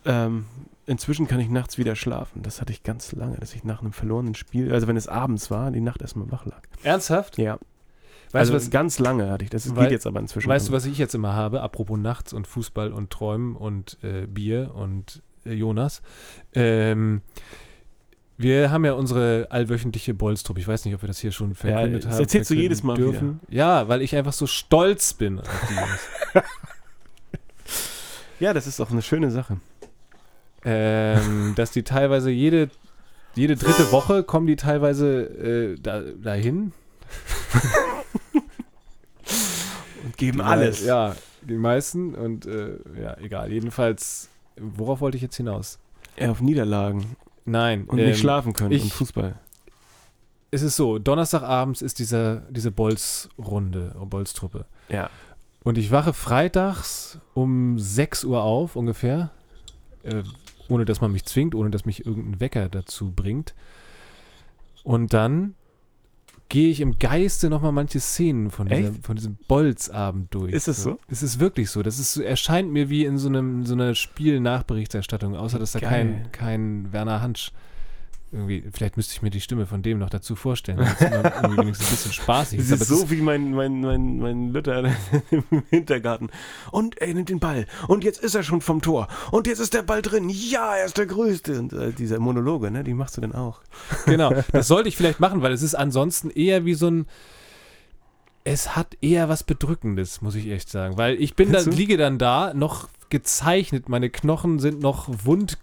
ähm, 0.06 0.46
inzwischen 0.86 1.28
kann 1.28 1.40
ich 1.40 1.50
nachts 1.50 1.78
wieder 1.78 1.96
schlafen. 1.96 2.42
Das 2.42 2.62
hatte 2.62 2.72
ich 2.74 2.84
ganz 2.84 3.12
lange, 3.12 3.38
dass 3.38 3.54
ich 3.54 3.64
nach 3.64 3.82
einem 3.82 3.92
verlorenen 3.94 4.36
Spiel, 4.36 4.74
also 4.74 4.88
wenn 4.88 4.98
es 4.98 5.08
abends 5.08 5.52
war, 5.52 5.72
die 5.72 5.82
Nacht 5.82 6.02
erstmal 6.02 6.32
wach 6.32 6.46
lag. 6.46 6.62
Ernsthaft? 6.84 7.38
Ja, 7.38 7.60
Weißt 8.32 8.42
also 8.42 8.52
du, 8.54 8.58
was, 8.58 8.70
ganz 8.70 9.00
lange 9.00 9.30
hatte 9.32 9.44
ich 9.44 9.50
das. 9.50 9.76
Weil- 9.76 9.86
geht 9.86 9.92
jetzt 9.94 10.08
aber 10.08 10.20
inzwischen. 10.20 10.48
weißt 10.50 10.70
du, 10.70 10.72
was 10.72 10.86
ich 10.86 10.98
jetzt 11.00 11.16
immer 11.16 11.34
habe? 11.34 11.62
Apropos 11.62 11.98
nachts 11.98 12.32
und 12.32 12.46
Fußball 12.46 12.94
und 12.94 13.10
Träumen 13.10 13.56
und 13.56 13.98
äh, 14.04 14.28
Bier 14.28 14.72
und 14.76 15.24
äh, 15.46 15.54
Jonas. 15.54 16.02
Ähm, 16.54 17.22
wir 18.40 18.72
haben 18.72 18.86
ja 18.86 18.94
unsere 18.94 19.48
allwöchentliche 19.50 20.14
Bolstrup. 20.14 20.58
Ich 20.58 20.68
weiß 20.68 20.86
nicht, 20.86 20.96
ob 20.96 21.04
wir 21.04 21.08
das 21.08 21.20
hier 21.20 21.34
schon 21.34 21.56
verkündet 21.56 22.06
das 22.06 22.14
haben. 22.14 22.22
erzählst 22.22 22.50
du 22.50 22.56
jedes 22.56 22.84
Mal 22.84 22.96
dürfen. 22.96 23.42
Ja, 23.50 23.90
weil 23.90 24.02
ich 24.02 24.16
einfach 24.16 24.32
so 24.32 24.48
stolz 24.48 25.14
bin 25.14 25.40
auf. 25.40 26.10
Ja, 28.40 28.54
das 28.54 28.68
ist 28.68 28.80
auch 28.80 28.90
eine 28.90 29.02
schöne 29.02 29.32
Sache. 29.32 29.58
ähm, 30.64 31.52
dass 31.58 31.72
die 31.72 31.84
teilweise 31.84 32.32
jede, 32.32 32.70
jede 33.36 33.58
dritte 33.58 33.92
Woche 33.92 34.24
kommen 34.24 34.48
die 34.48 34.56
teilweise 34.56 35.24
äh, 35.24 35.76
da, 35.78 36.00
dahin. 36.02 36.72
Und 40.06 40.16
geben 40.16 40.38
Die 40.38 40.44
alles. 40.46 40.86
Ja, 40.86 41.18
die 41.42 41.58
meisten 41.58 42.16
und 42.16 42.46
äh, 42.46 42.78
ja, 43.02 43.18
egal. 43.18 43.52
Jedenfalls, 43.52 44.30
worauf 44.58 45.02
wollte 45.02 45.18
ich 45.18 45.24
jetzt 45.24 45.36
hinaus? 45.36 45.78
Ja, 46.18 46.32
auf 46.32 46.40
Niederlagen 46.40 47.18
Nein. 47.50 47.86
und 47.86 48.00
ähm, 48.00 48.08
nicht 48.08 48.20
schlafen 48.20 48.54
können 48.54 48.72
ich- 48.72 48.84
und 48.84 48.94
Fußball. 48.94 49.36
Es 50.52 50.62
ist 50.64 50.76
so, 50.76 50.98
Donnerstagabends 50.98 51.82
ist 51.82 52.00
dieser, 52.00 52.38
diese 52.50 52.72
Bolz-Runde, 52.72 53.96
oh, 54.00 54.06
Bolz-Truppe. 54.06 54.66
Ja. 54.90 55.10
Und 55.64 55.78
ich 55.78 55.92
wache 55.92 56.14
freitags 56.14 57.20
um 57.34 57.78
6 57.78 58.24
Uhr 58.24 58.42
auf 58.42 58.76
ungefähr, 58.76 59.30
äh, 60.04 60.24
ohne 60.68 60.86
dass 60.86 61.02
man 61.02 61.12
mich 61.12 61.26
zwingt, 61.26 61.54
ohne 61.54 61.70
dass 61.70 61.86
mich 61.86 62.06
irgendein 62.06 62.40
Wecker 62.40 62.70
dazu 62.70 63.12
bringt. 63.12 63.54
Und 64.84 65.14
dann 65.14 65.54
gehe 66.50 66.70
ich 66.72 66.82
im 66.82 66.98
Geiste 67.00 67.50
nochmal 67.50 67.72
manche 67.72 68.00
Szenen 68.00 68.50
von, 68.50 68.68
dieser, 68.68 68.92
von 69.04 69.16
diesem 69.16 69.38
Bolz-Abend 69.48 70.34
durch. 70.34 70.52
Ist 70.52 70.68
es 70.68 70.84
so? 70.84 70.98
Es 71.08 71.22
ist 71.24 71.40
wirklich 71.40 71.70
so. 71.70 71.84
Das 71.84 72.00
ist, 72.00 72.14
so- 72.14 72.22
erscheint 72.24 72.72
mir 72.72 72.90
wie 72.90 73.06
in 73.06 73.18
so, 73.18 73.30
einem, 73.30 73.66
so 73.66 73.76
einer 73.76 73.94
Spielnachberichterstattung, 73.96 75.36
außer 75.36 75.60
dass 75.60 75.74
da 75.74 75.80
Geil. 75.80 75.90
kein, 75.90 76.32
kein 76.32 76.92
Werner 76.94 77.22
Hansch 77.22 77.52
irgendwie, 78.32 78.64
vielleicht 78.72 78.96
müsste 78.96 79.14
ich 79.14 79.22
mir 79.22 79.32
die 79.32 79.42
Stimme 79.42 79.66
von 79.66 79.82
dem 79.82 79.98
noch 79.98 80.10
dazu 80.10 80.36
vorstellen. 80.36 80.78
Das 80.78 81.02
irgendwie 81.02 81.58
wenigstens 81.58 81.88
ein 81.88 81.92
bisschen 81.92 82.14
spaßig. 82.14 82.60
Es 82.60 82.66
ist, 82.66 82.74
aber 82.74 82.82
ist 82.82 82.88
so 82.88 83.10
wie 83.10 83.22
mein, 83.22 83.54
mein, 83.54 83.82
mein, 83.82 84.20
mein 84.20 84.54
Luther 84.54 84.84
im 85.32 85.44
Hintergarten. 85.70 86.30
Und 86.72 87.00
er 87.00 87.14
nimmt 87.14 87.30
den 87.30 87.40
Ball. 87.40 87.66
Und 87.88 88.04
jetzt 88.04 88.24
ist 88.24 88.36
er 88.36 88.44
schon 88.44 88.62
vom 88.62 88.82
Tor. 88.82 89.08
Und 89.32 89.48
jetzt 89.48 89.60
ist 89.60 89.74
der 89.74 89.82
Ball 89.82 90.04
drin. 90.04 90.30
Ja, 90.30 90.76
er 90.76 90.86
ist 90.86 90.98
der 90.98 91.08
Größte. 91.08 91.58
Und 91.58 91.74
äh, 91.74 91.92
diese 91.92 92.20
Monologe, 92.20 92.70
ne, 92.70 92.84
die 92.84 92.94
machst 92.94 93.18
du 93.18 93.22
dann 93.22 93.34
auch. 93.34 93.62
Genau, 94.06 94.34
das 94.52 94.68
sollte 94.68 94.90
ich 94.90 94.98
vielleicht 94.98 95.20
machen, 95.20 95.42
weil 95.42 95.52
es 95.52 95.62
ist 95.62 95.76
ansonsten 95.76 96.30
eher 96.30 96.66
wie 96.66 96.74
so 96.74 96.90
ein. 96.90 97.06
Es 98.44 98.76
hat 98.76 98.98
eher 99.02 99.30
was 99.30 99.44
Bedrückendes, 99.44 100.22
muss 100.22 100.36
ich 100.36 100.50
echt 100.50 100.70
sagen. 100.70 100.98
Weil 100.98 101.22
ich 101.22 101.36
bin 101.36 101.52
da, 101.52 101.60
Findest 101.60 101.78
du? 101.78 101.80
liege 101.80 101.98
dann 101.98 102.18
da, 102.18 102.54
noch 102.54 102.90
gezeichnet, 103.10 103.90
meine 103.90 104.10
Knochen 104.10 104.60
sind 104.60 104.82
noch 104.82 105.10
wund 105.26 105.60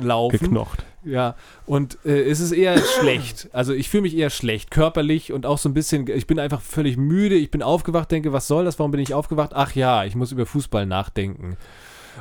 gelaufen. 0.00 0.38
Geknocht. 0.38 0.84
Ja, 1.04 1.34
und 1.66 1.98
äh, 2.04 2.22
es 2.22 2.40
ist 2.40 2.52
eher 2.52 2.78
schlecht. 3.00 3.48
Also 3.52 3.72
ich 3.72 3.88
fühle 3.88 4.02
mich 4.02 4.16
eher 4.16 4.30
schlecht, 4.30 4.70
körperlich 4.70 5.32
und 5.32 5.46
auch 5.46 5.58
so 5.58 5.68
ein 5.68 5.74
bisschen, 5.74 6.08
ich 6.08 6.26
bin 6.26 6.38
einfach 6.38 6.60
völlig 6.60 6.96
müde, 6.96 7.34
ich 7.34 7.50
bin 7.50 7.62
aufgewacht, 7.62 8.10
denke, 8.10 8.32
was 8.32 8.46
soll 8.46 8.64
das, 8.64 8.78
warum 8.78 8.90
bin 8.90 9.00
ich 9.00 9.14
aufgewacht? 9.14 9.50
Ach 9.54 9.74
ja, 9.74 10.04
ich 10.04 10.14
muss 10.14 10.32
über 10.32 10.46
Fußball 10.46 10.86
nachdenken. 10.86 11.56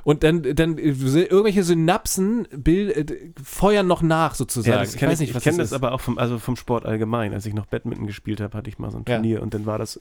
Und 0.03 0.23
dann, 0.23 0.41
dann 0.55 0.77
äh, 0.77 0.89
irgendwelche 0.91 1.63
Synapsen 1.63 2.47
bild, 2.55 3.11
äh, 3.11 3.31
feuern 3.43 3.87
noch 3.87 4.01
nach 4.01 4.35
sozusagen. 4.35 4.77
Ja, 4.77 4.79
das 4.83 4.95
kenn 4.95 5.11
ich 5.11 5.21
ich, 5.21 5.35
was 5.35 5.43
kenne 5.43 5.57
das 5.57 5.67
ist. 5.67 5.73
aber 5.73 5.91
auch 5.93 6.01
vom, 6.01 6.17
also 6.17 6.39
vom 6.39 6.55
Sport 6.55 6.85
allgemein. 6.85 7.33
Als 7.33 7.45
ich 7.45 7.53
noch 7.53 7.65
Badminton 7.65 8.07
gespielt 8.07 8.41
habe, 8.41 8.57
hatte 8.57 8.69
ich 8.69 8.79
mal 8.79 8.91
so 8.91 8.97
ein 8.97 9.05
Ja. 9.07 9.15
Turnier 9.15 9.41
und 9.41 9.53
dann 9.53 9.65
war 9.65 9.77
das 9.77 9.99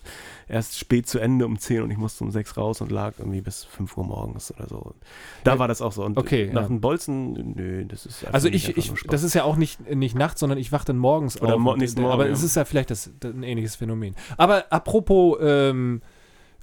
erst 0.49 0.78
spät 0.78 1.07
zu 1.09 1.18
Ende 1.18 1.47
um 1.47 1.59
10 1.59 1.82
und 1.82 1.90
ich 1.90 1.99
musste 1.99 2.24
um 2.24 2.30
6 2.30 2.57
raus 2.57 2.80
und 2.80 2.90
lag 2.90 3.14
irgendwie 3.18 3.40
bis 3.40 3.64
5 3.64 3.97
Uhr 3.97 4.05
morgens 4.05 4.53
oder 4.55 4.68
so. 4.68 4.95
Da 5.45 5.53
Ja, 5.55 5.59
war 5.59 5.68
das 5.68 5.82
auch 5.82 5.93
so. 5.93 6.05
Und 6.05 6.16
okay, 6.18 6.51
nach 6.53 6.62
ja. 6.62 6.68
dem 6.68 6.80
Bolzen, 6.80 7.55
nö, 7.57 7.84
das 7.84 8.07
ist 8.07 8.24
Also 8.32 8.49
nicht 8.49 8.68
ich, 8.76 8.93
ich 8.93 8.93
das 9.09 9.22
ist 9.22 9.34
ja 9.34 9.45
auch 9.45 9.57
nicht, 9.57 9.90
nicht 9.95 10.14
nachts, 10.16 10.40
sondern 10.40 10.59
ich 10.59 10.72
wache 10.72 10.86
dann 10.86 10.99
morgens 10.99 11.40
Oder 11.40 11.55
auf. 11.55 11.61
mo- 11.61 11.76
nächsten 11.76 12.01
Morgen, 12.01 12.12
aber 12.14 12.26
ja. 12.26 12.32
es 12.32 12.43
ist 12.43 12.57
ja 12.57 12.64
vielleicht 12.64 12.90
das, 12.90 13.11
das 13.20 13.32
ein 13.34 13.43
ähnliches 13.43 13.76
Phänomen. 13.76 14.14
Aber 14.36 14.64
apropos, 14.70 15.38
ähm, 15.40 16.03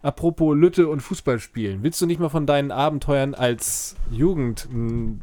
apropos 0.01 0.55
Lütte 0.55 0.87
und 0.87 1.01
Fußballspielen, 1.01 1.83
willst 1.83 2.01
du 2.01 2.05
nicht 2.05 2.19
mal 2.19 2.29
von 2.29 2.45
deinen 2.45 2.71
Abenteuern 2.71 3.33
als 3.33 3.95
Jugend, 4.11 4.67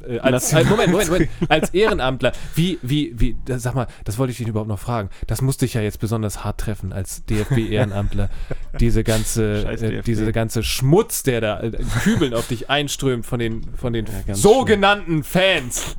äh, 0.06 0.18
als, 0.18 0.54
als 0.54 0.68
Moment, 0.68 0.90
Moment, 0.92 1.10
Moment, 1.10 1.30
als 1.48 1.70
Ehrenamtler, 1.70 2.32
wie, 2.54 2.78
wie, 2.82 3.14
wie, 3.18 3.36
sag 3.46 3.74
mal, 3.74 3.86
das 4.04 4.18
wollte 4.18 4.32
ich 4.32 4.38
dich 4.38 4.48
überhaupt 4.48 4.68
noch 4.68 4.78
fragen. 4.78 5.10
Das 5.26 5.42
musste 5.42 5.64
ich 5.64 5.74
ja 5.74 5.80
jetzt 5.80 6.00
besonders 6.00 6.44
hart 6.44 6.58
treffen 6.58 6.92
als 6.92 7.24
DFB-Ehrenamtler. 7.26 8.28
diese 8.80 9.04
ganze, 9.04 9.66
äh, 9.66 9.76
DFB. 9.76 10.04
diese 10.04 10.32
ganze 10.32 10.62
Schmutz, 10.62 11.22
der 11.22 11.40
da 11.40 11.60
äh, 11.60 11.70
Kübeln 12.02 12.34
auf 12.34 12.46
dich 12.48 12.70
einströmt 12.70 13.26
von 13.26 13.38
den, 13.38 13.62
von 13.76 13.92
den 13.92 14.06
Ja, 14.26 14.34
sogenannten 14.34 15.22
Fans 15.24 15.96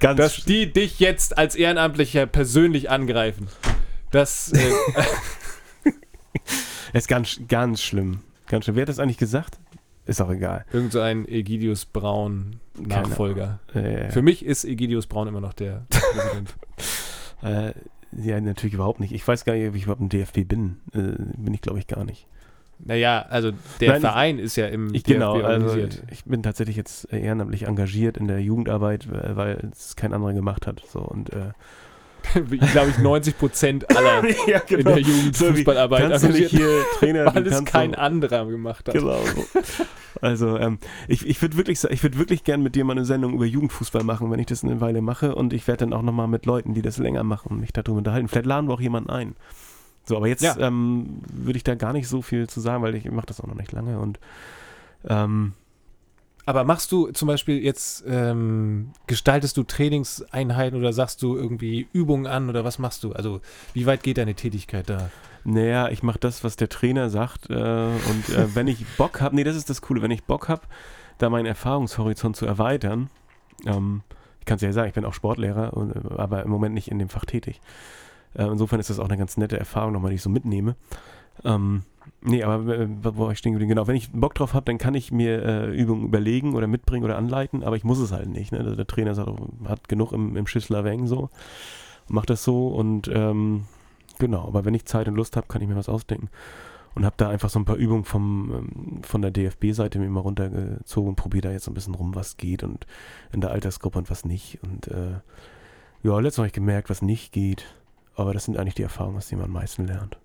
ganz 0.00 0.18
dass 0.18 0.44
die 0.44 0.72
dich 0.72 1.00
jetzt 1.00 1.38
als 1.38 1.54
Ehrenamtlicher 1.54 2.26
persönlich 2.26 2.90
angreifen. 2.90 3.48
Das, 4.10 4.52
äh, 4.52 4.72
ist 6.98 7.08
ganz, 7.08 7.40
ganz 7.48 7.82
schlimm. 7.82 8.20
Ganz 8.46 8.64
schlimm. 8.64 8.76
Wer 8.76 8.82
hat 8.82 8.88
das 8.88 8.98
eigentlich 8.98 9.18
gesagt? 9.18 9.58
Ist 10.06 10.20
auch 10.20 10.30
egal. 10.30 10.64
irgend 10.72 10.92
so 10.92 11.00
ein 11.00 11.26
Egidius 11.26 11.84
Braun 11.84 12.60
Nachfolger. 12.78 13.58
Äh, 13.74 14.10
Für 14.10 14.22
mich 14.22 14.44
ist 14.44 14.64
Egidius 14.64 15.06
Braun 15.06 15.26
immer 15.26 15.40
noch 15.40 15.52
der 15.52 15.84
Präsident. 15.90 16.54
äh, 17.42 17.72
ja, 18.12 18.40
natürlich 18.40 18.74
überhaupt 18.74 19.00
nicht. 19.00 19.12
Ich 19.12 19.26
weiß 19.26 19.44
gar 19.44 19.54
nicht, 19.54 19.68
ob 19.68 19.74
ich 19.74 19.82
überhaupt 19.82 20.00
im 20.00 20.08
DFB 20.08 20.46
bin. 20.46 20.76
Äh, 20.92 21.20
bin 21.36 21.52
ich, 21.54 21.60
glaube 21.60 21.80
ich, 21.80 21.88
gar 21.88 22.04
nicht. 22.04 22.28
naja, 22.78 23.26
also 23.28 23.50
der 23.80 23.92
Nein, 23.92 24.00
Verein 24.00 24.38
ist 24.38 24.54
ja 24.56 24.68
im 24.68 24.94
Ich, 24.94 25.02
DFB 25.02 25.14
genau, 25.14 25.34
also 25.42 25.66
organisiert. 25.70 26.04
ich 26.12 26.24
bin 26.24 26.42
tatsächlich 26.44 26.76
jetzt 26.76 27.12
ehrenamtlich 27.12 27.64
engagiert 27.64 28.16
in 28.16 28.28
der 28.28 28.40
Jugendarbeit, 28.40 29.08
weil 29.10 29.70
es 29.72 29.96
kein 29.96 30.12
anderer 30.12 30.34
gemacht 30.34 30.68
hat. 30.68 30.82
So 30.88 31.00
und 31.00 31.32
äh, 31.32 31.50
Glaube 32.72 32.90
ich, 32.90 32.98
90 32.98 33.38
Prozent 33.38 33.96
aller 33.96 34.24
ja, 34.46 34.58
in 34.68 34.84
der 34.84 34.98
Jugendfußballarbeit 34.98 36.10
Kannst 36.10 36.24
du 36.24 36.28
nicht 36.28 36.50
hier 36.50 36.68
Trainer, 36.98 37.26
weil 37.34 37.42
du 37.44 37.50
es 37.50 37.56
kannst 37.56 37.72
kein 37.72 37.92
so- 37.92 37.98
anderer 37.98 38.46
gemacht 38.46 38.88
hat. 38.88 38.94
Genau. 38.94 39.18
So. 39.24 39.60
Also 40.20 40.58
ähm, 40.58 40.78
ich, 41.08 41.26
ich 41.26 41.40
würde 41.42 41.56
wirklich, 41.56 41.82
ich 41.84 42.02
würde 42.02 42.18
wirklich 42.18 42.44
gern 42.44 42.62
mit 42.62 42.74
dir 42.74 42.84
mal 42.84 42.92
eine 42.92 43.04
Sendung 43.04 43.34
über 43.34 43.44
Jugendfußball 43.44 44.02
machen, 44.02 44.30
wenn 44.30 44.38
ich 44.40 44.46
das 44.46 44.64
eine 44.64 44.80
Weile 44.80 45.02
mache. 45.02 45.34
Und 45.34 45.52
ich 45.52 45.66
werde 45.68 45.80
dann 45.86 45.92
auch 45.92 46.02
nochmal 46.02 46.28
mit 46.28 46.46
Leuten, 46.46 46.74
die 46.74 46.82
das 46.82 46.98
länger 46.98 47.22
machen, 47.22 47.60
mich 47.60 47.72
darüber 47.72 47.98
unterhalten. 47.98 48.28
Vielleicht 48.28 48.46
laden 48.46 48.68
wir 48.68 48.74
auch 48.74 48.80
jemanden 48.80 49.10
ein. 49.10 49.36
So, 50.04 50.16
aber 50.16 50.28
jetzt 50.28 50.42
Ja. 50.42 50.56
ähm, 50.58 51.20
würde 51.32 51.56
ich 51.56 51.64
da 51.64 51.74
gar 51.74 51.92
nicht 51.92 52.08
so 52.08 52.22
viel 52.22 52.48
zu 52.48 52.60
sagen, 52.60 52.82
weil 52.82 52.94
ich 52.94 53.10
mache 53.10 53.26
das 53.26 53.40
auch 53.40 53.46
noch 53.46 53.56
nicht 53.56 53.72
lange. 53.72 53.98
Und 53.98 54.18
ähm, 55.08 55.52
Aber 56.46 56.62
machst 56.62 56.92
du 56.92 57.10
zum 57.10 57.26
Beispiel 57.26 57.62
jetzt, 57.62 58.04
ähm, 58.06 58.92
gestaltest 59.08 59.56
du 59.56 59.64
Trainingseinheiten 59.64 60.78
oder 60.78 60.92
sagst 60.92 61.20
du 61.22 61.36
irgendwie 61.36 61.88
Übungen 61.92 62.28
an 62.28 62.48
oder 62.48 62.64
was 62.64 62.78
machst 62.78 63.02
du? 63.02 63.12
Also 63.12 63.40
wie 63.74 63.84
weit 63.84 64.04
geht 64.04 64.16
deine 64.16 64.34
Tätigkeit 64.34 64.88
da? 64.88 65.10
Naja, 65.42 65.88
ich 65.88 66.04
mache 66.04 66.20
das, 66.20 66.44
was 66.44 66.54
der 66.54 66.68
Trainer 66.68 67.10
sagt. 67.10 67.50
Äh, 67.50 67.54
und 67.54 68.28
äh, 68.28 68.46
wenn 68.54 68.68
ich 68.68 68.86
Bock 68.96 69.20
habe, 69.20 69.34
nee, 69.34 69.42
das 69.42 69.56
ist 69.56 69.68
das 69.68 69.82
Coole, 69.82 70.02
wenn 70.02 70.12
ich 70.12 70.22
Bock 70.22 70.48
habe, 70.48 70.62
da 71.18 71.30
meinen 71.30 71.46
Erfahrungshorizont 71.46 72.36
zu 72.36 72.46
erweitern, 72.46 73.10
ähm, 73.66 74.02
ich 74.38 74.46
kann 74.46 74.56
es 74.56 74.62
ja 74.62 74.72
sagen, 74.72 74.86
ich 74.88 74.94
bin 74.94 75.04
auch 75.04 75.14
Sportlehrer, 75.14 75.76
und, 75.76 75.96
äh, 75.96 76.00
aber 76.16 76.44
im 76.44 76.50
Moment 76.50 76.74
nicht 76.74 76.88
in 76.88 77.00
dem 77.00 77.08
Fach 77.08 77.24
tätig. 77.24 77.60
Äh, 78.34 78.44
insofern 78.44 78.78
ist 78.78 78.90
das 78.90 79.00
auch 79.00 79.08
eine 79.08 79.18
ganz 79.18 79.36
nette 79.36 79.58
Erfahrung 79.58 79.92
nochmal, 79.92 80.10
die 80.10 80.16
ich 80.16 80.22
so 80.22 80.30
mitnehme. 80.30 80.76
Ähm, 81.44 81.82
nee, 82.26 82.42
aber 82.42 82.74
äh, 82.74 82.88
wo 83.02 83.24
war 83.26 83.32
ich 83.32 83.38
stehen 83.38 83.52
geblieben? 83.52 83.70
Genau, 83.70 83.86
wenn 83.86 83.96
ich 83.96 84.10
Bock 84.12 84.34
drauf 84.34 84.54
habe, 84.54 84.64
dann 84.66 84.78
kann 84.78 84.94
ich 84.94 85.12
mir 85.12 85.42
äh, 85.44 85.76
Übungen 85.76 86.04
überlegen 86.04 86.54
oder 86.54 86.66
mitbringen 86.66 87.04
oder 87.04 87.16
anleiten, 87.16 87.62
aber 87.62 87.76
ich 87.76 87.84
muss 87.84 87.98
es 87.98 88.12
halt 88.12 88.28
nicht. 88.28 88.52
Ne? 88.52 88.58
Also 88.58 88.74
der 88.74 88.86
Trainer 88.86 89.14
sagt, 89.14 89.30
hat 89.64 89.88
genug 89.88 90.12
im, 90.12 90.36
im 90.36 90.46
Schüssler 90.46 90.84
Weng 90.84 91.06
so, 91.06 91.30
macht 92.08 92.30
das 92.30 92.44
so 92.44 92.68
und 92.68 93.08
ähm, 93.12 93.64
genau, 94.18 94.46
aber 94.46 94.64
wenn 94.64 94.74
ich 94.74 94.84
Zeit 94.84 95.08
und 95.08 95.14
Lust 95.14 95.36
habe, 95.36 95.46
kann 95.46 95.62
ich 95.62 95.68
mir 95.68 95.76
was 95.76 95.88
ausdenken. 95.88 96.28
Und 96.94 97.04
habe 97.04 97.16
da 97.18 97.28
einfach 97.28 97.50
so 97.50 97.58
ein 97.58 97.66
paar 97.66 97.76
Übungen 97.76 98.04
vom, 98.04 98.52
ähm, 98.54 99.02
von 99.02 99.20
der 99.20 99.30
DFB-Seite 99.30 99.98
mir 99.98 100.08
mal 100.08 100.20
runtergezogen 100.20 101.10
und 101.10 101.16
probiere 101.16 101.48
da 101.48 101.52
jetzt 101.52 101.64
so 101.64 101.70
ein 101.70 101.74
bisschen 101.74 101.94
rum, 101.94 102.14
was 102.14 102.38
geht 102.38 102.62
und 102.62 102.86
in 103.32 103.42
der 103.42 103.50
Altersgruppe 103.50 103.98
und 103.98 104.10
was 104.10 104.24
nicht. 104.24 104.58
Und 104.62 104.88
äh, 104.88 105.20
ja, 106.02 106.18
letztens 106.18 106.38
habe 106.38 106.46
ich 106.46 106.54
gemerkt, 106.54 106.88
was 106.88 107.02
nicht 107.02 107.32
geht. 107.32 107.66
Aber 108.14 108.32
das 108.32 108.46
sind 108.46 108.56
eigentlich 108.56 108.74
die 108.74 108.82
Erfahrungen, 108.82 109.18
aus 109.18 109.28
denen 109.28 109.42
man 109.42 109.50
am 109.50 109.54
meisten 109.54 109.86
lernt. 109.86 110.16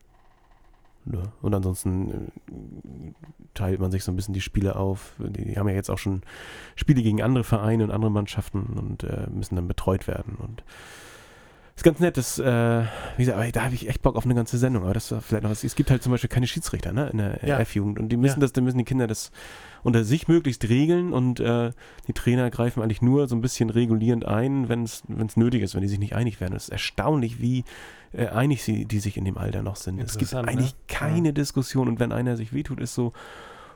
Ja. 1.06 1.24
Und 1.42 1.54
ansonsten 1.54 2.12
äh, 2.12 3.14
teilt 3.54 3.80
man 3.80 3.92
sich 3.92 4.04
so 4.04 4.12
ein 4.12 4.16
bisschen 4.16 4.34
die 4.34 4.42
Spiele 4.42 4.76
auf. 4.76 5.14
Die, 5.20 5.46
die 5.46 5.58
haben 5.58 5.68
ja 5.68 5.76
jetzt 5.76 5.90
auch 5.90 5.98
schon 5.98 6.22
Spiele 6.76 7.02
gegen 7.02 7.22
andere 7.22 7.44
Vereine 7.44 7.84
und 7.84 7.92
andere 7.92 8.12
Mannschaften 8.12 8.78
und 8.78 9.04
äh, 9.04 9.28
müssen 9.32 9.56
dann 9.56 9.68
betreut 9.68 10.08
werden. 10.08 10.36
Und 10.36 10.64
ist 11.76 11.84
ganz 11.84 12.00
nett, 12.00 12.18
das, 12.18 12.38
äh, 12.40 12.84
wie 13.18 13.24
gesagt, 13.24 13.38
aber 13.38 13.52
da 13.52 13.64
habe 13.64 13.76
ich 13.76 13.88
echt 13.88 14.02
Bock 14.02 14.16
auf 14.16 14.26
eine 14.26 14.36
ganze 14.36 14.58
Sendung. 14.58 14.84
Aber 14.84 14.94
das 14.94 15.12
war 15.12 15.22
vielleicht 15.22 15.44
noch, 15.44 15.52
es 15.52 15.76
gibt 15.76 15.90
halt 15.90 16.04
zum 16.04 16.12
Beispiel 16.12 16.30
keine 16.30 16.48
Schiedsrichter 16.48 16.92
ne, 16.94 17.10
in 17.10 17.18
der 17.18 17.40
Ja. 17.46 17.60
F-Jugend 17.60 18.00
und 18.00 18.10
die 18.10 18.18
müssen 18.18 18.40
Ja. 18.40 18.42
das, 18.42 18.54
dann 18.54 18.64
müssen 18.64 18.78
die 18.78 18.84
Kinder 18.84 19.08
das 19.08 19.32
unter 19.84 20.04
sich 20.04 20.28
möglichst 20.28 20.68
regeln 20.70 21.12
und 21.12 21.40
äh, 21.40 21.72
die 22.08 22.14
Trainer 22.14 22.50
greifen 22.52 22.84
eigentlich 22.84 23.02
nur 23.02 23.28
so 23.28 23.36
ein 23.36 23.42
bisschen 23.42 23.70
regulierend 23.70 24.26
ein, 24.26 24.70
wenn 24.70 24.84
es 24.84 25.04
nötig 25.36 25.64
ist, 25.64 25.74
wenn 25.74 25.82
die 25.82 25.88
sich 25.88 26.00
nicht 26.00 26.16
einig 26.16 26.40
werden. 26.40 26.56
Es 26.56 26.66
ist 26.66 26.70
erstaunlich, 26.70 27.42
wie 27.42 27.64
äh, 28.14 28.28
einig 28.28 28.64
sie, 28.64 28.86
die 28.86 29.00
sich 29.00 29.18
in 29.18 29.26
dem 29.26 29.38
Alter 29.38 29.64
noch 29.64 29.76
sind. 29.78 30.00
Es 30.00 30.18
gibt 30.18 30.34
ne? 30.34 30.40
eigentlich 30.46 30.76
keine 30.88 31.34
Diskussion 31.34 31.88
und 31.88 32.00
wenn 32.00 32.12
einer 32.12 32.38
sich 32.38 32.54
wehtut, 32.54 32.80
ist 32.80 32.94
so, 32.94 33.14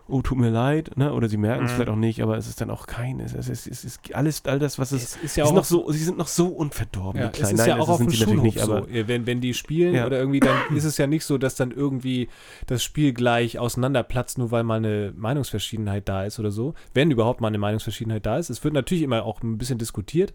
oh, 0.07 0.21
tut 0.21 0.37
mir 0.37 0.49
leid, 0.51 0.91
ne? 0.97 1.13
oder 1.13 1.27
sie 1.29 1.37
merken 1.37 1.65
es 1.65 1.71
Mhm. 1.71 1.75
vielleicht 1.75 1.89
auch 1.89 1.95
nicht, 1.95 2.21
aber 2.21 2.37
es 2.37 2.47
ist 2.47 2.61
dann 2.61 2.69
auch 2.69 2.85
kein, 2.87 3.19
es, 3.19 3.33
es, 3.33 3.49
es, 3.49 3.65
es 3.67 3.83
ist 3.83 4.13
alles, 4.15 4.45
all 4.45 4.59
das, 4.59 4.77
was 4.77 4.91
es, 4.91 5.03
Es 5.03 5.15
ist 5.23 5.35
ja 5.37 5.45
sie, 5.45 5.47
sind 5.49 5.51
auch 5.51 5.53
noch 5.53 5.63
so, 5.65 5.91
sie 5.91 6.03
sind 6.03 6.17
noch 6.17 6.27
so 6.27 6.47
unverdorben, 6.47 7.21
Ja, 7.21 7.27
die 7.29 7.41
es 7.41 7.51
ist 7.51 7.57
Nein, 7.57 7.69
ja 7.69 7.77
das 7.77 7.85
auch 7.85 7.89
auf 7.89 7.97
dem 7.97 8.11
Schulhof 8.11 8.43
nicht, 8.43 8.61
aber 8.61 8.81
so. 8.83 8.87
Wenn, 9.07 9.25
wenn 9.25 9.41
die 9.41 9.53
spielen 9.53 9.95
Ja. 9.95 10.05
oder 10.05 10.19
irgendwie, 10.19 10.39
dann 10.41 10.57
ist 10.75 10.83
es 10.85 10.97
ja 10.97 11.07
nicht 11.07 11.25
so, 11.25 11.37
dass 11.37 11.55
dann 11.55 11.71
irgendwie 11.71 12.29
das 12.67 12.83
Spiel 12.83 13.13
gleich 13.13 13.57
auseinanderplatzt, 13.59 14.37
nur 14.37 14.51
weil 14.51 14.63
mal 14.63 14.75
eine 14.77 15.13
Meinungsverschiedenheit 15.15 16.07
da 16.07 16.23
ist 16.25 16.39
oder 16.39 16.51
so. 16.51 16.73
Wenn 16.93 17.09
überhaupt 17.11 17.41
mal 17.41 17.47
eine 17.47 17.57
Meinungsverschiedenheit 17.57 18.25
da 18.25 18.37
ist. 18.37 18.49
Es 18.49 18.63
wird 18.63 18.73
natürlich 18.73 19.03
immer 19.03 19.23
auch 19.23 19.41
ein 19.41 19.57
bisschen 19.57 19.77
diskutiert, 19.79 20.33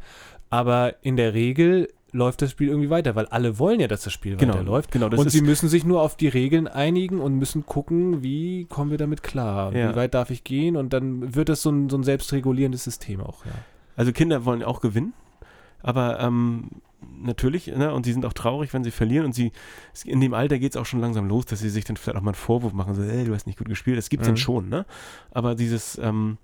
aber 0.50 0.94
in 1.02 1.16
der 1.16 1.32
Regel 1.34 1.88
läuft 2.12 2.42
das 2.42 2.50
Spiel 2.50 2.68
irgendwie 2.68 2.90
weiter, 2.90 3.14
weil 3.14 3.26
alle 3.26 3.58
wollen 3.58 3.80
ja, 3.80 3.88
dass 3.88 4.02
das 4.02 4.12
Spiel 4.12 4.36
genau, 4.36 4.54
weiterläuft. 4.54 4.90
genau, 4.92 5.08
das 5.08 5.20
und 5.20 5.30
sie 5.30 5.42
müssen 5.42 5.68
sich 5.68 5.84
nur 5.84 6.02
auf 6.02 6.16
die 6.16 6.28
Regeln 6.28 6.66
einigen 6.68 7.20
und 7.20 7.36
müssen 7.36 7.66
gucken, 7.66 8.22
wie 8.22 8.64
kommen 8.66 8.90
wir 8.90 8.98
damit 8.98 9.22
klar, 9.22 9.74
Ja. 9.74 9.90
wie 9.92 9.96
weit 9.96 10.14
darf 10.14 10.30
ich 10.30 10.44
gehen 10.44 10.76
und 10.76 10.92
dann 10.92 11.34
wird 11.34 11.48
das 11.48 11.62
so 11.62 11.70
ein, 11.70 11.88
so 11.88 11.96
ein 11.96 12.02
selbstregulierendes 12.04 12.84
System 12.84 13.20
auch, 13.20 13.44
ja. 13.46 13.52
also 13.96 14.12
Kinder 14.12 14.44
wollen 14.44 14.62
auch 14.62 14.80
gewinnen, 14.80 15.12
aber 15.82 16.20
ähm, 16.20 16.70
natürlich, 17.22 17.66
ne, 17.68 17.94
und 17.94 18.04
sie 18.04 18.12
sind 18.12 18.26
auch 18.26 18.32
traurig, 18.34 18.74
wenn 18.74 18.84
sie 18.84 18.90
verlieren 18.90 19.24
und 19.26 19.34
sie, 19.34 19.52
in 20.04 20.20
dem 20.20 20.34
Alter 20.34 20.58
geht 20.58 20.72
es 20.72 20.76
auch 20.76 20.84
schon 20.86 21.00
langsam 21.00 21.26
los, 21.28 21.46
dass 21.46 21.60
sie 21.60 21.70
sich 21.70 21.84
dann 21.84 21.96
vielleicht 21.96 22.18
auch 22.18 22.22
mal 22.22 22.30
einen 22.30 22.34
Vorwurf 22.34 22.72
machen, 22.74 22.94
so, 22.94 23.02
ey, 23.02 23.24
du 23.24 23.34
hast 23.34 23.46
nicht 23.46 23.58
gut 23.58 23.68
gespielt, 23.68 23.96
das 23.98 24.08
gibt 24.10 24.22
es 24.22 24.28
Mhm. 24.28 24.32
dann 24.32 24.36
schon, 24.36 24.68
ne, 24.68 24.84
aber 25.30 25.54
dieses, 25.54 25.96
ähm, 26.02 26.36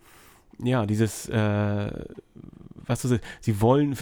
ja, 0.63 0.87
dieses, 0.87 1.29
äh, 1.29 1.91
was 2.87 3.03
du 3.03 3.09
sagst, 3.09 3.25
sie 3.41 3.61
wollen, 3.61 3.97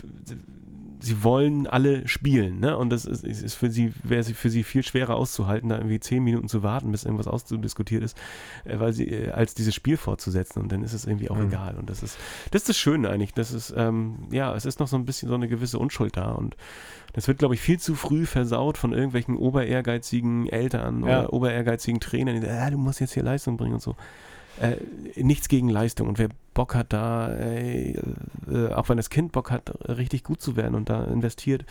sie 1.05 1.23
wollen 1.23 1.67
alle 1.67 2.09
spielen, 2.09 2.61
ne? 2.61 2.77
Und 2.77 2.91
das 2.91 3.05
ist, 3.05 3.25
ist 3.25 3.55
für 3.55 3.71
sie, 3.71 3.93
wäre 4.03 4.23
sie 4.23 4.35
für 4.35 4.51
sie 4.51 4.63
viel 4.65 4.83
schwerer 4.83 5.17
auszuhalten, 5.17 5.69
da 5.69 5.77
irgendwie 5.77 6.01
zehn 6.01 6.25
Minuten 6.25 6.49
zu 6.49 6.63
warten, 6.63 6.91
bis 6.91 7.05
irgendwas 7.05 7.27
auszudiskutiert 7.29 8.03
ist, 8.03 8.17
äh, 8.65 8.79
weil 8.81 8.93
sie, 8.93 9.09
äh, 9.09 9.31
als 9.31 9.55
dieses 9.55 9.75
Spiel 9.75 9.97
fortzusetzen 9.97 10.61
und 10.63 10.73
dann 10.73 10.83
ist 10.83 10.93
es 10.93 11.05
irgendwie 11.07 11.31
auch 11.31 11.37
Mhm. 11.37 11.49
egal. 11.49 11.75
Und 11.77 11.91
das 11.91 12.03
ist, 12.03 12.17
das 12.51 12.63
ist 12.63 12.69
das 12.71 12.79
Schöne 12.79 13.11
eigentlich. 13.11 13.35
Das 13.35 13.53
ist, 13.53 13.73
ähm, 13.77 14.17
ja, 14.31 14.55
es 14.55 14.65
ist 14.65 14.81
noch 14.81 14.89
so 14.89 14.97
ein 14.97 15.05
bisschen 15.05 15.29
so 15.29 15.35
eine 15.35 15.49
gewisse 15.49 15.79
Unschuld 15.79 16.17
da 16.17 16.33
und 16.33 16.57
das 17.13 17.29
wird, 17.29 17.39
glaube 17.39 17.55
ich, 17.55 17.61
viel 17.61 17.79
zu 17.79 17.95
früh 17.95 18.27
versaut 18.27 18.77
von 18.79 18.93
irgendwelchen 18.93 19.37
oberehrgeizigen 19.37 20.49
Eltern 20.49 21.01
Ja. 21.01 21.21
oder 21.21 21.33
oberehrgeizigen 21.33 22.01
Trainern, 22.01 22.35
die 22.41 22.47
sagen, 22.47 22.59
ah, 22.61 22.71
du 22.71 22.79
musst 22.79 23.01
jetzt 23.01 23.15
hier 23.15 23.23
Leistung 23.23 23.57
bringen 23.57 23.75
und 23.75 23.83
so. 23.83 23.95
Äh, 24.61 24.77
nichts 25.23 25.49
gegen 25.49 25.69
Leistung. 25.69 26.09
Und 26.09 26.19
wer 26.19 26.29
Bock 26.55 26.75
hat, 26.75 26.93
da, 26.93 27.33
äh, 27.35 27.93
äh, 28.51 28.73
auch 28.73 28.89
wenn 28.89 28.97
das 28.97 29.11
Kind 29.11 29.33
Bock 29.33 29.51
hat, 29.51 29.73
richtig 29.89 30.23
gut 30.25 30.41
zu 30.41 30.57
werden 30.57 30.75
und 30.75 30.89
da 30.89 31.05
investiert 31.05 31.65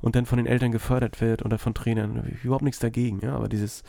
und 0.00 0.14
dann 0.16 0.26
von 0.26 0.36
den 0.38 0.46
Eltern 0.46 0.70
gefördert 0.72 1.20
wird 1.20 1.44
oder 1.44 1.58
von 1.58 1.74
Trainern, 1.74 2.36
überhaupt 2.44 2.62
nichts 2.64 2.78
dagegen. 2.78 3.20
Ja, 3.22 3.34
aber 3.34 3.48
dieses, 3.48 3.82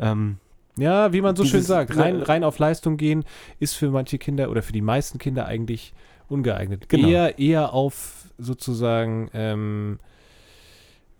ähm, 0.00 0.38
Ja, 0.78 1.12
wie 1.14 1.22
man 1.22 1.34
so 1.36 1.44
schön 1.44 1.52
Dieses- 1.60 1.68
sagt, 1.68 1.96
rein, 1.96 2.18
ja. 2.18 2.24
rein 2.24 2.44
auf 2.44 2.58
Leistung 2.58 2.98
gehen 2.98 3.24
ist 3.60 3.74
für 3.74 3.90
manche 3.90 4.18
Kinder 4.18 4.50
oder 4.50 4.62
für 4.62 4.72
die 4.74 4.82
meisten 4.82 5.18
Kinder 5.18 5.46
eigentlich 5.46 5.94
ungeeignet. 6.28 6.88
Genau. 6.90 7.08
Eher, 7.08 7.38
eher 7.38 7.72
auf 7.72 8.26
sozusagen, 8.36 9.30
ähm, 9.32 9.98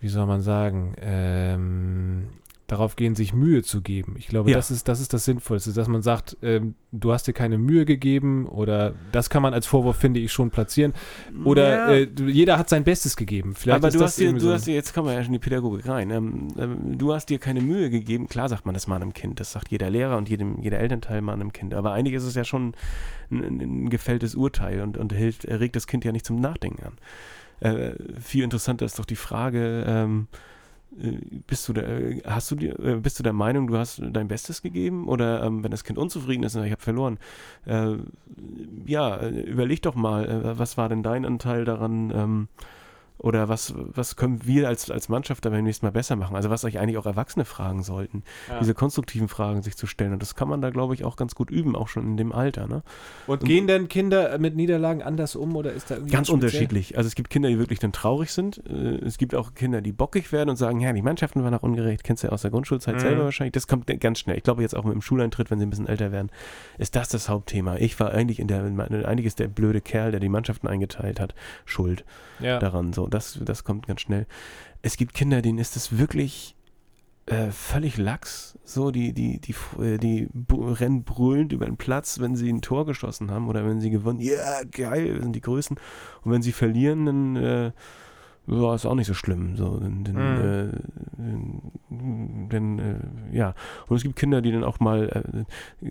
wie 0.01 0.09
soll 0.09 0.27
man 0.27 0.43
sagen, 0.43 0.95
ähm, 1.01 2.27
darauf 2.67 2.97
gehen, 2.97 3.14
sich 3.14 3.33
Mühe 3.33 3.62
zu 3.62 3.81
geben. 3.81 4.17
Ich 4.19 4.27
glaube, 4.27 4.51
Ja. 4.51 4.57
das, 4.57 4.71
ist, 4.73 4.89
das 4.89 5.01
ist 5.01 5.12
das 5.12 5.25
Sinnvollste, 5.25 5.73
dass 5.73 5.87
man 5.87 6.03
sagt, 6.03 6.37
ähm, 6.43 6.75
du 6.91 7.12
hast 7.12 7.29
dir 7.29 7.33
keine 7.33 7.59
Mühe 7.59 7.85
gegeben 7.85 8.47
oder 8.47 8.95
das 9.12 9.31
kann 9.31 9.41
man 9.43 9.55
als 9.55 9.67
Vorwurf, 9.67 9.97
finde 9.97 10.19
ich, 10.19 10.33
schon 10.33 10.51
platzieren. 10.51 10.93
Oder 11.45 11.69
ja. 11.69 11.91
äh, 11.93 12.09
jeder 12.27 12.59
hat 12.59 12.69
sein 12.69 12.83
Bestes 12.83 13.17
gegeben. 13.17 13.55
Vielleicht 13.55 13.77
aber 13.77 13.89
ist 13.89 13.95
du 13.95 13.99
das 14.01 14.11
hast, 14.12 14.19
dir, 14.19 14.33
du 14.33 14.41
so- 14.41 14.53
hast 14.53 14.67
dir, 14.67 14.75
jetzt 14.75 14.95
kommen 14.95 15.07
wir 15.09 15.14
ja 15.14 15.21
schon 15.23 15.35
in 15.35 15.41
die 15.41 15.45
Pädagogik 15.45 15.89
rein. 15.89 16.11
Ähm, 16.11 16.49
ähm, 16.59 16.99
du 16.99 17.12
hast 17.14 17.27
dir 17.31 17.39
keine 17.39 17.61
Mühe 17.61 17.89
gegeben. 17.89 18.27
Klar 18.27 18.49
sagt 18.49 18.67
man 18.67 18.75
das 18.75 18.89
mal 18.89 18.97
einem 18.97 19.12
Kind. 19.12 19.39
Das 19.39 19.53
sagt 19.53 19.71
jeder 19.71 19.89
Lehrer 19.89 20.17
und 20.17 20.29
jedem, 20.29 20.61
jeder 20.61 20.79
Elternteil 20.81 21.21
mal 21.21 21.35
einem 21.35 21.53
Kind. 21.53 21.73
Aber 21.73 21.93
eigentlich 21.93 22.14
ist 22.14 22.25
es 22.25 22.35
ja 22.35 22.45
schon 22.45 22.75
ein, 23.31 23.45
ein, 23.45 23.61
ein 23.87 23.91
gefälltes 23.91 24.35
Urteil 24.35 24.81
und, 24.81 24.97
und 24.99 25.12
hilft, 25.12 25.47
regt 25.47 25.77
das 25.77 25.87
Kind 25.87 26.05
ja 26.05 26.11
nicht 26.11 26.27
zum 26.27 26.41
Nachdenken 26.41 26.83
an. 26.85 26.95
Äh, 27.61 27.95
viel 28.21 28.43
interessanter 28.43 28.85
ist 28.85 28.99
doch 28.99 29.05
die 29.07 29.17
Frage, 29.17 29.85
ähm, 29.87 30.27
äh, 30.33 30.37
bist 31.47 31.68
du 31.68 31.72
der, 31.72 31.88
äh, 31.88 32.22
hast 32.24 32.51
du 32.51 32.57
dir, 32.57 32.78
äh, 32.78 32.97
bist 32.97 33.18
du 33.18 33.22
der 33.22 33.32
Meinung, 33.32 33.66
du 33.66 33.76
hast 33.76 34.01
dein 34.03 34.28
Bestes 34.28 34.62
gegeben? 34.62 35.09
Oder 35.09 35.42
ähm, 35.42 35.62
wenn 35.62 35.70
das 35.70 35.84
Kind 35.84 35.99
unzufrieden 35.99 36.42
ist, 36.44 36.53
sagt, 36.53 36.66
ich 36.66 36.72
habe 36.72 36.82
verloren, 36.82 37.18
äh, 37.66 37.97
ja, 38.86 39.16
äh, 39.16 39.40
überleg 39.42 39.82
doch 39.82 39.94
mal, 39.94 40.28
äh, 40.28 40.59
was 40.59 40.76
war 40.76 40.88
denn 40.88 41.03
dein 41.03 41.24
Anteil 41.24 41.64
daran? 41.64 42.11
Ähm, 42.14 42.49
oder 43.19 43.49
was, 43.49 43.73
was 43.77 44.17
können 44.17 44.45
wir 44.45 44.69
als, 44.69 44.91
als 44.91 45.09
Mannschaft 45.09 45.45
da 45.45 45.51
beim 45.51 45.64
nächsten 45.64 45.87
Mal 45.87 45.91
besser 45.93 46.17
machen? 46.17 46.37
Also 46.37 46.51
was 46.51 46.64
euch 46.64 46.79
eigentlich 46.79 46.99
auch 46.99 47.07
Erwachsene 47.07 47.45
fragen 47.45 47.83
sollten, 47.83 48.23
Ja. 48.49 48.59
diese 48.59 48.75
konstruktiven 48.75 49.29
Fragen 49.29 49.62
sich 49.62 49.77
zu 49.77 49.87
stellen. 49.87 50.12
Und 50.12 50.21
das 50.23 50.35
kann 50.35 50.49
man 50.49 50.61
da, 50.61 50.71
glaube 50.71 50.95
ich, 50.95 51.05
auch 51.05 51.17
ganz 51.17 51.35
gut 51.35 51.51
üben, 51.51 51.75
auch 51.77 51.89
schon 51.89 52.05
in 52.07 52.17
dem 52.17 52.33
Alter. 52.33 52.67
Ne? 52.69 52.83
Und 53.27 53.45
gehen 53.45 53.67
denn 53.67 53.89
Kinder 53.89 54.39
mit 54.39 54.55
Niederlagen 54.57 55.03
anders 55.03 55.35
um 55.37 55.57
oder 55.57 55.73
ist 55.73 55.91
da 55.91 55.95
irgendwie 55.97 56.12
Ganz 56.12 56.29
unterschiedlich. 56.29 56.97
Also 56.99 57.09
es 57.09 57.14
gibt 57.14 57.31
Kinder, 57.31 57.49
die 57.49 57.59
wirklich 57.59 57.79
dann 57.79 57.93
traurig 57.93 58.33
sind. 58.33 58.62
Äh, 58.69 58.97
Es 59.07 59.19
gibt 59.19 59.35
auch 59.35 59.55
Kinder, 59.55 59.81
die 59.81 59.93
bockig 59.93 60.31
werden 60.33 60.51
und 60.51 60.57
sagen, 60.57 60.81
ja, 60.81 60.93
die 60.93 61.03
Mannschaften 61.03 61.43
waren 61.43 61.55
auch 61.55 61.62
ungerecht. 61.62 62.05
Kennst 62.05 62.23
du 62.23 62.29
ja 62.29 62.33
aus 62.33 62.43
der 62.43 62.51
Grundschulzeit 62.51 62.97
Mhm. 62.97 63.01
selber 63.01 63.25
wahrscheinlich. 63.25 63.53
Das 63.53 63.67
kommt 63.67 63.87
ganz 64.01 64.19
schnell. 64.19 64.37
Ich 64.37 64.43
glaube 64.43 64.62
jetzt 64.62 64.77
auch 64.77 64.85
mit 64.85 64.93
dem 64.95 65.03
Schuleintritt, 65.03 65.51
wenn 65.51 65.59
sie 65.59 65.67
ein 65.67 65.71
bisschen 65.71 65.87
älter 65.89 66.12
werden, 66.12 66.31
ist 66.79 66.95
das 66.97 67.09
das 67.09 67.29
Hauptthema. 67.29 67.77
Ich 67.77 67.99
war 67.99 68.11
eigentlich 68.12 68.39
in 68.41 68.49
der, 68.49 68.62
eigentlich 69.07 69.27
ist 69.27 69.39
der 69.39 69.49
blöde 69.49 69.81
Kerl, 69.81 70.11
der 70.11 70.21
die 70.21 70.29
Mannschaften 70.29 70.69
eingeteilt 70.69 71.19
hat, 71.21 71.35
schuld 71.64 72.05
Ja. 72.41 72.59
daran. 72.59 72.93
So, 72.93 73.05
das, 73.09 73.38
das 73.44 73.64
kommt 73.64 73.86
ganz 73.86 74.00
schnell. 74.00 74.26
Es 74.82 74.96
gibt 74.96 75.14
Kinder, 75.14 75.42
denen 75.42 75.59
ist 75.59 75.76
es 75.76 75.98
wirklich 75.98 76.57
äh, 77.26 77.50
völlig 77.50 77.96
lax. 77.96 78.59
So, 78.64 78.90
die, 78.90 79.12
die, 79.12 79.40
die, 79.40 79.54
äh, 79.82 79.98
die 79.98 80.28
rennen 80.52 81.04
brüllend 81.04 81.52
über 81.52 81.66
den 81.66 81.76
Platz, 81.76 82.20
wenn 82.20 82.36
sie 82.36 82.48
ein 82.48 82.62
Tor 82.62 82.86
geschossen 82.86 83.30
haben 83.30 83.48
oder 83.48 83.66
wenn 83.66 83.80
sie 83.80 83.90
gewonnen. 83.90 84.20
Ja, 84.20 84.62
geil, 84.70 85.14
wir 85.14 85.22
sind 85.22 85.34
die 85.34 85.40
Größten. 85.40 85.76
Und 86.22 86.32
wenn 86.32 86.42
sie 86.42 86.52
verlieren, 86.52 87.07
dann 87.07 87.36
äh, 87.36 87.72
ja, 88.49 88.74
ist 88.74 88.86
auch 88.86 88.94
nicht 88.94 89.07
so 89.09 89.14
schlimm. 89.14 89.57
So, 89.57 89.78
dann, 89.78 90.05
dann 90.05 90.14
Mhm. 90.16 90.70
äh, 91.90 92.51
denn 92.53 92.78
äh, 92.78 93.36
ja, 93.36 93.55
und 93.88 93.97
es 93.97 94.03
gibt 94.03 94.16
Kinder, 94.16 94.40
die 94.42 94.53
dann 94.53 94.64
auch 94.64 94.80
mal 94.80 95.09
äh, 95.82 95.88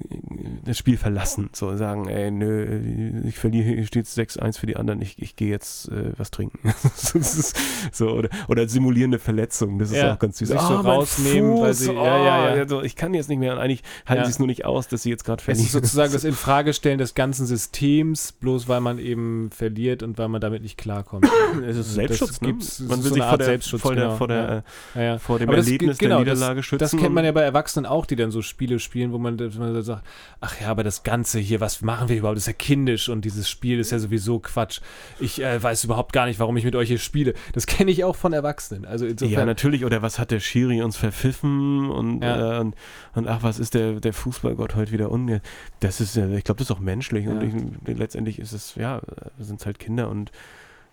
das 0.65 0.77
Spiel 0.77 0.97
verlassen, 0.97 1.49
so 1.53 1.75
sagen, 1.77 2.07
ey, 2.07 2.31
nö, 2.31 3.21
ich 3.25 3.37
verliere, 3.37 3.65
hier 3.75 3.85
steht 3.85 4.05
6-1 4.05 4.59
für 4.59 4.67
die 4.67 4.75
anderen, 4.77 5.01
ich, 5.01 5.21
ich 5.21 5.35
gehe 5.35 5.49
jetzt 5.49 5.89
äh, 5.89 6.11
was 6.17 6.31
trinken. 6.31 6.59
so, 7.91 8.09
oder, 8.11 8.29
oder 8.47 8.67
simulierende 8.67 9.19
Verletzung, 9.19 9.79
das 9.79 9.91
ist 9.91 9.97
Ja, 9.97 10.13
auch 10.13 10.19
ganz 10.19 10.37
süß. 10.37 10.49
sich 10.49 10.59
so 10.59 10.73
mein 10.77 10.85
rausnehmen, 10.85 11.59
weil 11.59 11.73
sie- 11.73 11.89
oh, 11.91 11.95
ja, 11.95 12.17
ja, 12.17 12.55
ja. 12.55 12.61
also 12.61 12.81
ich 12.83 12.95
kann 12.95 13.13
jetzt 13.13 13.29
nicht 13.29 13.39
mehr, 13.39 13.53
und 13.53 13.59
eigentlich 13.59 13.83
halten 14.05 14.21
Ja. 14.21 14.25
sie 14.25 14.31
es 14.31 14.39
nur 14.39 14.47
nicht 14.47 14.65
aus, 14.65 14.87
dass 14.87 15.03
sie 15.03 15.09
jetzt 15.09 15.23
gerade 15.25 15.39
Es 15.39 15.45
verlieren. 15.45 15.65
ist 15.65 15.71
sozusagen 15.71 16.13
das 16.13 16.23
Infragestellen 16.35 16.99
des 16.99 17.15
ganzen 17.15 17.45
Systems, 17.45 18.31
bloß 18.31 18.67
weil 18.67 18.81
man 18.81 18.99
eben 18.99 19.49
verliert 19.51 20.03
und 20.03 20.17
weil 20.17 20.27
man 20.29 20.41
damit 20.41 20.61
nicht 20.61 20.77
klarkommt. 20.77 21.25
es 21.67 21.77
ist 21.77 21.93
Selbstschutz, 21.93 22.41
ne? 22.41 22.44
Gibt's- 22.47 22.79
es 22.79 22.87
Man 22.87 22.97
will 23.03 23.09
so 23.09 23.13
sich 23.15 23.23
vor 23.23 23.37
der, 23.37 23.45
Selbstschutz, 23.45 23.81
vor 23.81 23.95
der, 23.95 24.03
genau, 24.05 24.15
vor 24.17 24.27
der, 24.27 24.63
Ja, 24.95 25.01
ja. 25.01 25.15
äh, 25.15 25.19
vor 25.19 25.39
dem 25.39 25.49
Aber 25.49 25.57
das 25.57 25.65
Erlebnis 25.67 25.97
genau, 25.97 26.23
der 26.23 26.33
Niederlage 26.33 26.63
schützen. 26.63 26.79
Das 26.79 26.91
kennt 26.95 27.13
man 27.13 27.25
ja 27.25 27.31
bei 27.31 27.41
Erwachsenen 27.41 27.85
auch, 27.85 28.05
die 28.05 28.15
dann 28.15 28.31
so 28.31 28.41
Spiele 28.41 28.79
spielen, 28.79 29.11
wo 29.11 29.17
man, 29.17 29.35
man 29.57 29.81
sagt, 29.83 30.03
ach 30.41 30.59
ja, 30.61 30.67
aber 30.69 30.83
das 30.83 31.03
Ganze 31.03 31.39
hier, 31.39 31.59
was 31.59 31.81
machen 31.81 32.09
wir 32.09 32.17
überhaupt, 32.17 32.37
das 32.37 32.43
ist 32.43 32.47
ja 32.47 32.53
kindisch 32.53 33.09
und 33.09 33.23
dieses 33.25 33.49
Spiel 33.49 33.79
ist 33.79 33.91
ja 33.91 33.99
sowieso 33.99 34.39
Quatsch. 34.39 34.79
Ich 35.19 35.41
äh, 35.41 35.61
weiß 35.61 35.83
überhaupt 35.83 36.13
gar 36.13 36.25
nicht, 36.25 36.39
warum 36.39 36.57
ich 36.57 36.63
mit 36.65 36.75
euch 36.75 36.87
hier 36.87 36.99
spiele. 36.99 37.33
Das 37.53 37.65
kenne 37.67 37.91
ich 37.91 38.03
auch 38.03 38.15
von 38.15 38.33
Erwachsenen. 38.33 38.85
Also 38.85 39.05
Ja, 39.05 39.45
natürlich. 39.45 39.85
Oder 39.85 40.01
was 40.01 40.19
hat 40.19 40.31
der 40.31 40.39
Schiri 40.39 40.81
uns 40.81 40.97
verpfiffen 40.97 41.89
und, 41.89 42.21
Ja. 42.23 42.57
äh, 42.57 42.59
und, 42.61 42.75
und 43.13 43.27
ach, 43.27 43.43
was 43.43 43.59
ist 43.59 43.73
der, 43.73 43.99
der 43.99 44.13
Fußballgott 44.13 44.75
heute 44.75 44.91
wieder 44.91 45.11
unge... 45.11 45.41
Das 45.79 46.01
ist 46.01 46.15
ja, 46.15 46.27
ich 46.29 46.43
glaube, 46.43 46.57
das 46.59 46.69
ist 46.69 46.75
auch 46.75 46.79
menschlich. 46.79 47.27
Und 47.27 47.41
Ja. 47.41 47.47
ich, 47.87 47.97
letztendlich 47.97 48.39
ist 48.39 48.51
es, 48.53 48.75
ja, 48.75 49.01
sind 49.39 49.59
es 49.59 49.65
halt 49.65 49.79
Kinder 49.79 50.09
und 50.09 50.31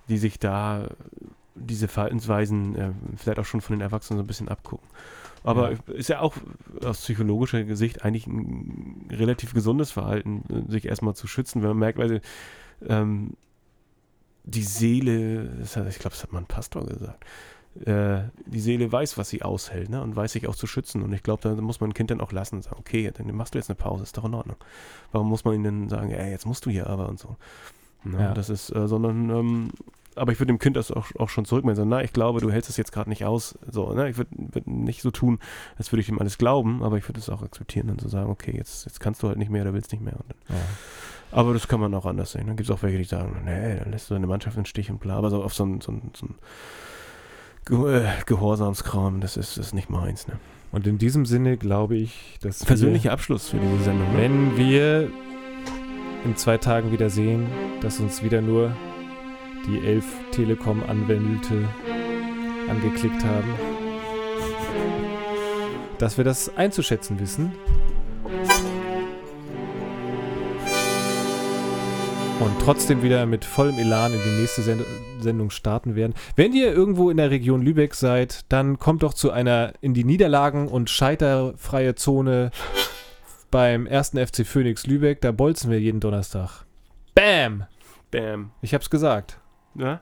die 0.09 0.18
sich 0.18 0.38
da 0.38 0.88
diese 1.55 1.88
Verhaltensweisen 1.88 2.76
äh, 2.76 2.92
vielleicht 3.16 3.38
auch 3.38 3.44
schon 3.44 3.61
von 3.61 3.74
den 3.76 3.80
Erwachsenen 3.82 4.18
so 4.18 4.24
ein 4.24 4.26
bisschen 4.26 4.48
abgucken. 4.48 4.88
Aber 5.44 5.72
ist 5.88 6.09
ja 6.09 6.20
auch 6.20 6.36
aus 6.84 7.00
psychologischer 7.00 7.74
Sicht 7.74 8.05
eigentlich 8.05 8.26
ein 8.26 9.09
relativ 9.11 9.55
gesundes 9.55 9.90
Verhalten, 9.90 10.44
sich 10.68 10.84
erstmal 10.84 11.14
zu 11.14 11.26
schützen, 11.26 11.62
wenn 11.62 11.70
man 11.70 11.78
merkt, 11.78 11.98
weil 11.98 12.20
ähm, 12.86 13.32
die 14.44 14.62
Seele, 14.62 15.50
hat, 15.74 15.88
ich 15.88 15.98
glaube, 15.98 16.14
das 16.14 16.22
hat 16.22 16.32
mal 16.32 16.40
ein 16.40 16.46
Pastor 16.46 16.86
gesagt, 16.86 17.24
äh, 17.86 18.22
die 18.46 18.61
Seele 18.61 18.90
weiß, 18.90 19.18
was 19.18 19.30
sie 19.30 19.42
aushält 19.42 19.88
ne? 19.88 20.03
und 20.03 20.14
weiß 20.14 20.32
sich 20.32 20.46
auch 20.46 20.55
zu 20.55 20.66
schützen. 20.66 21.03
Und 21.03 21.12
ich 21.12 21.22
glaube, 21.22 21.42
da 21.42 21.61
muss 21.61 21.80
man 21.80 21.90
ein 21.90 21.94
Kind 21.94 22.11
dann 22.11 22.20
auch 22.20 22.32
lassen 22.32 22.57
und 22.57 22.62
sagen, 22.62 22.76
okay, 22.78 23.11
dann 23.12 23.34
machst 23.34 23.55
du 23.55 23.59
jetzt 23.59 23.70
eine 23.70 23.76
Pause, 23.76 24.03
ist 24.03 24.16
doch 24.16 24.24
in 24.24 24.34
Ordnung. 24.34 24.57
Warum 25.11 25.28
muss 25.28 25.44
man 25.44 25.55
ihnen 25.55 25.64
dann 25.64 25.88
sagen, 25.88 26.11
ey, 26.11 26.30
jetzt 26.30 26.46
musst 26.46 26.66
du 26.66 26.70
hier 26.70 26.86
aber 26.88 27.09
und 27.09 27.18
so. 27.18 27.36
Ne? 28.05 28.20
Ja. 28.20 28.34
Das 28.34 28.50
ist, 28.50 28.74
äh, 28.74 28.86
sondern, 28.86 29.30
ähm, 29.30 29.70
aber 30.16 30.32
ich 30.32 30.40
würde 30.40 30.52
dem 30.52 30.58
Kind 30.58 30.76
das 30.76 30.90
auch, 30.90 31.06
auch 31.18 31.28
schon 31.28 31.44
zurückmelden, 31.44 31.76
sagen, 31.76 31.90
na, 31.90 32.02
ich 32.02 32.12
glaube, 32.12 32.40
du 32.40 32.50
hältst 32.50 32.70
es 32.70 32.76
jetzt 32.76 32.92
gerade 32.92 33.08
nicht 33.08 33.24
aus. 33.24 33.58
So, 33.70 33.92
ne? 33.92 34.08
Ich 34.08 34.16
würde 34.16 34.30
würd 34.36 34.66
nicht 34.66 35.02
so 35.02 35.10
tun, 35.10 35.38
als 35.78 35.92
würde 35.92 36.00
ich 36.00 36.08
ihm 36.08 36.18
alles 36.18 36.38
glauben, 36.38 36.82
aber 36.82 36.98
ich 36.98 37.08
würde 37.08 37.20
es 37.20 37.28
auch 37.28 37.42
akzeptieren 37.42 37.90
und 37.90 38.00
so 38.00 38.08
sagen, 38.08 38.30
okay, 38.30 38.54
jetzt, 38.56 38.84
jetzt 38.84 39.00
kannst 39.00 39.22
du 39.22 39.28
halt 39.28 39.38
nicht 39.38 39.50
mehr 39.50 39.62
oder 39.62 39.74
willst 39.74 39.92
nicht 39.92 40.02
mehr. 40.02 40.14
Dann, 40.14 40.56
ja. 40.56 40.62
aber 41.30 41.52
das 41.54 41.68
kann 41.68 41.80
man 41.80 41.94
auch 41.94 42.06
anders 42.06 42.32
sehen. 42.32 42.46
Dann 42.46 42.56
gibt 42.56 42.68
es 42.68 42.74
auch 42.74 42.82
welche, 42.82 42.98
die 42.98 43.04
sagen, 43.04 43.42
nee, 43.44 43.76
dann 43.76 43.90
lässt 43.90 44.10
du 44.10 44.14
deine 44.14 44.26
Mannschaft 44.26 44.56
im 44.56 44.64
Stich 44.64 44.90
und 44.90 45.00
bla. 45.00 45.16
Aber 45.16 45.30
so 45.30 45.42
auf 45.42 45.54
so 45.54 45.64
ein, 45.64 45.80
so 45.80 45.92
ein, 45.92 46.10
so 46.14 46.26
ein 46.26 46.34
Ge 47.64 48.00
äh, 48.00 48.08
Gehorsamskram, 48.26 49.20
das 49.20 49.36
ist, 49.36 49.56
das 49.56 49.66
ist 49.66 49.74
nicht 49.74 49.88
meins. 49.88 50.26
Ne? 50.26 50.38
Und 50.72 50.86
in 50.86 50.98
diesem 50.98 51.26
Sinne 51.26 51.56
glaube 51.56 51.96
ich, 51.96 52.38
dass 52.40 52.64
Persönlicher 52.64 53.12
Abschluss 53.12 53.48
für 53.50 53.58
diese 53.58 53.84
Sendung. 53.84 54.08
wir, 54.16 54.28
Ne? 54.28 54.56
wenn 54.56 54.56
wir 54.56 55.10
in 56.24 56.36
zwei 56.36 56.56
Tagen 56.58 56.92
wieder 56.92 57.10
sehen, 57.10 57.46
dass 57.80 58.00
uns 58.00 58.22
wieder 58.22 58.40
nur 58.40 58.74
die 59.66 59.86
elf 59.86 60.04
Telekom-Anwälte 60.32 61.68
angeklickt 62.68 63.24
haben, 63.24 63.54
dass 65.98 66.16
wir 66.16 66.24
das 66.24 66.56
einzuschätzen 66.56 67.20
wissen. 67.20 67.52
Und 72.40 72.60
trotzdem 72.60 73.02
wieder 73.02 73.24
mit 73.26 73.44
vollem 73.44 73.78
Elan 73.78 74.12
in 74.12 74.20
die 74.20 74.40
nächste 74.40 74.62
Send 74.62 74.84
Sendung 75.20 75.50
starten 75.50 75.94
werden. 75.94 76.14
Wenn 76.34 76.52
ihr 76.52 76.72
irgendwo 76.72 77.08
in 77.08 77.16
der 77.16 77.30
Region 77.30 77.62
Lübeck 77.62 77.94
seid, 77.94 78.40
dann 78.48 78.80
kommt 78.80 79.04
doch 79.04 79.14
zu 79.14 79.30
einer 79.30 79.72
in 79.80 79.94
die 79.94 80.02
Niederlagen- 80.02 80.66
und 80.66 80.90
scheiterfreie 80.90 81.94
Zone 81.94 82.50
beim 83.52 83.86
ersten 83.86 84.18
FC 84.18 84.44
Phoenix 84.44 84.86
Lübeck. 84.86 85.20
Da 85.20 85.30
bolzen 85.30 85.70
wir 85.70 85.78
jeden 85.78 86.00
Donnerstag. 86.00 86.64
Bam! 87.14 87.66
Bam. 88.10 88.50
Ich 88.60 88.74
hab's 88.74 88.90
gesagt. 88.90 89.38
Ja? 89.74 90.00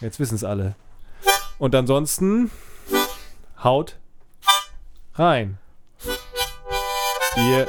Jetzt 0.00 0.18
wissen's 0.20 0.44
alle. 0.44 0.76
Und 1.58 1.74
ansonsten 1.74 2.50
haut 3.62 3.96
rein. 5.14 5.58
Ihr 7.36 7.66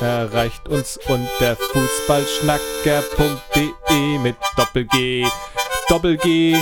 erreicht 0.00 0.68
uns 0.68 1.00
unter 1.08 1.56
fußballschnacker.de 1.56 4.18
mit 4.18 4.36
Doppel 4.56 4.84
G. 4.86 5.26
Doppel 5.88 6.16
G. 6.18 6.56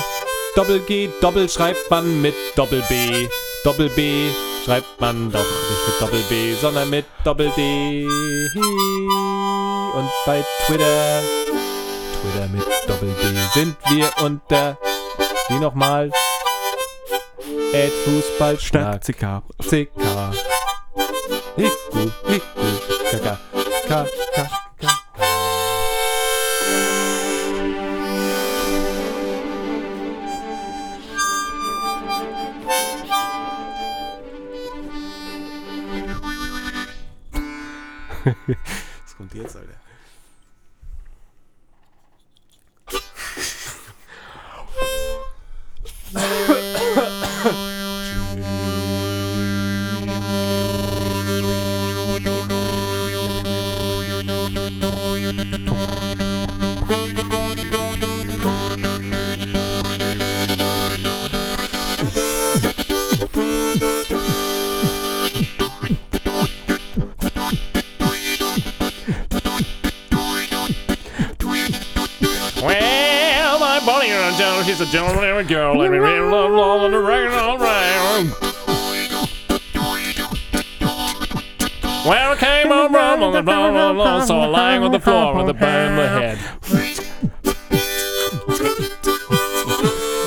Doppel 0.55 0.79
G. 0.81 1.11
Doppel 1.21 1.49
schreibt 1.49 1.91
man 1.91 2.23
mit 2.23 2.35
Doppel 2.57 2.83
B. 2.89 3.29
Doppel 3.65 3.89
B 3.91 4.31
schreibt 4.65 5.01
man 5.01 5.31
doch 5.31 5.41
nicht 5.41 5.87
mit 5.87 6.01
Doppel 6.01 6.21
B, 6.29 6.55
sondern 6.55 6.91
mit 6.91 7.05
Doppel 7.25 7.51
D. 7.57 8.07
Und 9.95 10.11
bei 10.27 10.45
Twitter, 10.67 11.23
Twitter 12.23 12.49
mit 12.49 12.65
Doppel 12.87 13.13
D 13.21 13.37
sind 13.53 13.77
wir 13.91 14.09
unter, 14.25 14.79
wie 15.49 15.59
nochmal, 15.59 16.11
Ad 17.75 17.91
Fußballschnack. 18.05 19.05
Schnack, 19.05 19.43
CK. 19.61 19.67
CK. 19.69 20.01
Hiku, 21.57 22.11
hiku, 22.29 22.69
kaka, 23.11 23.39
ka, 23.89 24.07
a 75.43 75.45
girl, 75.45 75.83
and 75.83 75.93
we 75.93 75.99
really 75.99 76.21
love 76.21 76.53
all 76.53 76.85
of 76.85 76.93
the 76.93 76.99
record 76.99 77.33
all 77.33 77.59
right. 77.59 78.31
Well, 82.07 82.33
I 82.33 82.37
came 82.39 82.71
on 82.71 82.93
rum 82.93 83.23
on 83.23 83.33
the 83.33 83.43
blah, 83.43 83.71
blah, 83.71 83.93
blah, 83.93 84.25
so 84.25 84.39
lying 84.39 84.83
on 84.83 84.93
the 84.93 85.01
floor 85.01 85.37
with 85.37 85.49
a 85.49 85.55
burn 85.55 85.93
in 85.93 85.97
the 85.97 86.09
head. 86.09 86.39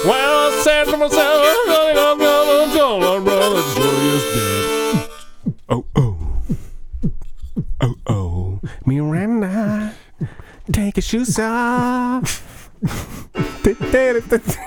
Well, 0.06 0.52
I 0.52 0.62
said 0.64 0.86
to 0.86 0.98
myself, 0.98 1.46
I'm 1.46 1.70
running 1.70 1.98
on, 1.98 2.18
going 2.18 2.50
on, 2.50 2.76
going 2.78 3.04
on, 3.04 3.24
brother, 3.24 3.62
Joey 3.76 4.08
is 4.16 4.24
dead. 4.36 5.10
Oh, 5.70 5.86
oh. 5.96 6.18
Oh, 7.82 7.96
oh. 8.08 8.60
Miranda, 8.86 9.94
take 10.72 10.98
your 10.98 11.04
shoes 11.04 11.40
off. 11.40 12.70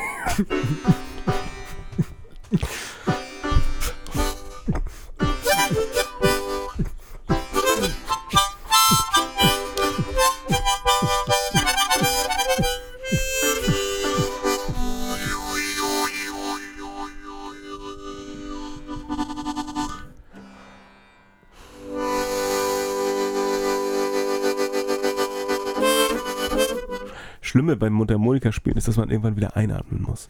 Mundharmonika 28.48 28.52
spielen 28.52 28.76
ist, 28.76 28.88
dass 28.88 28.96
man 28.96 29.10
irgendwann 29.10 29.36
wieder 29.36 29.56
einatmen 29.56 30.02
muss. 30.02 30.28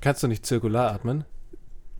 Kannst 0.00 0.22
du 0.22 0.28
nicht 0.28 0.44
zirkular 0.44 0.92
atmen? 0.92 1.24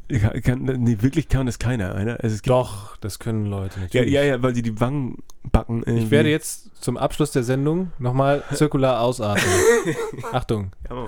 Kann, 0.09 0.43
kann, 0.43 0.62
nee, 0.64 0.99
wirklich 1.01 1.28
kann 1.28 1.47
das 1.47 1.59
keiner. 1.59 1.95
Einer. 1.95 2.18
Also 2.22 2.35
es 2.35 2.43
gibt, 2.43 2.51
Doch, 2.51 2.97
das 2.99 3.18
können 3.18 3.47
Leute 3.47 3.76
ja, 3.76 3.83
natürlich. 3.83 4.12
ja, 4.12 4.22
ja, 4.22 4.43
weil 4.43 4.53
die 4.53 4.62
die 4.62 4.78
Wangen 4.80 5.22
backen. 5.51 5.85
Ich 5.87 6.11
werde 6.11 6.28
jetzt 6.28 6.83
zum 6.83 6.97
Abschluss 6.97 7.30
der 7.30 7.45
Sendung 7.45 7.93
nochmal 7.99 8.43
zirkular 8.53 9.01
ausatmen. 9.01 9.47
Achtung. 10.33 10.72
Ja, 10.91 11.07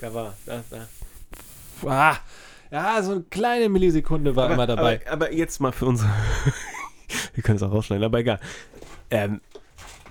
Da 0.00 0.14
war, 0.14 0.34
da, 0.46 0.62
da. 0.70 0.88
Ah, 1.88 2.16
ja, 2.70 3.02
so 3.02 3.12
eine 3.12 3.22
kleine 3.22 3.68
Millisekunde 3.68 4.34
war 4.36 4.50
immer 4.50 4.66
dabei. 4.66 5.00
Aber, 5.06 5.12
aber 5.26 5.32
jetzt 5.32 5.60
mal 5.60 5.72
für 5.72 5.86
unsere. 5.86 6.10
Wir 7.34 7.42
können 7.42 7.56
es 7.56 7.62
auch 7.62 7.72
rausschneiden, 7.72 8.04
aber 8.04 8.18
egal. 8.18 8.38
Ähm, 9.10 9.40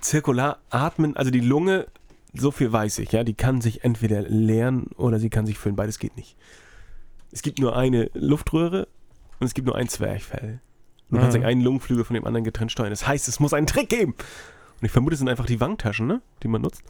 zirkular 0.00 0.58
atmen, 0.68 1.16
also 1.16 1.30
die 1.30 1.40
Lunge, 1.40 1.86
so 2.34 2.50
viel 2.50 2.70
weiß 2.72 2.98
ich, 2.98 3.12
ja, 3.12 3.24
die 3.24 3.34
kann 3.34 3.60
sich 3.60 3.84
entweder 3.84 4.22
leeren 4.22 4.88
oder 4.96 5.18
sie 5.18 5.30
kann 5.30 5.46
sich 5.46 5.58
füllen. 5.58 5.76
Beides 5.76 5.98
geht 5.98 6.16
nicht. 6.16 6.36
Es 7.32 7.42
gibt 7.42 7.58
nur 7.58 7.76
eine 7.76 8.10
Luftröhre 8.14 8.88
und 9.38 9.46
es 9.46 9.54
gibt 9.54 9.66
nur 9.66 9.76
ein 9.76 9.88
Zwerchfell. 9.88 10.60
Du 11.10 11.16
kannst 11.16 11.34
Mhm. 11.34 11.40
nicht 11.40 11.48
einen 11.48 11.60
Lungenflügel 11.62 12.04
von 12.04 12.14
dem 12.14 12.26
anderen 12.26 12.44
getrennt 12.44 12.70
steuern. 12.72 12.90
Das 12.90 13.06
heißt, 13.06 13.26
es 13.28 13.40
muss 13.40 13.52
einen 13.54 13.66
Trick 13.66 13.88
geben. 13.88 14.12
Und 14.12 14.86
ich 14.86 14.92
vermute, 14.92 15.14
es 15.14 15.18
sind 15.18 15.28
einfach 15.28 15.46
die 15.46 15.60
Wangtaschen, 15.60 16.06
ne? 16.06 16.20
die 16.42 16.48
man 16.48 16.62
nutzt. 16.62 16.82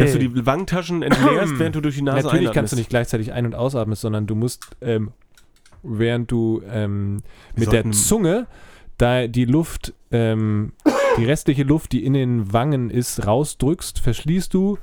Dass 0.00 0.12
du 0.12 0.18
die 0.18 0.46
Wangtaschen 0.46 1.02
entleerst, 1.02 1.58
während 1.58 1.74
du 1.76 1.80
durch 1.80 1.96
die 1.96 2.02
Nase 2.02 2.26
Natürlich 2.26 2.44
kannst 2.46 2.56
einatmest. 2.56 2.72
du 2.72 2.76
nicht 2.76 2.90
gleichzeitig 2.90 3.32
ein- 3.32 3.46
und 3.46 3.54
ausatmen, 3.54 3.96
sondern 3.96 4.26
du 4.26 4.34
musst, 4.34 4.64
ähm, 4.80 5.12
während 5.82 6.30
du 6.30 6.62
ähm, 6.70 7.22
mit 7.54 7.66
der 7.72 7.82
sollten- 7.82 7.92
Zunge 7.92 8.46
da 8.98 9.26
die 9.28 9.44
Luft, 9.44 9.94
ähm, 10.10 10.72
die 11.18 11.24
restliche 11.24 11.62
Luft, 11.62 11.92
die 11.92 12.04
in 12.04 12.14
den 12.14 12.52
Wangen 12.52 12.90
ist, 12.90 13.26
rausdrückst, 13.26 14.00
verschließt 14.00 14.52
du 14.52 14.78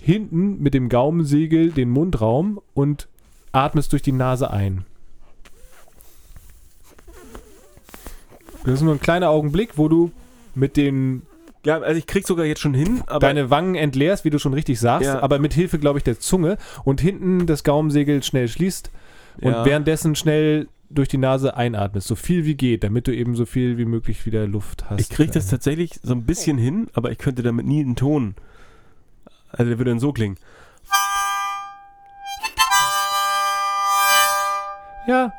hinten 0.00 0.62
mit 0.62 0.72
dem 0.72 0.88
Gaumensegel 0.88 1.70
den 1.70 1.90
Mundraum 1.90 2.60
und 2.72 3.08
atmest 3.52 3.92
durch 3.92 4.00
die 4.02 4.12
Nase 4.12 4.50
ein. 4.50 4.86
Das 8.64 8.74
ist 8.74 8.82
nur 8.82 8.94
ein 8.94 9.00
kleiner 9.00 9.30
Augenblick, 9.30 9.76
wo 9.76 9.88
du 9.88 10.10
mit 10.54 10.76
den 10.76 11.22
Ja, 11.64 11.78
also 11.80 11.98
ich 11.98 12.06
krieg 12.06 12.26
sogar 12.26 12.46
jetzt 12.46 12.60
schon 12.60 12.72
hin, 12.74 13.02
aber 13.06 13.18
deine 13.20 13.50
Wangen 13.50 13.74
entleerst, 13.74 14.24
wie 14.24 14.30
du 14.30 14.38
schon 14.38 14.54
richtig 14.54 14.80
sagst, 14.80 15.06
Ja. 15.06 15.20
aber 15.20 15.38
mit 15.38 15.52
Hilfe, 15.52 15.78
glaube 15.78 15.98
ich, 15.98 16.04
der 16.04 16.18
Zunge 16.18 16.56
und 16.84 17.00
hinten 17.02 17.46
das 17.46 17.64
Gaumensegel 17.64 18.22
schnell 18.22 18.48
schließt 18.48 18.90
und 19.42 19.52
Ja. 19.52 19.64
währenddessen 19.66 20.14
schnell 20.14 20.68
durch 20.88 21.08
die 21.08 21.18
Nase 21.18 21.56
einatmest, 21.56 22.08
so 22.08 22.16
viel 22.16 22.46
wie 22.46 22.54
geht, 22.54 22.82
damit 22.82 23.06
du 23.06 23.14
eben 23.14 23.36
so 23.36 23.44
viel 23.46 23.76
wie 23.78 23.84
möglich 23.84 24.24
wieder 24.26 24.46
Luft 24.46 24.88
hast. 24.90 25.00
Ich 25.00 25.10
kriege 25.10 25.30
das 25.32 25.48
tatsächlich 25.48 26.00
so 26.02 26.14
ein 26.14 26.24
bisschen 26.24 26.56
hin, 26.58 26.88
aber 26.94 27.12
ich 27.12 27.18
könnte 27.18 27.42
damit 27.42 27.66
nie 27.66 27.80
einen 27.80 27.94
Ton. 27.94 28.34
Also 29.52 29.68
der 29.68 29.78
würde 29.78 29.90
dann 29.90 30.00
so 30.00 30.12
klingen. 30.12 30.36
Ja, 35.06 35.32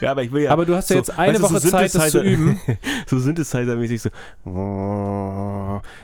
Ja, 0.00 0.10
aber 0.10 0.22
ich 0.22 0.32
will 0.32 0.42
ja. 0.44 0.50
aber 0.50 0.66
du 0.66 0.74
hast 0.74 0.90
ja 0.90 0.94
so, 0.94 0.98
jetzt 0.98 1.18
eine 1.18 1.38
du, 1.38 1.46
so 1.46 1.50
Woche 1.54 1.60
Zeit, 1.60 1.94
das 1.94 2.10
zu 2.10 2.20
üben. 2.22 2.60
so 3.06 3.18
Synthesizer-mäßig 3.18 4.00
so. 4.00 4.10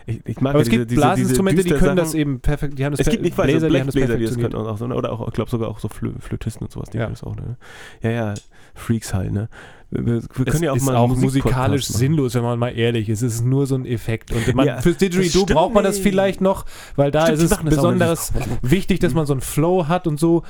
Ich, 0.07 0.21
ich 0.27 0.41
mag 0.41 0.51
Aber 0.55 0.59
ja 0.61 0.63
es 0.63 0.69
gibt 0.69 0.73
diese, 0.73 0.87
diese, 0.87 1.01
Blasinstrumente, 1.01 1.63
die 1.63 1.69
diese 1.71 1.79
können 1.79 1.97
das 1.97 2.09
Sachen. 2.11 2.21
eben 2.21 2.41
perfekt. 2.41 2.79
Die 2.79 2.85
haben 2.85 2.93
das 2.93 3.01
Es 3.01 3.09
gibt 3.11 3.23
nicht 3.23 3.37
Bläser, 3.37 3.61
so 3.61 3.69
die 3.69 3.79
haben 3.81 3.87
das 3.87 3.95
Blechbläser, 3.95 4.19
die 4.19 4.25
das 4.27 4.39
können 4.39 4.55
auch 4.55 4.77
so, 4.79 4.87
ne? 4.87 4.95
oder 4.95 5.13
auch, 5.13 5.27
ich 5.29 5.35
glaube 5.35 5.51
sogar 5.51 5.69
auch 5.69 5.79
so 5.79 5.89
Flö 5.89 6.13
Flötisten 6.21 6.65
und 6.67 6.73
sowas, 6.73 6.91
die 6.91 6.99
Ja. 6.99 7.05
können 7.05 7.15
das 7.15 7.25
auch, 7.25 7.37
ne? 7.37 7.57
Ja, 8.03 8.11
ja, 8.11 8.35
Freaks 8.75 9.15
halt, 9.15 9.33
ne? 9.33 9.49
Wir, 9.91 10.07
wir 10.07 10.23
wir 10.23 10.47
Es 10.47 10.53
können 10.53 10.63
ja 10.63 10.73
auch 10.73 10.77
ist 10.77 10.87
mal 10.87 10.95
auch 10.97 11.09
musikalisch 11.09 11.87
sinnlos, 11.87 12.35
wenn 12.35 12.43
man 12.43 12.59
mal 12.59 12.71
ehrlich 12.71 13.09
ist. 13.09 13.23
Es 13.23 13.35
ist 13.35 13.45
nur 13.45 13.67
so 13.67 13.75
ein 13.75 13.87
Effekt. 13.87 14.33
Und 14.33 14.55
man, 14.55 14.67
Ja, 14.67 14.81
fürs 14.81 14.99
Didgeridoo 14.99 15.45
das 15.47 15.55
braucht 15.55 15.75
man 15.75 15.83
das 15.83 15.99
vielleicht 15.99 16.41
noch, 16.41 16.65
weil 16.97 17.11
da 17.11 17.23
Stimmt, 17.27 17.41
die 17.41 17.45
ist 17.45 17.51
es 17.53 17.59
das 17.59 17.65
besonders 17.69 18.33
wichtig, 18.63 19.01
dass 19.01 19.15
man 19.15 19.27
so 19.27 19.33
einen 19.35 19.41
Flow 19.41 19.89
hat 19.89 20.07
und 20.07 20.21
so. 20.21 20.45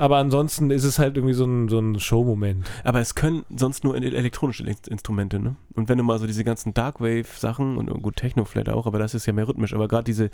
Aber 0.00 0.16
ansonsten 0.16 0.70
ist 0.70 0.84
es 0.84 0.98
halt 0.98 1.18
irgendwie 1.18 1.34
so 1.34 1.44
ein, 1.44 1.68
so 1.68 1.78
ein 1.78 2.00
Showmoment. 2.00 2.66
Aber 2.84 3.00
es 3.00 3.14
können 3.14 3.44
sonst 3.54 3.84
nur 3.84 3.94
ele- 3.94 4.16
elektronische 4.16 4.62
In- 4.64 4.74
Instrumente, 4.88 5.38
ne? 5.38 5.56
Und 5.74 5.90
wenn 5.90 5.98
du 5.98 6.04
mal 6.04 6.18
so 6.18 6.26
diese 6.26 6.42
ganzen 6.42 6.72
Darkwave-Sachen 6.72 7.76
und 7.76 8.02
gut 8.02 8.16
Techno 8.16 8.46
vielleicht 8.46 8.70
auch, 8.70 8.86
aber 8.86 8.98
das 8.98 9.12
ist 9.12 9.26
ja 9.26 9.34
mehr 9.34 9.46
rhythmisch, 9.46 9.74
aber 9.74 9.88
gerade 9.88 10.04
diese, 10.04 10.30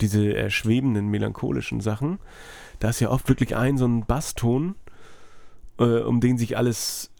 diese 0.00 0.24
äh, 0.34 0.80
melancholischen 0.82 1.82
Sachen, 1.82 2.18
da 2.78 2.88
ist 2.88 3.00
ja 3.00 3.10
oft 3.10 3.28
wirklich 3.28 3.54
ein 3.54 3.76
so 3.76 3.84
ein 3.86 4.06
Basston, 4.06 4.74
äh, 5.78 6.00
um 6.00 6.22
den 6.22 6.38
sich 6.38 6.56
alles 6.56 7.10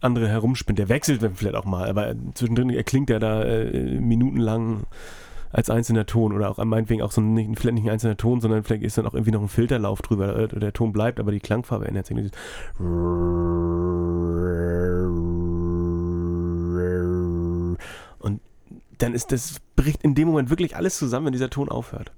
andere 0.00 0.28
herumspinnt. 0.28 0.78
Der 0.78 0.88
wechselt 0.88 1.20
vielleicht 1.34 1.56
auch 1.56 1.66
mal, 1.66 1.90
aber 1.90 2.14
zwischendrin 2.32 2.70
erklingt 2.70 3.10
er 3.10 3.20
da 3.20 3.44
äh, 3.44 4.00
minutenlang 4.00 4.84
als 5.52 5.70
einzelner 5.70 6.06
Ton 6.06 6.32
oder 6.32 6.50
auch 6.50 6.62
meinetwegen 6.64 7.02
auch 7.02 7.12
so 7.12 7.20
ein, 7.20 7.34
nicht, 7.34 7.58
vielleicht 7.58 7.74
nicht 7.74 7.84
ein 7.84 7.90
einzelner 7.90 8.16
Ton, 8.16 8.40
sondern 8.40 8.64
vielleicht 8.64 8.82
ist 8.82 8.98
dann 8.98 9.06
auch 9.06 9.14
irgendwie 9.14 9.32
noch 9.32 9.42
ein 9.42 9.48
Filterlauf 9.48 10.02
drüber. 10.02 10.36
äh, 10.36 10.48
Der 10.48 10.72
Ton 10.72 10.92
bleibt, 10.92 11.20
aber 11.20 11.30
die 11.30 11.40
Klangfarbe 11.40 11.86
ändert 11.86 12.06
sich. 12.06 12.16
Und 18.18 18.40
dann 18.98 19.14
ist 19.14 19.32
das 19.32 19.60
bricht 19.76 20.02
in 20.02 20.14
dem 20.14 20.28
Moment 20.28 20.50
wirklich 20.50 20.76
alles 20.76 20.96
zusammen, 20.98 21.26
wenn 21.26 21.32
dieser 21.32 21.50
Ton 21.50 21.68
aufhört. 21.68 22.12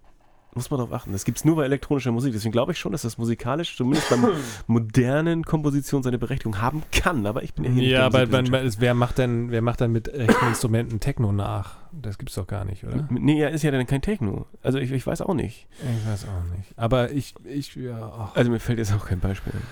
Muss 0.57 0.71
man 0.71 0.79
darauf 0.79 0.93
achten. 0.93 1.11
Das 1.13 1.25
gibt 1.25 1.39
es 1.39 1.45
nur 1.45 1.57
bei 1.57 1.65
elektronischer 1.65 2.13
Musik. 2.13 2.33
Deswegen 2.33 2.53
glaube 2.53 2.71
ich 2.73 2.79
schon, 2.79 2.93
dass 2.93 3.03
das 3.03 3.19
musikalisch, 3.19 3.77
zumindest 3.77 4.09
beim 4.09 4.25
modernen 4.69 5.45
Komposition, 5.45 6.03
seine 6.05 6.17
Berechtigung 6.19 6.61
haben 6.61 6.83
kann. 6.93 7.27
Aber 7.27 7.43
ich 7.43 7.55
bin 7.55 7.65
ja 7.65 7.71
hier 7.73 7.83
nicht 7.83 7.91
Ja, 7.91 8.09
der 8.09 8.41
aber 8.41 8.63
es- 8.63 8.81
wer 8.81 8.95
macht 8.95 9.19
denn, 9.19 9.51
wer 9.51 9.63
macht 9.63 9.81
dann 9.81 9.91
mit 9.91 10.09
echten 10.15 10.47
Instrumenten 10.47 11.01
Techno 11.01 11.33
nach? 11.33 11.77
Das 11.93 12.19
gibt's 12.19 12.35
doch 12.37 12.47
gar 12.47 12.65
nicht, 12.65 12.85
oder? 12.85 13.07
Nee, 13.11 13.41
ja, 13.41 13.49
ist 13.49 13.63
ja 13.63 13.71
dann 13.73 13.87
kein 13.87 14.01
Techno. 14.03 14.47
Also 14.63 14.79
ich, 14.79 14.91
ich 14.93 15.07
weiß 15.07 15.23
auch 15.23 15.35
nicht. 15.35 15.67
Ich 15.81 16.09
weiß 16.11 16.25
auch 16.27 16.57
nicht. 16.57 16.69
Aber 16.77 17.11
ich, 17.11 17.35
ich, 17.45 17.75
ja. 17.75 18.31
Also 18.35 18.51
mir 18.51 18.61
fällt 18.61 18.79
jetzt 18.79 18.93
auch 18.93 19.07
kein 19.07 19.21
Beispiel 19.21 19.53
ein. 19.55 19.63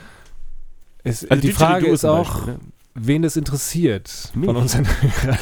Es, 1.04 1.28
Also 1.28 1.40
die 1.42 1.52
Frage 1.52 1.86
Didgeridoo 1.86 1.94
ist 1.94 2.04
auch, 2.04 2.34
Beispiel, 2.34 2.54
ne? 2.54 2.60
Wen 2.94 3.22
das 3.22 3.36
interessiert 3.36 4.30
Mich. 4.34 4.46
von 4.46 4.56
unseren 4.56 4.86
Hörern. 5.22 5.38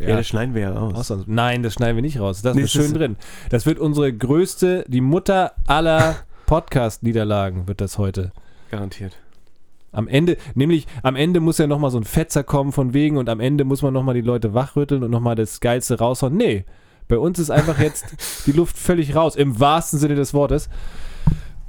ja. 0.00 0.16
das 0.16 0.26
schneiden 0.28 0.54
wir 0.54 0.62
ja 0.62 0.72
raus. 0.72 1.12
Nein, 1.26 1.62
das 1.62 1.74
schneiden 1.74 1.96
wir 1.96 2.02
nicht 2.02 2.18
raus. 2.20 2.42
Das 2.42 2.54
Nee, 2.54 2.62
ist 2.62 2.74
das 2.74 2.82
schön 2.82 2.92
ist- 2.92 2.96
drin. 2.98 3.16
Das 3.50 3.66
wird 3.66 3.78
unsere 3.78 4.12
größte, 4.12 4.84
die 4.88 5.00
Mutter 5.00 5.52
aller 5.66 6.16
Podcast-Niederlagen 6.46 7.66
wird 7.68 7.80
das 7.80 7.98
heute. 7.98 8.32
Garantiert. 8.70 9.16
Am 9.90 10.08
Ende, 10.08 10.38
nämlich 10.54 10.86
am 11.02 11.16
Ende 11.16 11.40
muss 11.40 11.58
ja 11.58 11.66
nochmal 11.66 11.90
so 11.90 11.98
ein 11.98 12.04
Fetzer 12.04 12.42
kommen 12.44 12.72
von 12.72 12.94
wegen 12.94 13.18
und 13.18 13.28
am 13.28 13.40
Ende 13.40 13.64
muss 13.64 13.82
man 13.82 13.92
nochmal 13.92 14.14
die 14.14 14.22
Leute 14.22 14.54
wachrütteln 14.54 15.02
und 15.02 15.10
nochmal 15.10 15.34
das 15.34 15.60
Geilste 15.60 15.98
raushauen. 15.98 16.34
Nee, 16.36 16.64
bei 17.08 17.18
uns 17.18 17.38
ist 17.38 17.50
einfach 17.50 17.78
jetzt 17.78 18.06
die 18.46 18.52
Luft 18.52 18.78
völlig 18.78 19.14
raus, 19.14 19.36
im 19.36 19.60
wahrsten 19.60 19.98
Sinne 19.98 20.14
des 20.14 20.32
Wortes. 20.32 20.70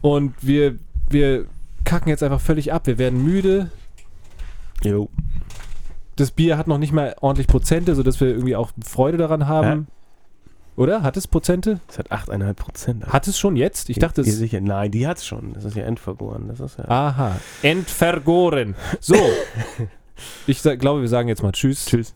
Und 0.01 0.33
wir, 0.41 0.77
wir 1.09 1.45
kacken 1.83 2.07
jetzt 2.09 2.23
einfach 2.23 2.39
völlig 2.41 2.71
ab. 2.71 2.87
Wir 2.87 2.97
werden 2.97 3.23
müde. 3.23 3.71
Jo. 4.83 5.09
Das 6.15 6.31
Bier 6.31 6.57
hat 6.57 6.67
noch 6.67 6.77
nicht 6.77 6.93
mal 6.93 7.15
ordentlich 7.21 7.47
Prozente, 7.47 7.95
sodass 7.95 8.19
wir 8.19 8.27
irgendwie 8.27 8.55
auch 8.55 8.71
Freude 8.83 9.17
daran 9.17 9.47
haben. 9.47 9.87
Oder? 10.75 11.03
Hat 11.03 11.17
es 11.17 11.27
Prozente? 11.27 11.79
Das 11.87 11.99
hat 11.99 12.11
8,5 12.11 12.53
Prozent. 12.53 13.05
Hat 13.07 13.27
es 13.27 13.37
schon 13.37 13.55
jetzt? 13.55 13.89
Ich 13.89 13.99
dachte 13.99 14.21
es. 14.21 14.37
sicher. 14.37 14.59
Nein, 14.59 14.91
die 14.91 15.07
hat's 15.07 15.25
schon. 15.25 15.53
Das 15.53 15.65
ist 15.65 15.75
ja 15.75 15.83
endvergoren. 15.83 16.47
Das 16.47 16.59
ist 16.59 16.77
ja. 16.79 16.85
Aha. 16.87 17.35
Entvergoren. 17.61 18.75
So. 18.99 19.15
Ich 20.45 20.61
glaube, 20.61 21.01
wir 21.01 21.07
sagen 21.07 21.27
jetzt 21.27 21.41
mal 21.41 21.51
Tschüss. 21.51 21.85
Tschüss. 21.85 22.13